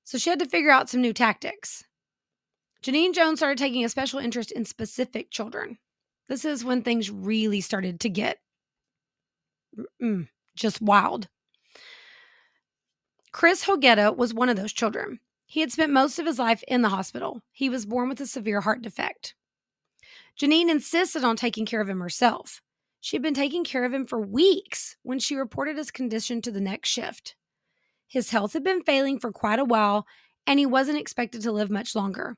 So 0.03 0.17
she 0.17 0.29
had 0.29 0.39
to 0.39 0.49
figure 0.49 0.71
out 0.71 0.89
some 0.89 1.01
new 1.01 1.13
tactics. 1.13 1.83
Genene 2.83 3.13
Jones 3.13 3.39
started 3.39 3.57
taking 3.57 3.83
a 3.83 3.89
special 3.89 4.19
interest 4.19 4.51
in 4.51 4.65
specific 4.65 5.31
children. 5.31 5.77
This 6.27 6.45
is 6.45 6.63
when 6.63 6.81
things 6.81 7.09
really 7.09 7.61
started 7.61 7.99
to 8.01 8.09
get 8.09 8.39
mm, 10.01 10.27
just 10.55 10.81
wild. 10.81 11.27
Chris 13.35 13.65
Hogeta 13.65 14.15
was 14.15 14.33
one 14.33 14.47
of 14.47 14.55
those 14.55 14.71
children. 14.71 15.19
He 15.45 15.59
had 15.59 15.69
spent 15.69 15.91
most 15.91 16.19
of 16.19 16.25
his 16.25 16.39
life 16.39 16.63
in 16.69 16.81
the 16.81 16.89
hospital. 16.89 17.41
He 17.51 17.69
was 17.69 17.85
born 17.85 18.07
with 18.07 18.21
a 18.21 18.25
severe 18.25 18.61
heart 18.61 18.81
defect. 18.81 19.35
Genene 20.39 20.69
insisted 20.69 21.25
on 21.25 21.35
taking 21.35 21.65
care 21.65 21.81
of 21.81 21.89
him 21.89 21.99
herself. 21.99 22.61
She 23.01 23.17
had 23.17 23.21
been 23.21 23.33
taking 23.33 23.65
care 23.65 23.83
of 23.83 23.93
him 23.93 24.07
for 24.07 24.21
weeks 24.21 24.95
when 25.03 25.19
she 25.19 25.35
reported 25.35 25.75
his 25.77 25.91
condition 25.91 26.41
to 26.43 26.51
the 26.51 26.61
next 26.61 26.87
shift. 26.87 27.35
His 28.07 28.29
health 28.29 28.53
had 28.53 28.63
been 28.63 28.83
failing 28.83 29.19
for 29.19 29.33
quite 29.33 29.59
a 29.59 29.65
while, 29.65 30.07
and 30.47 30.57
he 30.57 30.65
wasn't 30.65 30.99
expected 30.99 31.41
to 31.41 31.51
live 31.51 31.69
much 31.69 31.93
longer 31.93 32.37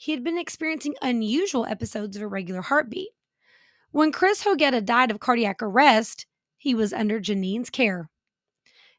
he 0.00 0.12
had 0.12 0.24
been 0.24 0.38
experiencing 0.38 0.94
unusual 1.02 1.66
episodes 1.66 2.16
of 2.16 2.22
irregular 2.22 2.62
heartbeat. 2.62 3.10
When 3.90 4.12
Chris 4.12 4.42
Hogeta 4.42 4.82
died 4.82 5.10
of 5.10 5.20
cardiac 5.20 5.62
arrest, 5.62 6.24
he 6.56 6.74
was 6.74 6.94
under 6.94 7.20
Genene's 7.20 7.68
care. 7.68 8.08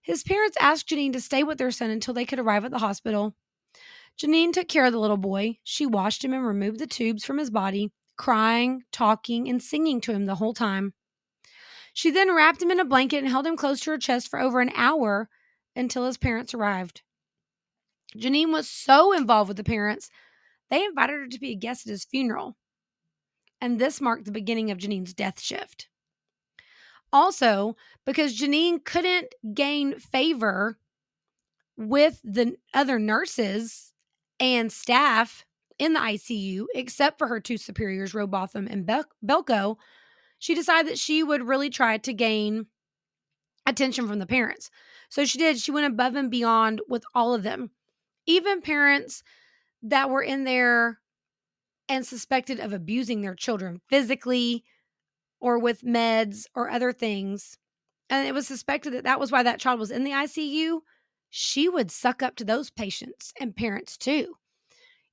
His 0.01 0.23
parents 0.23 0.57
asked 0.59 0.89
Genene 0.89 1.13
to 1.13 1.21
stay 1.21 1.43
with 1.43 1.57
their 1.57 1.71
son 1.71 1.89
until 1.89 2.13
they 2.13 2.25
could 2.25 2.39
arrive 2.39 2.65
at 2.65 2.71
the 2.71 2.79
hospital. 2.79 3.35
Genene 4.17 4.53
took 4.53 4.67
care 4.67 4.85
of 4.85 4.91
the 4.91 4.99
little 4.99 5.17
boy. 5.17 5.59
She 5.63 5.85
washed 5.85 6.23
him 6.23 6.33
and 6.33 6.45
removed 6.45 6.79
the 6.79 6.87
tubes 6.87 7.23
from 7.23 7.37
his 7.37 7.49
body, 7.49 7.91
crying, 8.17 8.83
talking, 8.91 9.47
and 9.47 9.61
singing 9.61 10.01
to 10.01 10.11
him 10.11 10.25
the 10.25 10.35
whole 10.35 10.53
time. 10.53 10.93
She 11.93 12.09
then 12.09 12.33
wrapped 12.33 12.61
him 12.61 12.71
in 12.71 12.79
a 12.79 12.85
blanket 12.85 13.17
and 13.17 13.27
held 13.27 13.45
him 13.45 13.57
close 13.57 13.81
to 13.81 13.91
her 13.91 13.97
chest 13.97 14.29
for 14.29 14.39
over 14.39 14.61
an 14.61 14.71
hour 14.75 15.29
until 15.75 16.05
his 16.05 16.17
parents 16.17 16.53
arrived. 16.53 17.01
Genene 18.17 18.51
was 18.51 18.69
so 18.69 19.13
involved 19.13 19.47
with 19.47 19.57
the 19.57 19.63
parents 19.63 20.09
they 20.69 20.85
invited 20.85 21.13
her 21.13 21.27
to 21.27 21.39
be 21.39 21.51
a 21.51 21.55
guest 21.55 21.85
at 21.85 21.91
his 21.91 22.05
funeral. 22.05 22.55
And 23.59 23.77
this 23.77 24.01
marked 24.01 24.25
the 24.25 24.31
beginning 24.31 24.71
of 24.71 24.77
Genene's 24.77 25.13
death 25.13 25.39
shift. 25.39 25.89
Also, 27.13 27.75
because 28.05 28.37
Genene 28.37 28.83
couldn't 28.83 29.33
gain 29.53 29.99
favor 29.99 30.77
with 31.77 32.21
the 32.23 32.55
other 32.73 32.99
nurses 32.99 33.91
and 34.39 34.71
staff 34.71 35.45
in 35.79 35.93
the 35.93 35.99
ICU, 35.99 36.65
except 36.75 37.17
for 37.17 37.27
her 37.27 37.39
two 37.39 37.57
superiors, 37.57 38.13
Robotham 38.13 38.67
and 38.69 38.85
Bel- 38.85 39.05
Belko, 39.25 39.77
she 40.39 40.53
decided 40.53 40.91
that 40.91 40.99
she 40.99 41.23
would 41.23 41.47
really 41.47 41.69
try 41.69 41.97
to 41.97 42.13
gain 42.13 42.67
attention 43.65 44.07
from 44.07 44.19
the 44.19 44.25
parents. 44.25 44.69
So 45.09 45.25
she 45.25 45.37
did. 45.37 45.59
She 45.59 45.71
went 45.71 45.91
above 45.91 46.15
and 46.15 46.31
beyond 46.31 46.81
with 46.87 47.03
all 47.13 47.33
of 47.33 47.43
them, 47.43 47.71
even 48.25 48.61
parents 48.61 49.23
that 49.83 50.09
were 50.09 50.21
in 50.23 50.43
there 50.43 50.99
and 51.89 52.05
suspected 52.05 52.59
of 52.59 52.73
abusing 52.73 53.21
their 53.21 53.35
children 53.35 53.81
physically 53.89 54.63
or 55.41 55.59
with 55.59 55.81
meds 55.81 56.45
or 56.55 56.69
other 56.69 56.93
things. 56.93 57.57
And 58.09 58.27
it 58.27 58.33
was 58.33 58.47
suspected 58.47 58.93
that 58.93 59.03
that 59.03 59.19
was 59.19 59.31
why 59.31 59.43
that 59.43 59.59
child 59.59 59.79
was 59.79 59.91
in 59.91 60.03
the 60.03 60.11
ICU. 60.11 60.79
She 61.29 61.67
would 61.67 61.91
suck 61.91 62.21
up 62.21 62.35
to 62.37 62.45
those 62.45 62.69
patients 62.69 63.33
and 63.39 63.55
parents 63.55 63.97
too. 63.97 64.35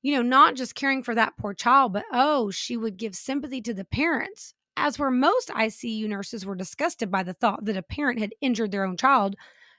You 0.03 0.15
know, 0.15 0.23
not 0.23 0.55
just 0.55 0.75
caring 0.75 1.03
for 1.03 1.15
that 1.15 1.37
poor 1.39 1.55
child, 1.55 1.93
but 1.93 2.05
oh, 2.13 2.51
she 2.51 2.77
would 2.77 2.97
give 2.97 3.15
sympathy 3.15 3.61
to 3.63 3.75
the 3.75 3.85
parents, 3.85 4.55
as 4.77 4.99
were 4.99 5.11
most 5.11 5.49
ICU 5.49 6.09
nurses 6.09 6.47
were 6.47 6.55
disgusted 6.55 7.11
by 7.11 7.23
the 7.23 7.35
thought 7.35 7.65
that 7.65 7.77
a 7.77 7.83
parent 7.83 8.21
had 8.21 8.35
injured 8.41 8.71
their 8.71 8.85
own 8.85 8.97
child 8.97 9.35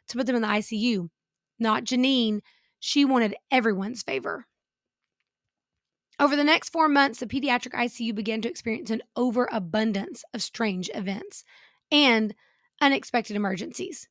to 0.09 0.17
put 0.17 0.26
them 0.26 0.36
in 0.36 0.41
the 0.41 0.47
ICU. 0.47 1.09
Not 1.57 1.84
Genene. 1.84 2.39
She 2.80 3.05
wanted 3.05 3.36
everyone's 3.51 4.03
favor. 4.03 4.45
Over 6.20 6.36
the 6.36 6.43
next 6.43 6.70
four 6.70 6.89
months, 6.89 7.20
the 7.20 7.28
pediatric 7.28 7.72
ICU 7.72 8.13
began 8.13 8.41
to 8.41 8.49
experience 8.49 8.89
an 8.89 9.01
overabundance 9.15 10.24
of 10.34 10.41
strange 10.41 10.89
events 10.93 11.45
and 11.91 12.36
unexpected 12.82 13.38
emergencies. 13.38 14.09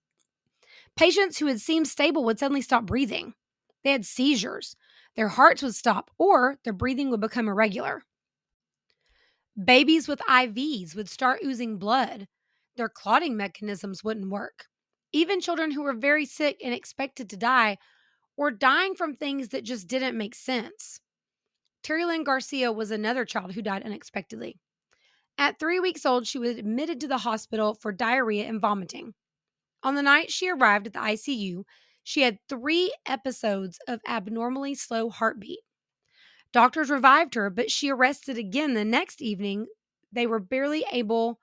Patients 0.97 1.39
who 1.39 1.47
had 1.47 1.61
seemed 1.61 1.87
stable 1.87 2.25
would 2.25 2.39
suddenly 2.39 2.63
stop 2.63 2.87
breathing. 2.87 3.35
They 3.85 3.93
had 3.93 4.07
seizures. 4.07 4.75
Their 5.17 5.29
hearts 5.29 5.63
would 5.63 5.75
stop, 5.75 6.11
or 6.17 6.57
their 6.65 6.73
breathing 6.73 7.11
would 7.11 7.21
become 7.21 7.47
irregular. 7.47 8.03
Babies 9.63 10.09
with 10.09 10.21
IVs 10.21 10.95
would 10.95 11.11
start 11.11 11.41
oozing 11.45 11.79
blood. 11.79 12.27
Their 12.77 12.89
clotting 12.89 13.37
mechanisms 13.37 14.03
wouldn't 14.03 14.31
work. 14.31 14.67
Even 15.13 15.41
children 15.41 15.73
who 15.73 15.83
were 15.83 15.95
very 15.95 16.25
sick 16.25 16.61
and 16.65 16.73
expected 16.73 17.29
to 17.31 17.37
die 17.37 17.77
were 18.37 18.51
dying 18.51 18.95
from 18.95 19.15
things 19.15 19.49
that 19.49 19.65
just 19.65 19.89
didn't 19.89 20.17
make 20.17 20.35
sense. 20.35 21.01
Terry 21.83 22.05
Lynn 22.05 22.25
Garcia 22.25 22.73
was 22.73 22.91
another 22.91 23.25
child 23.25 23.53
who 23.53 23.63
died 23.63 23.83
unexpectedly. 23.83 24.59
At 25.39 25.59
three 25.59 25.79
weeks 25.79 26.05
old, 26.05 26.27
she 26.27 26.39
was 26.39 26.57
admitted 26.57 27.01
to 27.01 27.09
the 27.09 27.19
hospital 27.19 27.75
for 27.75 27.93
diarrhea 27.93 28.47
and 28.47 28.61
vomiting. 28.61 29.15
On 29.83 29.95
the 29.95 30.03
night 30.03 30.33
she 30.33 30.49
arrived 30.49 30.89
at 30.89 30.93
the 30.93 30.99
ICU, 30.99 31.63
she 32.03 32.23
had 32.23 32.39
three 32.49 32.93
episodes 33.07 33.79
of 33.87 34.01
abnormally 34.09 34.75
slow 34.75 35.11
heartbeat. 35.11 35.61
Doctors 36.53 36.91
revived 36.91 37.35
her, 37.35 37.51
but 37.51 37.71
she 37.71 37.91
arrested 37.91 38.39
again 38.39 38.75
the 38.75 38.85
next 38.85 39.21
evening. 39.23 39.67
They 40.11 40.27
were 40.27 40.41
barely 40.41 40.85
able 40.91 41.39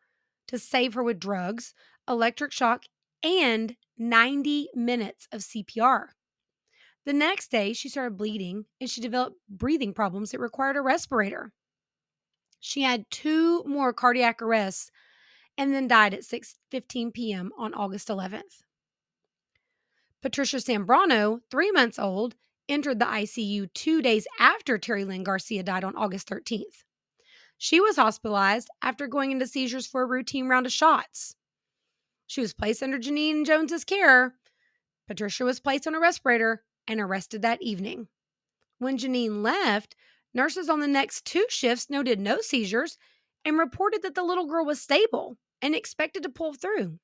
to 0.48 0.60
save 0.60 0.96
her 0.96 1.04
with 1.04 1.20
drugs, 1.20 1.74
electric 2.10 2.52
shock, 2.52 2.86
and 3.24 3.76
90 3.98 4.70
minutes 4.74 5.28
of 5.32 5.42
CPR. 5.42 6.08
The 7.06 7.14
next 7.14 7.52
day, 7.52 7.74
she 7.74 7.90
started 7.90 8.18
bleeding 8.18 8.66
and 8.82 8.90
she 8.90 9.00
developed 9.00 9.38
breathing 9.48 9.94
problems 9.94 10.32
that 10.32 10.40
required 10.40 10.76
a 10.76 10.82
respirator. 10.82 11.54
She 12.60 12.82
had 12.82 13.10
two 13.12 13.64
more 13.66 13.94
cardiac 13.94 14.42
arrests 14.42 14.90
and 15.58 15.74
then 15.74 15.88
died 15.88 16.14
at 16.16 16.22
6:15 16.22 17.14
p.m. 17.14 17.52
on 17.58 17.74
August 17.74 18.08
11th. 18.08 18.64
Patricia 20.22 20.58
Sambrano, 20.58 21.42
3 21.52 21.72
months 21.72 22.00
old, 22.00 22.36
entered 22.68 22.98
the 22.98 23.06
ICU 23.06 23.72
2 23.72 24.02
days 24.02 24.26
after 24.40 24.80
Terry 24.80 25.06
Lynn 25.06 25.24
Garcia 25.24 25.62
died 25.62 25.84
on 25.84 25.96
August 25.96 26.28
13th. 26.28 26.84
She 27.60 27.80
was 27.80 27.98
hospitalized 27.98 28.70
after 28.82 29.08
going 29.08 29.32
into 29.32 29.46
seizures 29.46 29.86
for 29.86 30.02
a 30.02 30.08
routine 30.08 30.48
round 30.48 30.66
of 30.66 30.72
shots. 30.72 31.36
She 32.26 32.42
was 32.42 32.54
placed 32.54 32.82
under 32.82 32.98
Genene 32.98 33.46
Jones's 33.46 33.84
care. 33.84 34.34
Patricia 35.08 35.46
was 35.46 35.60
placed 35.60 35.86
on 35.86 35.94
a 35.94 36.00
respirator 36.00 36.64
and 36.88 37.00
arrested 37.00 37.42
that 37.42 37.62
evening. 37.62 38.08
When 38.80 38.98
Genene 38.98 39.44
left, 39.44 39.96
nurses 40.34 40.70
on 40.70 40.80
the 40.80 40.88
next 40.88 41.26
two 41.26 41.46
shifts 41.50 41.90
noted 41.90 42.20
no 42.20 42.42
seizures 42.42 42.98
and 43.46 43.58
reported 43.58 44.02
that 44.04 44.16
the 44.16 44.24
little 44.24 44.48
girl 44.48 44.66
was 44.66 44.82
stable 44.82 45.38
and 45.62 45.76
expected 45.76 46.24
to 46.24 46.30
pull 46.30 46.54
through. 46.54 47.00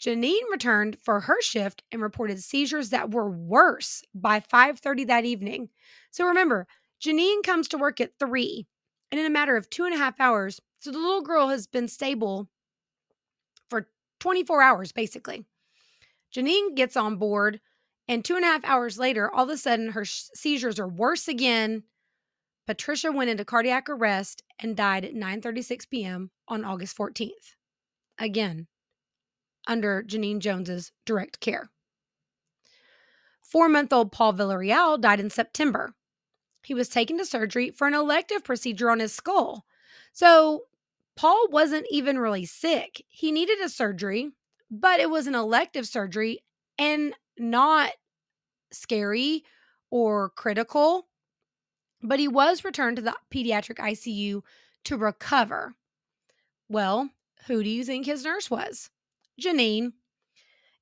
Genene 0.00 0.50
returned 0.50 0.98
for 1.00 1.20
her 1.20 1.40
shift 1.42 1.82
and 1.92 2.00
reported 2.02 2.42
seizures 2.42 2.90
that 2.90 3.10
were 3.12 3.30
worse 3.30 4.02
by 4.14 4.40
5:30 4.40 5.04
that 5.04 5.24
evening. 5.24 5.70
So 6.10 6.24
remember, 6.26 6.66
Genene 7.00 7.42
comes 7.44 7.68
to 7.68 7.78
work 7.78 8.00
at 8.00 8.18
three, 8.18 8.66
and 9.10 9.20
in 9.20 9.26
a 9.26 9.30
matter 9.30 9.56
of 9.56 9.70
two 9.70 9.84
and 9.84 9.94
a 9.94 9.98
half 9.98 10.18
hours, 10.18 10.60
so 10.80 10.90
the 10.90 10.98
little 10.98 11.22
girl 11.22 11.48
has 11.48 11.66
been 11.66 11.86
stable 11.88 12.48
for 13.68 13.88
24 14.18 14.62
hours, 14.62 14.92
basically. 14.92 15.44
Genene 16.34 16.74
gets 16.76 16.96
on 16.96 17.16
board, 17.16 17.60
and 18.10 18.24
two 18.24 18.34
and 18.34 18.44
a 18.44 18.48
half 18.48 18.64
hours 18.64 18.98
later, 18.98 19.30
all 19.30 19.44
of 19.44 19.50
a 19.50 19.56
sudden, 19.56 19.92
her 19.92 20.04
seizures 20.04 20.80
are 20.80 20.88
worse 20.88 21.28
again. 21.28 21.84
Patricia 22.66 23.12
went 23.12 23.30
into 23.30 23.44
cardiac 23.44 23.88
arrest 23.88 24.42
and 24.58 24.76
died 24.76 25.04
at 25.04 25.14
9:36 25.14 25.88
p.m. 25.88 26.32
on 26.48 26.64
August 26.64 26.98
14th. 26.98 27.54
Again, 28.18 28.66
under 29.68 30.02
Genene 30.02 30.40
Jones's 30.40 30.90
direct 31.06 31.38
care. 31.38 31.70
Four-month-old 33.42 34.10
Paul 34.10 34.34
Villarreal 34.34 35.00
died 35.00 35.20
in 35.20 35.30
September. 35.30 35.94
He 36.64 36.74
was 36.74 36.88
taken 36.88 37.16
to 37.18 37.24
surgery 37.24 37.70
for 37.70 37.86
an 37.86 37.94
elective 37.94 38.42
procedure 38.42 38.90
on 38.90 38.98
his 38.98 39.12
skull. 39.12 39.64
So, 40.12 40.64
Paul 41.14 41.46
wasn't 41.50 41.86
even 41.92 42.18
really 42.18 42.44
sick. 42.44 43.04
He 43.08 43.30
needed 43.30 43.60
a 43.60 43.68
surgery, 43.68 44.32
but 44.68 44.98
it 44.98 45.10
was 45.10 45.28
an 45.28 45.36
elective 45.36 45.86
surgery 45.86 46.40
and 46.76 47.14
not 47.40 47.92
scary 48.70 49.44
or 49.90 50.30
critical. 50.30 51.08
But 52.02 52.18
he 52.18 52.28
was 52.28 52.64
returned 52.64 52.96
to 52.96 53.02
the 53.02 53.16
pediatric 53.32 53.76
ICU 53.76 54.42
to 54.84 54.96
recover. 54.96 55.74
Well, 56.68 57.10
who 57.46 57.62
do 57.62 57.68
you 57.68 57.84
think 57.84 58.06
his 58.06 58.24
nurse 58.24 58.50
was? 58.50 58.90
Genene. 59.40 59.92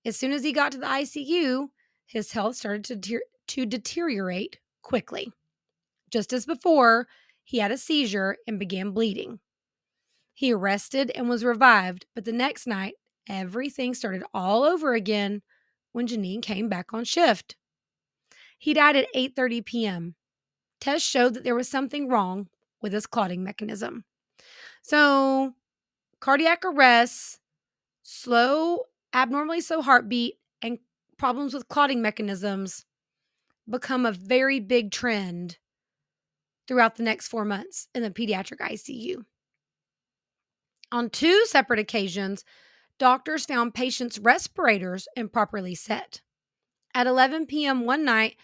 As 0.05 0.17
soon 0.17 0.33
as 0.33 0.45
he 0.45 0.53
got 0.53 0.73
to 0.73 0.79
the 0.79 0.87
ICU, 0.87 1.69
his 2.07 2.33
health 2.33 2.57
started 2.57 3.03
to, 3.03 3.21
to 3.49 3.67
deteriorate 3.67 4.59
quickly. 4.83 5.33
Just 6.11 6.33
as 6.33 6.47
before, 6.47 7.09
he 7.43 7.59
had 7.59 7.71
a 7.71 7.79
seizure 7.79 8.37
and 8.47 8.59
began 8.59 8.93
bleeding. 8.93 9.41
He 10.35 10.53
arrested 10.53 11.11
and 11.15 11.29
was 11.29 11.45
revived, 11.45 12.07
but 12.15 12.25
the 12.25 12.33
next 12.33 12.67
night, 12.67 12.95
everything 13.29 13.93
started 13.93 14.23
all 14.33 14.63
over 14.63 14.95
again 14.95 15.43
when 15.93 16.07
Genene 16.07 16.43
came 16.43 16.69
back 16.69 16.93
on 16.93 17.05
shift. 17.05 17.57
He 18.59 18.75
died 18.75 18.97
at 18.97 19.13
8:30 19.15 19.65
p.m. 19.65 20.15
Tests 20.81 21.09
showed 21.09 21.35
that 21.35 21.45
there 21.45 21.55
was 21.55 21.69
something 21.69 22.09
wrong 22.09 22.49
with 22.81 22.93
his 22.93 23.07
clotting 23.07 23.43
mechanism. 23.43 24.05
So, 24.83 25.55
cardiac 26.21 26.65
arrests, 26.65 27.39
slow, 28.03 28.85
abnormally 29.13 29.61
slow 29.61 29.83
heartbeat, 29.83 30.35
and 30.63 30.79
problems 31.17 31.55
with 31.55 31.69
clotting 31.69 32.03
mechanisms 32.03 32.85
become 33.69 34.07
a 34.07 34.13
very 34.13 34.61
big 34.61 34.91
trend 34.91 35.59
throughout 36.67 36.97
the 36.97 37.03
next 37.03 37.29
four 37.29 37.45
months 37.45 37.89
in 37.95 38.03
the 38.03 38.11
pediatric 38.11 38.59
ICU. 38.59 39.25
On 40.91 41.11
two 41.11 41.45
separate 41.47 41.81
occasions, 41.81 42.45
doctors 42.99 43.47
found 43.47 43.75
patients' 43.75 44.19
respirators 44.19 45.09
improperly 45.17 45.75
set. 45.75 46.21
At 46.95 47.07
11 47.07 47.47
p.m. 47.47 47.85
one 47.85 48.05
night, 48.05 48.37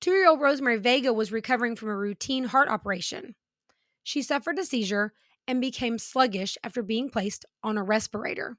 two 0.00 0.12
year 0.12 0.28
old 0.28 0.40
Rosemary 0.40 0.78
Vega 0.78 1.12
was 1.12 1.32
recovering 1.32 1.76
from 1.76 1.88
a 1.88 1.96
routine 1.96 2.44
heart 2.44 2.68
operation. 2.68 3.34
She 4.02 4.22
suffered 4.22 4.58
a 4.58 4.64
seizure 4.64 5.12
and 5.48 5.60
became 5.60 5.98
sluggish 5.98 6.56
after 6.62 6.82
being 6.82 7.10
placed 7.10 7.44
on 7.62 7.76
a 7.76 7.82
respirator. 7.82 8.56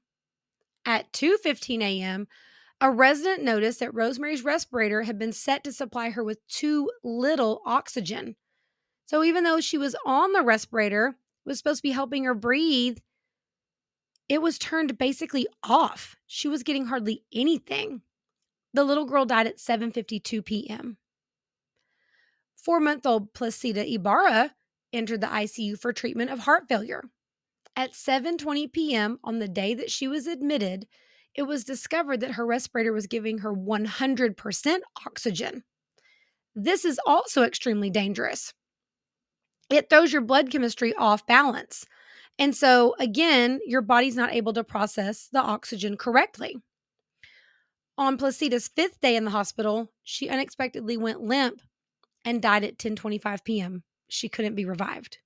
At 0.84 1.12
2:15 1.12 1.82
a.m., 1.82 2.28
a 2.80 2.90
resident 2.90 3.42
noticed 3.42 3.80
that 3.80 3.94
Rosemary's 3.94 4.44
respirator 4.44 5.02
had 5.02 5.18
been 5.18 5.32
set 5.32 5.64
to 5.64 5.72
supply 5.72 6.10
her 6.10 6.22
with 6.22 6.46
too 6.46 6.90
little 7.02 7.60
oxygen. 7.66 8.36
So 9.06 9.24
even 9.24 9.44
though 9.44 9.60
she 9.60 9.78
was 9.78 9.96
on 10.06 10.32
the 10.32 10.42
respirator, 10.42 11.16
was 11.44 11.58
supposed 11.58 11.78
to 11.78 11.82
be 11.82 11.92
helping 11.92 12.24
her 12.24 12.34
breathe, 12.34 12.98
it 14.28 14.42
was 14.42 14.58
turned 14.58 14.98
basically 14.98 15.46
off. 15.62 16.16
She 16.26 16.48
was 16.48 16.62
getting 16.62 16.86
hardly 16.86 17.24
anything. 17.32 18.02
The 18.74 18.84
little 18.84 19.06
girl 19.06 19.24
died 19.24 19.46
at 19.46 19.58
7:52 19.58 20.44
p.m. 20.44 20.98
4-month-old 22.66 23.32
Placida 23.32 23.90
Ibarra 23.94 24.54
entered 24.92 25.20
the 25.20 25.26
ICU 25.28 25.78
for 25.78 25.92
treatment 25.92 26.30
of 26.30 26.40
heart 26.40 26.64
failure. 26.68 27.04
At 27.76 27.92
7:20 27.92 28.72
p.m. 28.72 29.18
on 29.22 29.38
the 29.38 29.48
day 29.48 29.74
that 29.74 29.90
she 29.90 30.08
was 30.08 30.26
admitted, 30.26 30.86
it 31.34 31.42
was 31.42 31.64
discovered 31.64 32.20
that 32.20 32.32
her 32.32 32.44
respirator 32.44 32.92
was 32.92 33.06
giving 33.06 33.38
her 33.38 33.54
100% 33.54 34.78
oxygen. 35.06 35.62
This 36.54 36.84
is 36.84 37.00
also 37.06 37.44
extremely 37.44 37.90
dangerous. 37.90 38.52
It 39.70 39.88
throws 39.88 40.12
your 40.12 40.22
blood 40.22 40.50
chemistry 40.50 40.94
off 40.94 41.26
balance. 41.26 41.86
And 42.38 42.54
so, 42.54 42.94
again, 42.98 43.60
your 43.66 43.80
body's 43.80 44.16
not 44.16 44.32
able 44.32 44.52
to 44.52 44.62
process 44.62 45.28
the 45.30 45.42
oxygen 45.42 45.96
correctly. 45.96 46.56
On 47.96 48.16
Placida's 48.16 48.68
fifth 48.68 49.00
day 49.00 49.16
in 49.16 49.24
the 49.24 49.32
hospital, 49.32 49.90
she 50.04 50.28
unexpectedly 50.28 50.96
went 50.96 51.20
limp 51.20 51.60
and 52.24 52.40
died 52.40 52.62
at 52.62 52.78
10:25 52.78 53.42
p.m. 53.42 53.82
She 54.08 54.28
couldn't 54.28 54.54
be 54.54 54.64
revived. 54.64 55.18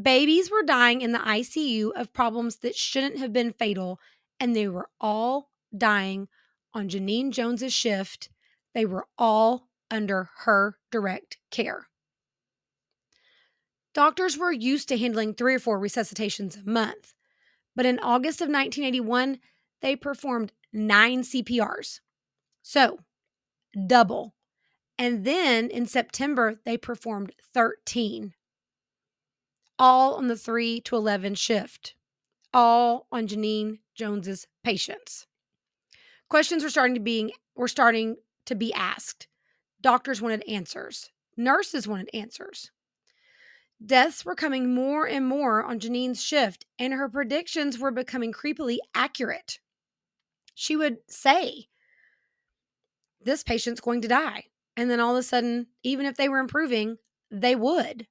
Babies 0.00 0.50
were 0.50 0.62
dying 0.62 1.00
in 1.00 1.12
the 1.12 1.18
ICU 1.20 1.92
of 1.94 2.12
problems 2.12 2.56
that 2.56 2.74
shouldn't 2.74 3.18
have 3.18 3.32
been 3.32 3.52
fatal, 3.52 4.00
and 4.38 4.54
they 4.54 4.68
were 4.68 4.90
all 5.00 5.50
dying 5.76 6.28
on 6.74 6.88
Genene 6.88 7.30
Jones's 7.30 7.72
shift. 7.72 8.28
They 8.74 8.84
were 8.84 9.06
all 9.16 9.68
under 9.90 10.30
her 10.38 10.78
direct 10.90 11.38
care. 11.50 11.88
Doctors 13.94 14.36
were 14.36 14.52
used 14.52 14.88
to 14.88 14.98
handling 14.98 15.34
three 15.34 15.54
or 15.54 15.60
four 15.60 15.78
resuscitations 15.78 16.56
a 16.56 16.68
month, 16.68 17.14
but 17.76 17.86
in 17.86 18.00
August 18.00 18.40
of 18.40 18.48
1981, 18.48 19.38
they 19.80 19.94
performed 19.94 20.52
nine 20.72 21.22
CPRs. 21.22 22.00
So, 22.60 22.98
double. 23.86 24.34
And 24.98 25.24
then 25.24 25.70
in 25.70 25.86
September, 25.86 26.56
they 26.64 26.76
performed 26.76 27.32
13, 27.52 28.34
all 29.78 30.14
on 30.14 30.26
the 30.26 30.36
3 30.36 30.80
to 30.80 30.96
11 30.96 31.36
shift, 31.36 31.94
all 32.52 33.06
on 33.12 33.26
Genene 33.28 33.78
Jones's 33.94 34.46
patients. 34.64 35.26
Questions 36.28 36.62
were 36.62 36.70
starting 36.70 36.94
to 36.94 37.00
being 37.00 37.30
were 37.54 37.68
starting 37.68 38.16
to 38.46 38.54
be 38.54 38.72
asked. 38.72 39.28
Doctors 39.80 40.20
wanted 40.20 40.42
answers. 40.48 41.10
Nurses 41.36 41.86
wanted 41.86 42.10
answers. 42.12 42.70
Deaths 43.84 44.24
were 44.24 44.34
coming 44.34 44.74
more 44.74 45.06
and 45.06 45.26
more 45.26 45.62
on 45.62 45.78
Genene's 45.78 46.22
shift, 46.22 46.64
and 46.78 46.92
her 46.92 47.08
predictions 47.08 47.78
were 47.78 47.90
becoming 47.90 48.32
creepily 48.32 48.78
accurate. 48.94 49.58
She 50.54 50.76
would 50.76 50.98
say, 51.08 51.68
This 53.20 53.42
patient's 53.42 53.80
going 53.80 54.00
to 54.02 54.08
die. 54.08 54.44
And 54.76 54.90
then 54.90 55.00
all 55.00 55.14
of 55.14 55.20
a 55.20 55.22
sudden, 55.22 55.68
even 55.82 56.06
if 56.06 56.16
they 56.16 56.28
were 56.28 56.38
improving, 56.38 56.98
they 57.30 57.54
would. 57.54 58.06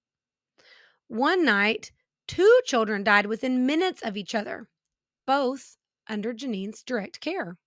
One 1.08 1.44
night, 1.44 1.92
two 2.28 2.60
children 2.66 3.04
died 3.04 3.26
within 3.26 3.66
minutes 3.66 4.02
of 4.02 4.16
each 4.16 4.34
other, 4.34 4.70
both 5.26 5.78
under 6.08 6.34
Genene's 6.34 6.84
direct 6.84 7.20
care. 7.20 7.58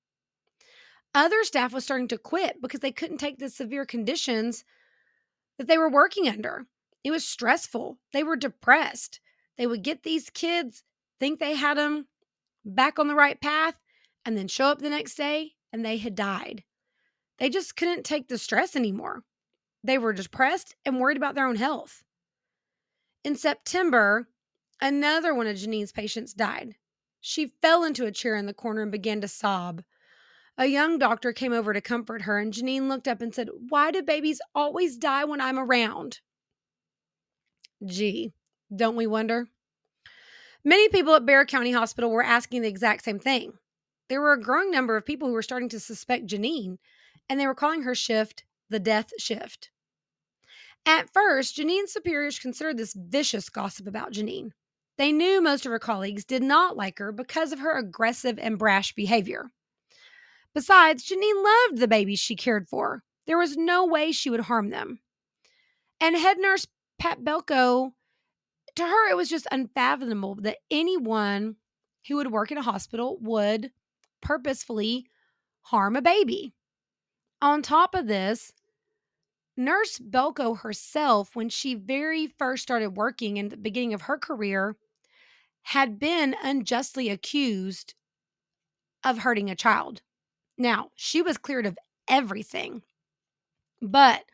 Other 1.14 1.44
staff 1.44 1.72
was 1.72 1.84
starting 1.84 2.08
to 2.08 2.18
quit 2.18 2.60
because 2.60 2.80
they 2.80 2.92
couldn't 2.92 3.18
take 3.18 3.38
the 3.38 3.48
severe 3.48 3.86
conditions 3.86 4.64
that 5.58 5.66
they 5.66 5.78
were 5.78 5.90
working 5.90 6.28
under. 6.28 6.66
It 7.06 7.12
was 7.12 7.24
stressful. 7.24 8.00
They 8.12 8.24
were 8.24 8.34
depressed. 8.34 9.20
They 9.56 9.68
would 9.68 9.84
get 9.84 10.02
these 10.02 10.28
kids, 10.28 10.82
think 11.20 11.38
they 11.38 11.54
had 11.54 11.76
them 11.76 12.08
back 12.64 12.98
on 12.98 13.06
the 13.06 13.14
right 13.14 13.40
path, 13.40 13.76
and 14.24 14.36
then 14.36 14.48
show 14.48 14.66
up 14.66 14.80
the 14.80 14.90
next 14.90 15.14
day 15.14 15.52
and 15.72 15.84
they 15.84 15.98
had 15.98 16.16
died. 16.16 16.64
They 17.38 17.48
just 17.48 17.76
couldn't 17.76 18.04
take 18.04 18.26
the 18.26 18.38
stress 18.38 18.74
anymore. 18.74 19.22
They 19.84 19.98
were 19.98 20.12
depressed 20.12 20.74
and 20.84 20.98
worried 20.98 21.16
about 21.16 21.36
their 21.36 21.46
own 21.46 21.54
health. 21.54 22.02
In 23.22 23.36
September, 23.36 24.26
another 24.80 25.32
one 25.32 25.46
of 25.46 25.54
Genene's 25.54 25.92
patients 25.92 26.34
died. 26.34 26.74
She 27.20 27.52
fell 27.62 27.84
into 27.84 28.06
a 28.06 28.10
chair 28.10 28.34
in 28.34 28.46
the 28.46 28.52
corner 28.52 28.82
and 28.82 28.90
began 28.90 29.20
to 29.20 29.28
sob. 29.28 29.84
A 30.58 30.66
young 30.66 30.98
doctor 30.98 31.32
came 31.32 31.52
over 31.52 31.72
to 31.72 31.80
comfort 31.80 32.22
her, 32.22 32.36
and 32.40 32.52
Genene 32.52 32.88
looked 32.88 33.06
up 33.06 33.22
and 33.22 33.32
said, 33.32 33.50
Why 33.68 33.92
do 33.92 34.02
babies 34.02 34.40
always 34.56 34.96
die 34.96 35.24
when 35.24 35.40
I'm 35.40 35.60
around? 35.60 36.18
Gee, 37.84 38.32
don't 38.74 38.96
we 38.96 39.06
wonder? 39.06 39.48
Many 40.64 40.88
people 40.88 41.14
at 41.14 41.26
Bexar 41.26 41.46
County 41.46 41.72
Hospital 41.72 42.10
were 42.10 42.24
asking 42.24 42.62
the 42.62 42.68
exact 42.68 43.04
same 43.04 43.18
thing. 43.18 43.52
There 44.08 44.20
were 44.20 44.32
a 44.32 44.40
growing 44.40 44.70
number 44.70 44.96
of 44.96 45.04
people 45.04 45.28
who 45.28 45.34
were 45.34 45.42
starting 45.42 45.68
to 45.70 45.80
suspect 45.80 46.26
Genene, 46.26 46.78
and 47.28 47.38
they 47.38 47.46
were 47.46 47.54
calling 47.54 47.82
her 47.82 47.94
shift 47.94 48.44
the 48.68 48.80
death 48.80 49.10
shift. 49.18 49.70
At 50.84 51.12
first, 51.12 51.56
Genene's 51.56 51.92
superiors 51.92 52.38
considered 52.38 52.78
this 52.78 52.94
vicious 52.94 53.48
gossip 53.48 53.86
about 53.86 54.12
Genene. 54.12 54.50
They 54.98 55.12
knew 55.12 55.42
most 55.42 55.66
of 55.66 55.72
her 55.72 55.78
colleagues 55.78 56.24
did 56.24 56.42
not 56.42 56.76
like 56.76 56.98
her 56.98 57.12
because 57.12 57.52
of 57.52 57.58
her 57.58 57.76
aggressive 57.76 58.38
and 58.38 58.58
brash 58.58 58.94
behavior. 58.94 59.50
Besides, 60.54 61.04
Genene 61.04 61.44
loved 61.44 61.80
the 61.80 61.88
babies 61.88 62.18
she 62.18 62.34
cared 62.34 62.68
for. 62.68 63.02
There 63.26 63.36
was 63.36 63.56
no 63.56 63.84
way 63.84 64.12
she 64.12 64.30
would 64.30 64.40
harm 64.40 64.70
them. 64.70 65.00
And 66.00 66.16
head 66.16 66.38
nurse 66.38 66.66
Pat 66.98 67.22
Belko, 67.22 67.92
to 68.74 68.82
her, 68.82 69.10
it 69.10 69.16
was 69.16 69.28
just 69.28 69.46
unfathomable 69.50 70.36
that 70.36 70.58
anyone 70.70 71.56
who 72.06 72.16
would 72.16 72.30
work 72.30 72.50
in 72.50 72.58
a 72.58 72.62
hospital 72.62 73.18
would 73.20 73.70
purposefully 74.20 75.06
harm 75.62 75.96
a 75.96 76.02
baby. 76.02 76.52
On 77.42 77.62
top 77.62 77.94
of 77.94 78.06
this, 78.06 78.52
Nurse 79.56 79.98
Belko 79.98 80.58
herself, 80.58 81.34
when 81.34 81.48
she 81.48 81.74
very 81.74 82.26
first 82.26 82.62
started 82.62 82.96
working 82.96 83.38
in 83.38 83.48
the 83.48 83.56
beginning 83.56 83.94
of 83.94 84.02
her 84.02 84.18
career, 84.18 84.76
had 85.62 85.98
been 85.98 86.36
unjustly 86.42 87.08
accused 87.08 87.94
of 89.02 89.18
hurting 89.18 89.50
a 89.50 89.56
child. 89.56 90.02
Now, 90.58 90.90
she 90.94 91.22
was 91.22 91.38
cleared 91.38 91.66
of 91.66 91.78
everything, 92.08 92.82
but 93.80 94.24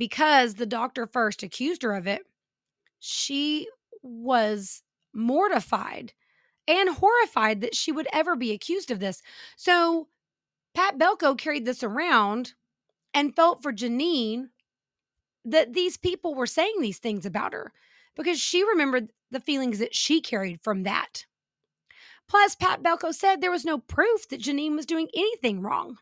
because 0.00 0.54
the 0.54 0.64
doctor 0.64 1.06
first 1.06 1.42
accused 1.42 1.82
her 1.82 1.94
of 1.94 2.06
it, 2.06 2.22
she 3.00 3.68
was 4.02 4.82
mortified 5.12 6.14
and 6.66 6.88
horrified 6.88 7.60
that 7.60 7.74
she 7.74 7.92
would 7.92 8.08
ever 8.10 8.34
be 8.34 8.50
accused 8.50 8.90
of 8.90 8.98
this. 8.98 9.20
So, 9.56 10.08
Pat 10.74 10.98
Belko 10.98 11.36
carried 11.36 11.66
this 11.66 11.82
around 11.82 12.54
and 13.12 13.36
felt 13.36 13.62
for 13.62 13.74
Genene 13.74 14.48
that 15.44 15.74
these 15.74 15.98
people 15.98 16.34
were 16.34 16.46
saying 16.46 16.76
these 16.80 16.98
things 16.98 17.26
about 17.26 17.52
her 17.52 17.70
because 18.16 18.40
she 18.40 18.64
remembered 18.64 19.12
the 19.30 19.40
feelings 19.40 19.80
that 19.80 19.94
she 19.94 20.22
carried 20.22 20.62
from 20.62 20.84
that. 20.84 21.26
Plus, 22.26 22.54
Pat 22.54 22.82
Belko 22.82 23.12
said 23.12 23.40
there 23.40 23.50
was 23.50 23.66
no 23.66 23.76
proof 23.76 24.28
that 24.28 24.40
Genene 24.40 24.76
was 24.76 24.86
doing 24.86 25.08
anything 25.14 25.60
wrong. 25.60 25.98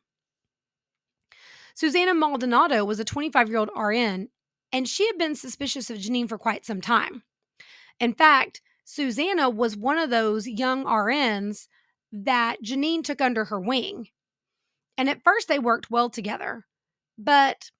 Susanna 1.78 2.12
Maldonado 2.12 2.84
was 2.84 2.98
a 2.98 3.04
25 3.04 3.48
year 3.48 3.58
old 3.58 3.70
RN, 3.76 4.30
and 4.72 4.88
she 4.88 5.06
had 5.06 5.16
been 5.16 5.36
suspicious 5.36 5.90
of 5.90 5.98
Genene 5.98 6.28
for 6.28 6.36
quite 6.36 6.66
some 6.66 6.80
time. 6.80 7.22
In 8.00 8.14
fact, 8.14 8.60
Susanna 8.84 9.48
was 9.48 9.76
one 9.76 9.96
of 9.96 10.10
those 10.10 10.48
young 10.48 10.84
RNs 10.84 11.68
that 12.10 12.56
Genene 12.64 13.04
took 13.04 13.20
under 13.20 13.44
her 13.44 13.60
wing. 13.60 14.08
And 14.96 15.08
at 15.08 15.22
first, 15.22 15.46
they 15.46 15.60
worked 15.60 15.88
well 15.88 16.10
together. 16.10 16.66
But 17.16 17.70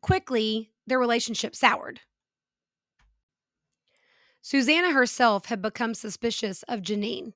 quickly, 0.00 0.70
their 0.86 1.00
relationship 1.00 1.56
soured. 1.56 1.98
Susanna 4.40 4.92
herself 4.92 5.46
had 5.46 5.60
become 5.60 5.94
suspicious 5.94 6.62
of 6.68 6.82
Genene. 6.82 7.32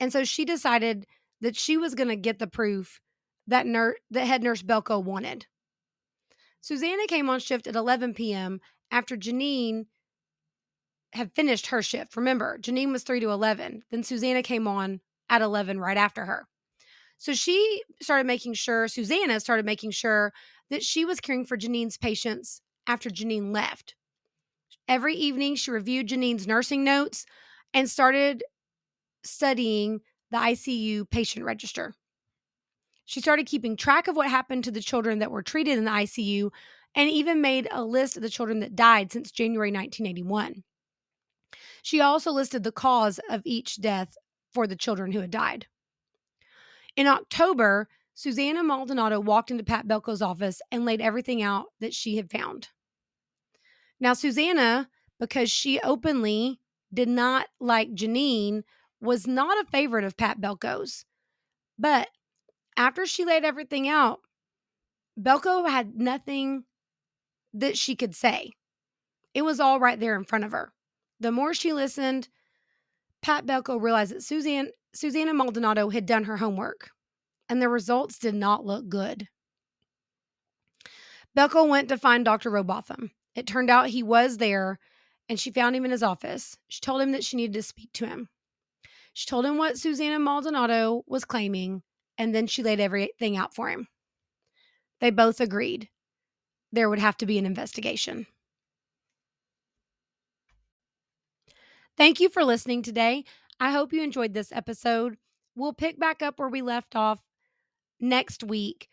And 0.00 0.10
so 0.10 0.24
she 0.24 0.46
decided 0.46 1.06
that 1.42 1.54
she 1.54 1.76
was 1.76 1.94
going 1.94 2.08
to 2.08 2.16
get 2.16 2.38
the 2.38 2.46
proof 2.46 2.98
that, 3.46 3.66
ner- 3.66 3.96
that 4.10 4.26
head 4.26 4.42
nurse 4.42 4.62
Belko 4.62 5.02
wanted. 5.02 5.46
Susanna 6.60 7.06
came 7.08 7.28
on 7.28 7.40
shift 7.40 7.66
at 7.66 7.74
11 7.74 8.14
p.m. 8.14 8.60
after 8.90 9.16
Genene 9.16 9.86
had 11.12 11.34
finished 11.34 11.66
her 11.66 11.82
shift. 11.82 12.16
Remember, 12.16 12.58
Genene 12.58 12.92
was 12.92 13.02
3 13.02 13.20
to 13.20 13.30
11. 13.30 13.82
Then 13.90 14.02
Susanna 14.02 14.42
came 14.42 14.66
on 14.66 15.00
at 15.28 15.42
11 15.42 15.80
right 15.80 15.96
after 15.96 16.24
her. 16.24 16.46
So 17.18 17.34
she 17.34 17.82
started 18.00 18.26
making 18.26 18.54
sure, 18.54 18.88
Susanna 18.88 19.38
started 19.40 19.66
making 19.66 19.90
sure 19.90 20.32
that 20.70 20.82
she 20.82 21.04
was 21.04 21.20
caring 21.20 21.44
for 21.44 21.56
Genene's 21.56 21.96
patients 21.96 22.62
after 22.86 23.10
Genene 23.10 23.52
left. 23.52 23.94
Every 24.88 25.14
evening, 25.14 25.54
she 25.54 25.70
reviewed 25.70 26.08
Genene's 26.08 26.46
nursing 26.46 26.82
notes 26.82 27.24
and 27.72 27.88
started 27.88 28.42
studying 29.24 30.00
the 30.30 30.38
ICU 30.38 31.08
patient 31.10 31.44
register. 31.44 31.94
She 33.12 33.20
started 33.20 33.44
keeping 33.44 33.76
track 33.76 34.08
of 34.08 34.16
what 34.16 34.30
happened 34.30 34.64
to 34.64 34.70
the 34.70 34.80
children 34.80 35.18
that 35.18 35.30
were 35.30 35.42
treated 35.42 35.76
in 35.76 35.84
the 35.84 35.90
ICU 35.90 36.50
and 36.94 37.10
even 37.10 37.42
made 37.42 37.68
a 37.70 37.84
list 37.84 38.16
of 38.16 38.22
the 38.22 38.30
children 38.30 38.60
that 38.60 38.74
died 38.74 39.12
since 39.12 39.30
January 39.30 39.70
1981. 39.70 40.64
She 41.82 42.00
also 42.00 42.32
listed 42.32 42.64
the 42.64 42.72
cause 42.72 43.20
of 43.28 43.42
each 43.44 43.82
death 43.82 44.16
for 44.54 44.66
the 44.66 44.76
children 44.76 45.12
who 45.12 45.20
had 45.20 45.30
died. 45.30 45.66
In 46.96 47.06
October, 47.06 47.86
Susanna 48.14 48.62
Maldonado 48.62 49.20
walked 49.20 49.50
into 49.50 49.62
Pat 49.62 49.86
Belko's 49.86 50.22
office 50.22 50.62
and 50.70 50.86
laid 50.86 51.02
everything 51.02 51.42
out 51.42 51.66
that 51.80 51.92
she 51.92 52.16
had 52.16 52.30
found. 52.30 52.68
Now, 54.00 54.14
Susanna, 54.14 54.88
because 55.20 55.50
she 55.50 55.78
openly 55.80 56.60
did 56.94 57.10
not 57.10 57.48
like 57.60 57.92
Genene, 57.92 58.62
was 59.02 59.26
not 59.26 59.62
a 59.62 59.70
favorite 59.70 60.04
of 60.04 60.16
Pat 60.16 60.40
Belko's. 60.40 61.04
But 61.78 62.08
after 62.76 63.06
she 63.06 63.24
laid 63.24 63.44
everything 63.44 63.88
out, 63.88 64.20
Belko 65.20 65.68
had 65.68 65.96
nothing 65.96 66.64
that 67.52 67.76
she 67.76 67.94
could 67.94 68.14
say. 68.14 68.52
It 69.34 69.42
was 69.42 69.60
all 69.60 69.80
right 69.80 69.98
there 69.98 70.16
in 70.16 70.24
front 70.24 70.44
of 70.44 70.52
her. 70.52 70.72
The 71.20 71.32
more 71.32 71.54
she 71.54 71.72
listened, 71.72 72.28
Pat 73.20 73.46
Belko 73.46 73.80
realized 73.80 74.12
that 74.12 74.22
Suzanne 74.22 74.70
Susanna 74.94 75.32
Maldonado 75.32 75.88
had 75.88 76.04
done 76.04 76.24
her 76.24 76.36
homework, 76.36 76.90
and 77.48 77.62
the 77.62 77.68
results 77.68 78.18
did 78.18 78.34
not 78.34 78.66
look 78.66 78.88
good. 78.88 79.28
Belko 81.36 81.66
went 81.66 81.88
to 81.88 81.96
find 81.96 82.24
Dr. 82.24 82.50
Robotham. 82.50 83.10
It 83.34 83.46
turned 83.46 83.70
out 83.70 83.86
he 83.86 84.02
was 84.02 84.36
there, 84.36 84.78
and 85.30 85.40
she 85.40 85.50
found 85.50 85.74
him 85.74 85.86
in 85.86 85.90
his 85.90 86.02
office. 86.02 86.58
She 86.68 86.80
told 86.80 87.00
him 87.00 87.12
that 87.12 87.24
she 87.24 87.38
needed 87.38 87.54
to 87.54 87.62
speak 87.62 87.90
to 87.94 88.06
him. 88.06 88.28
She 89.14 89.26
told 89.26 89.46
him 89.46 89.56
what 89.56 89.78
Susanna 89.78 90.18
Maldonado 90.18 91.04
was 91.06 91.24
claiming, 91.24 91.82
and 92.18 92.34
then 92.34 92.46
she 92.46 92.62
laid 92.62 92.80
everything 92.80 93.36
out 93.36 93.54
for 93.54 93.70
him. 93.70 93.88
They 95.00 95.10
both 95.10 95.38
agreed 95.38 95.90
there 96.72 96.88
would 96.90 96.98
have 96.98 97.16
to 97.18 97.26
be 97.26 97.38
an 97.38 97.46
investigation. 97.46 98.26
Thank 101.96 102.20
you 102.20 102.28
for 102.28 102.44
listening 102.44 102.82
today. 102.82 103.24
I 103.60 103.70
hope 103.70 103.92
you 103.92 104.02
enjoyed 104.02 104.34
this 104.34 104.52
episode. 104.52 105.16
We'll 105.54 105.74
pick 105.74 105.98
back 105.98 106.22
up 106.22 106.38
where 106.38 106.48
we 106.48 106.62
left 106.62 106.96
off 106.96 107.20
next 108.00 108.44
week. 108.44 108.88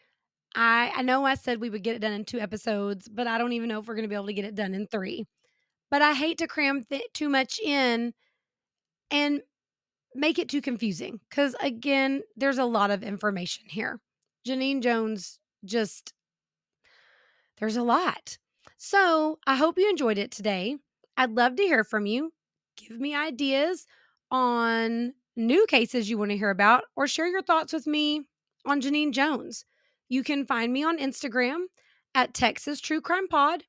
I 0.56 0.92
I 0.96 1.02
know 1.04 1.26
I 1.26 1.36
said 1.36 1.62
we 1.62 1.70
would 1.70 1.84
get 1.84 1.96
it 1.96 2.00
done 2.00 2.14
in 2.14 2.26
two 2.26 2.40
episodes, 2.40 3.10
but 3.10 3.28
I 3.28 3.38
don't 3.38 3.54
even 3.54 3.70
know 3.70 3.80
if 3.80 3.88
we're 3.88 3.96
going 3.96 4.04
to 4.04 4.10
be 4.10 4.16
able 4.16 4.28
to 4.28 4.34
get 4.34 4.46
it 4.46 4.56
done 4.56 4.74
in 4.74 4.88
3. 4.88 5.28
But 5.92 6.02
I 6.02 6.14
hate 6.14 6.40
to 6.40 6.48
cram 6.48 6.84
th- 6.84 7.14
too 7.14 7.30
much 7.30 7.60
in 7.60 8.14
and 9.12 9.42
make 10.16 10.40
it 10.40 10.50
too 10.50 10.62
confusing 10.62 11.20
cuz 11.30 11.56
again, 11.62 12.22
there's 12.36 12.58
a 12.58 12.66
lot 12.66 12.92
of 12.92 13.04
information 13.04 13.66
here. 13.70 14.00
Genene 14.48 14.82
Jones 14.82 15.40
just 15.66 16.14
there's 17.60 17.76
a 17.76 17.84
lot. 17.84 18.38
So, 18.78 19.40
I 19.46 19.56
hope 19.56 19.78
you 19.78 19.90
enjoyed 19.90 20.18
it 20.18 20.32
today. 20.32 20.78
I'd 21.18 21.32
love 21.32 21.58
to 21.58 21.64
hear 21.64 21.84
from 21.84 22.06
you. 22.06 22.32
Give 22.78 22.98
me 22.98 23.14
ideas 23.14 23.86
on 24.32 25.14
new 25.36 25.66
cases 25.68 26.10
you 26.10 26.18
want 26.18 26.32
to 26.32 26.38
hear 26.38 26.50
about 26.50 26.84
or 26.96 27.08
share 27.08 27.28
your 27.28 27.42
thoughts 27.42 27.74
with 27.74 27.86
me 27.88 28.22
on 28.66 28.82
Genene 28.82 29.12
Jones. 29.12 29.66
You 30.08 30.24
can 30.24 30.46
find 30.46 30.72
me 30.72 30.84
on 30.84 30.98
Instagram 30.98 31.66
at 32.16 32.34
Texas 32.34 32.80
True 32.80 33.02
Crime 33.02 33.28
Pod. 33.28 33.64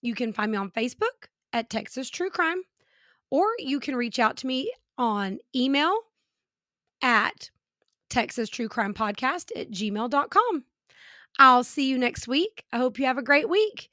You 0.00 0.14
can 0.14 0.32
find 0.32 0.52
me 0.52 0.58
on 0.58 0.70
Facebook 0.70 1.28
at 1.52 1.68
Texas 1.68 2.08
True 2.08 2.30
Crime, 2.30 2.62
or 3.30 3.46
you 3.58 3.80
can 3.80 3.96
reach 3.96 4.20
out 4.20 4.36
to 4.38 4.46
me 4.46 4.70
on 4.98 5.38
email 5.54 5.98
at 7.02 7.50
Texas 8.08 8.48
True 8.48 8.68
Crime 8.68 8.94
Podcast 8.94 9.50
at 9.56 9.70
gmail.com. 9.70 10.64
I'll 11.38 11.64
see 11.64 11.88
you 11.88 11.98
next 11.98 12.26
week. 12.26 12.64
I 12.72 12.78
hope 12.78 12.98
you 12.98 13.06
have 13.06 13.18
a 13.18 13.22
great 13.22 13.48
week 13.48 13.90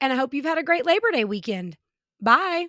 and 0.00 0.12
I 0.12 0.16
hope 0.16 0.34
you've 0.34 0.44
had 0.44 0.58
a 0.58 0.62
great 0.62 0.86
Labor 0.86 1.10
Day 1.12 1.24
weekend. 1.24 1.76
Bye. 2.20 2.66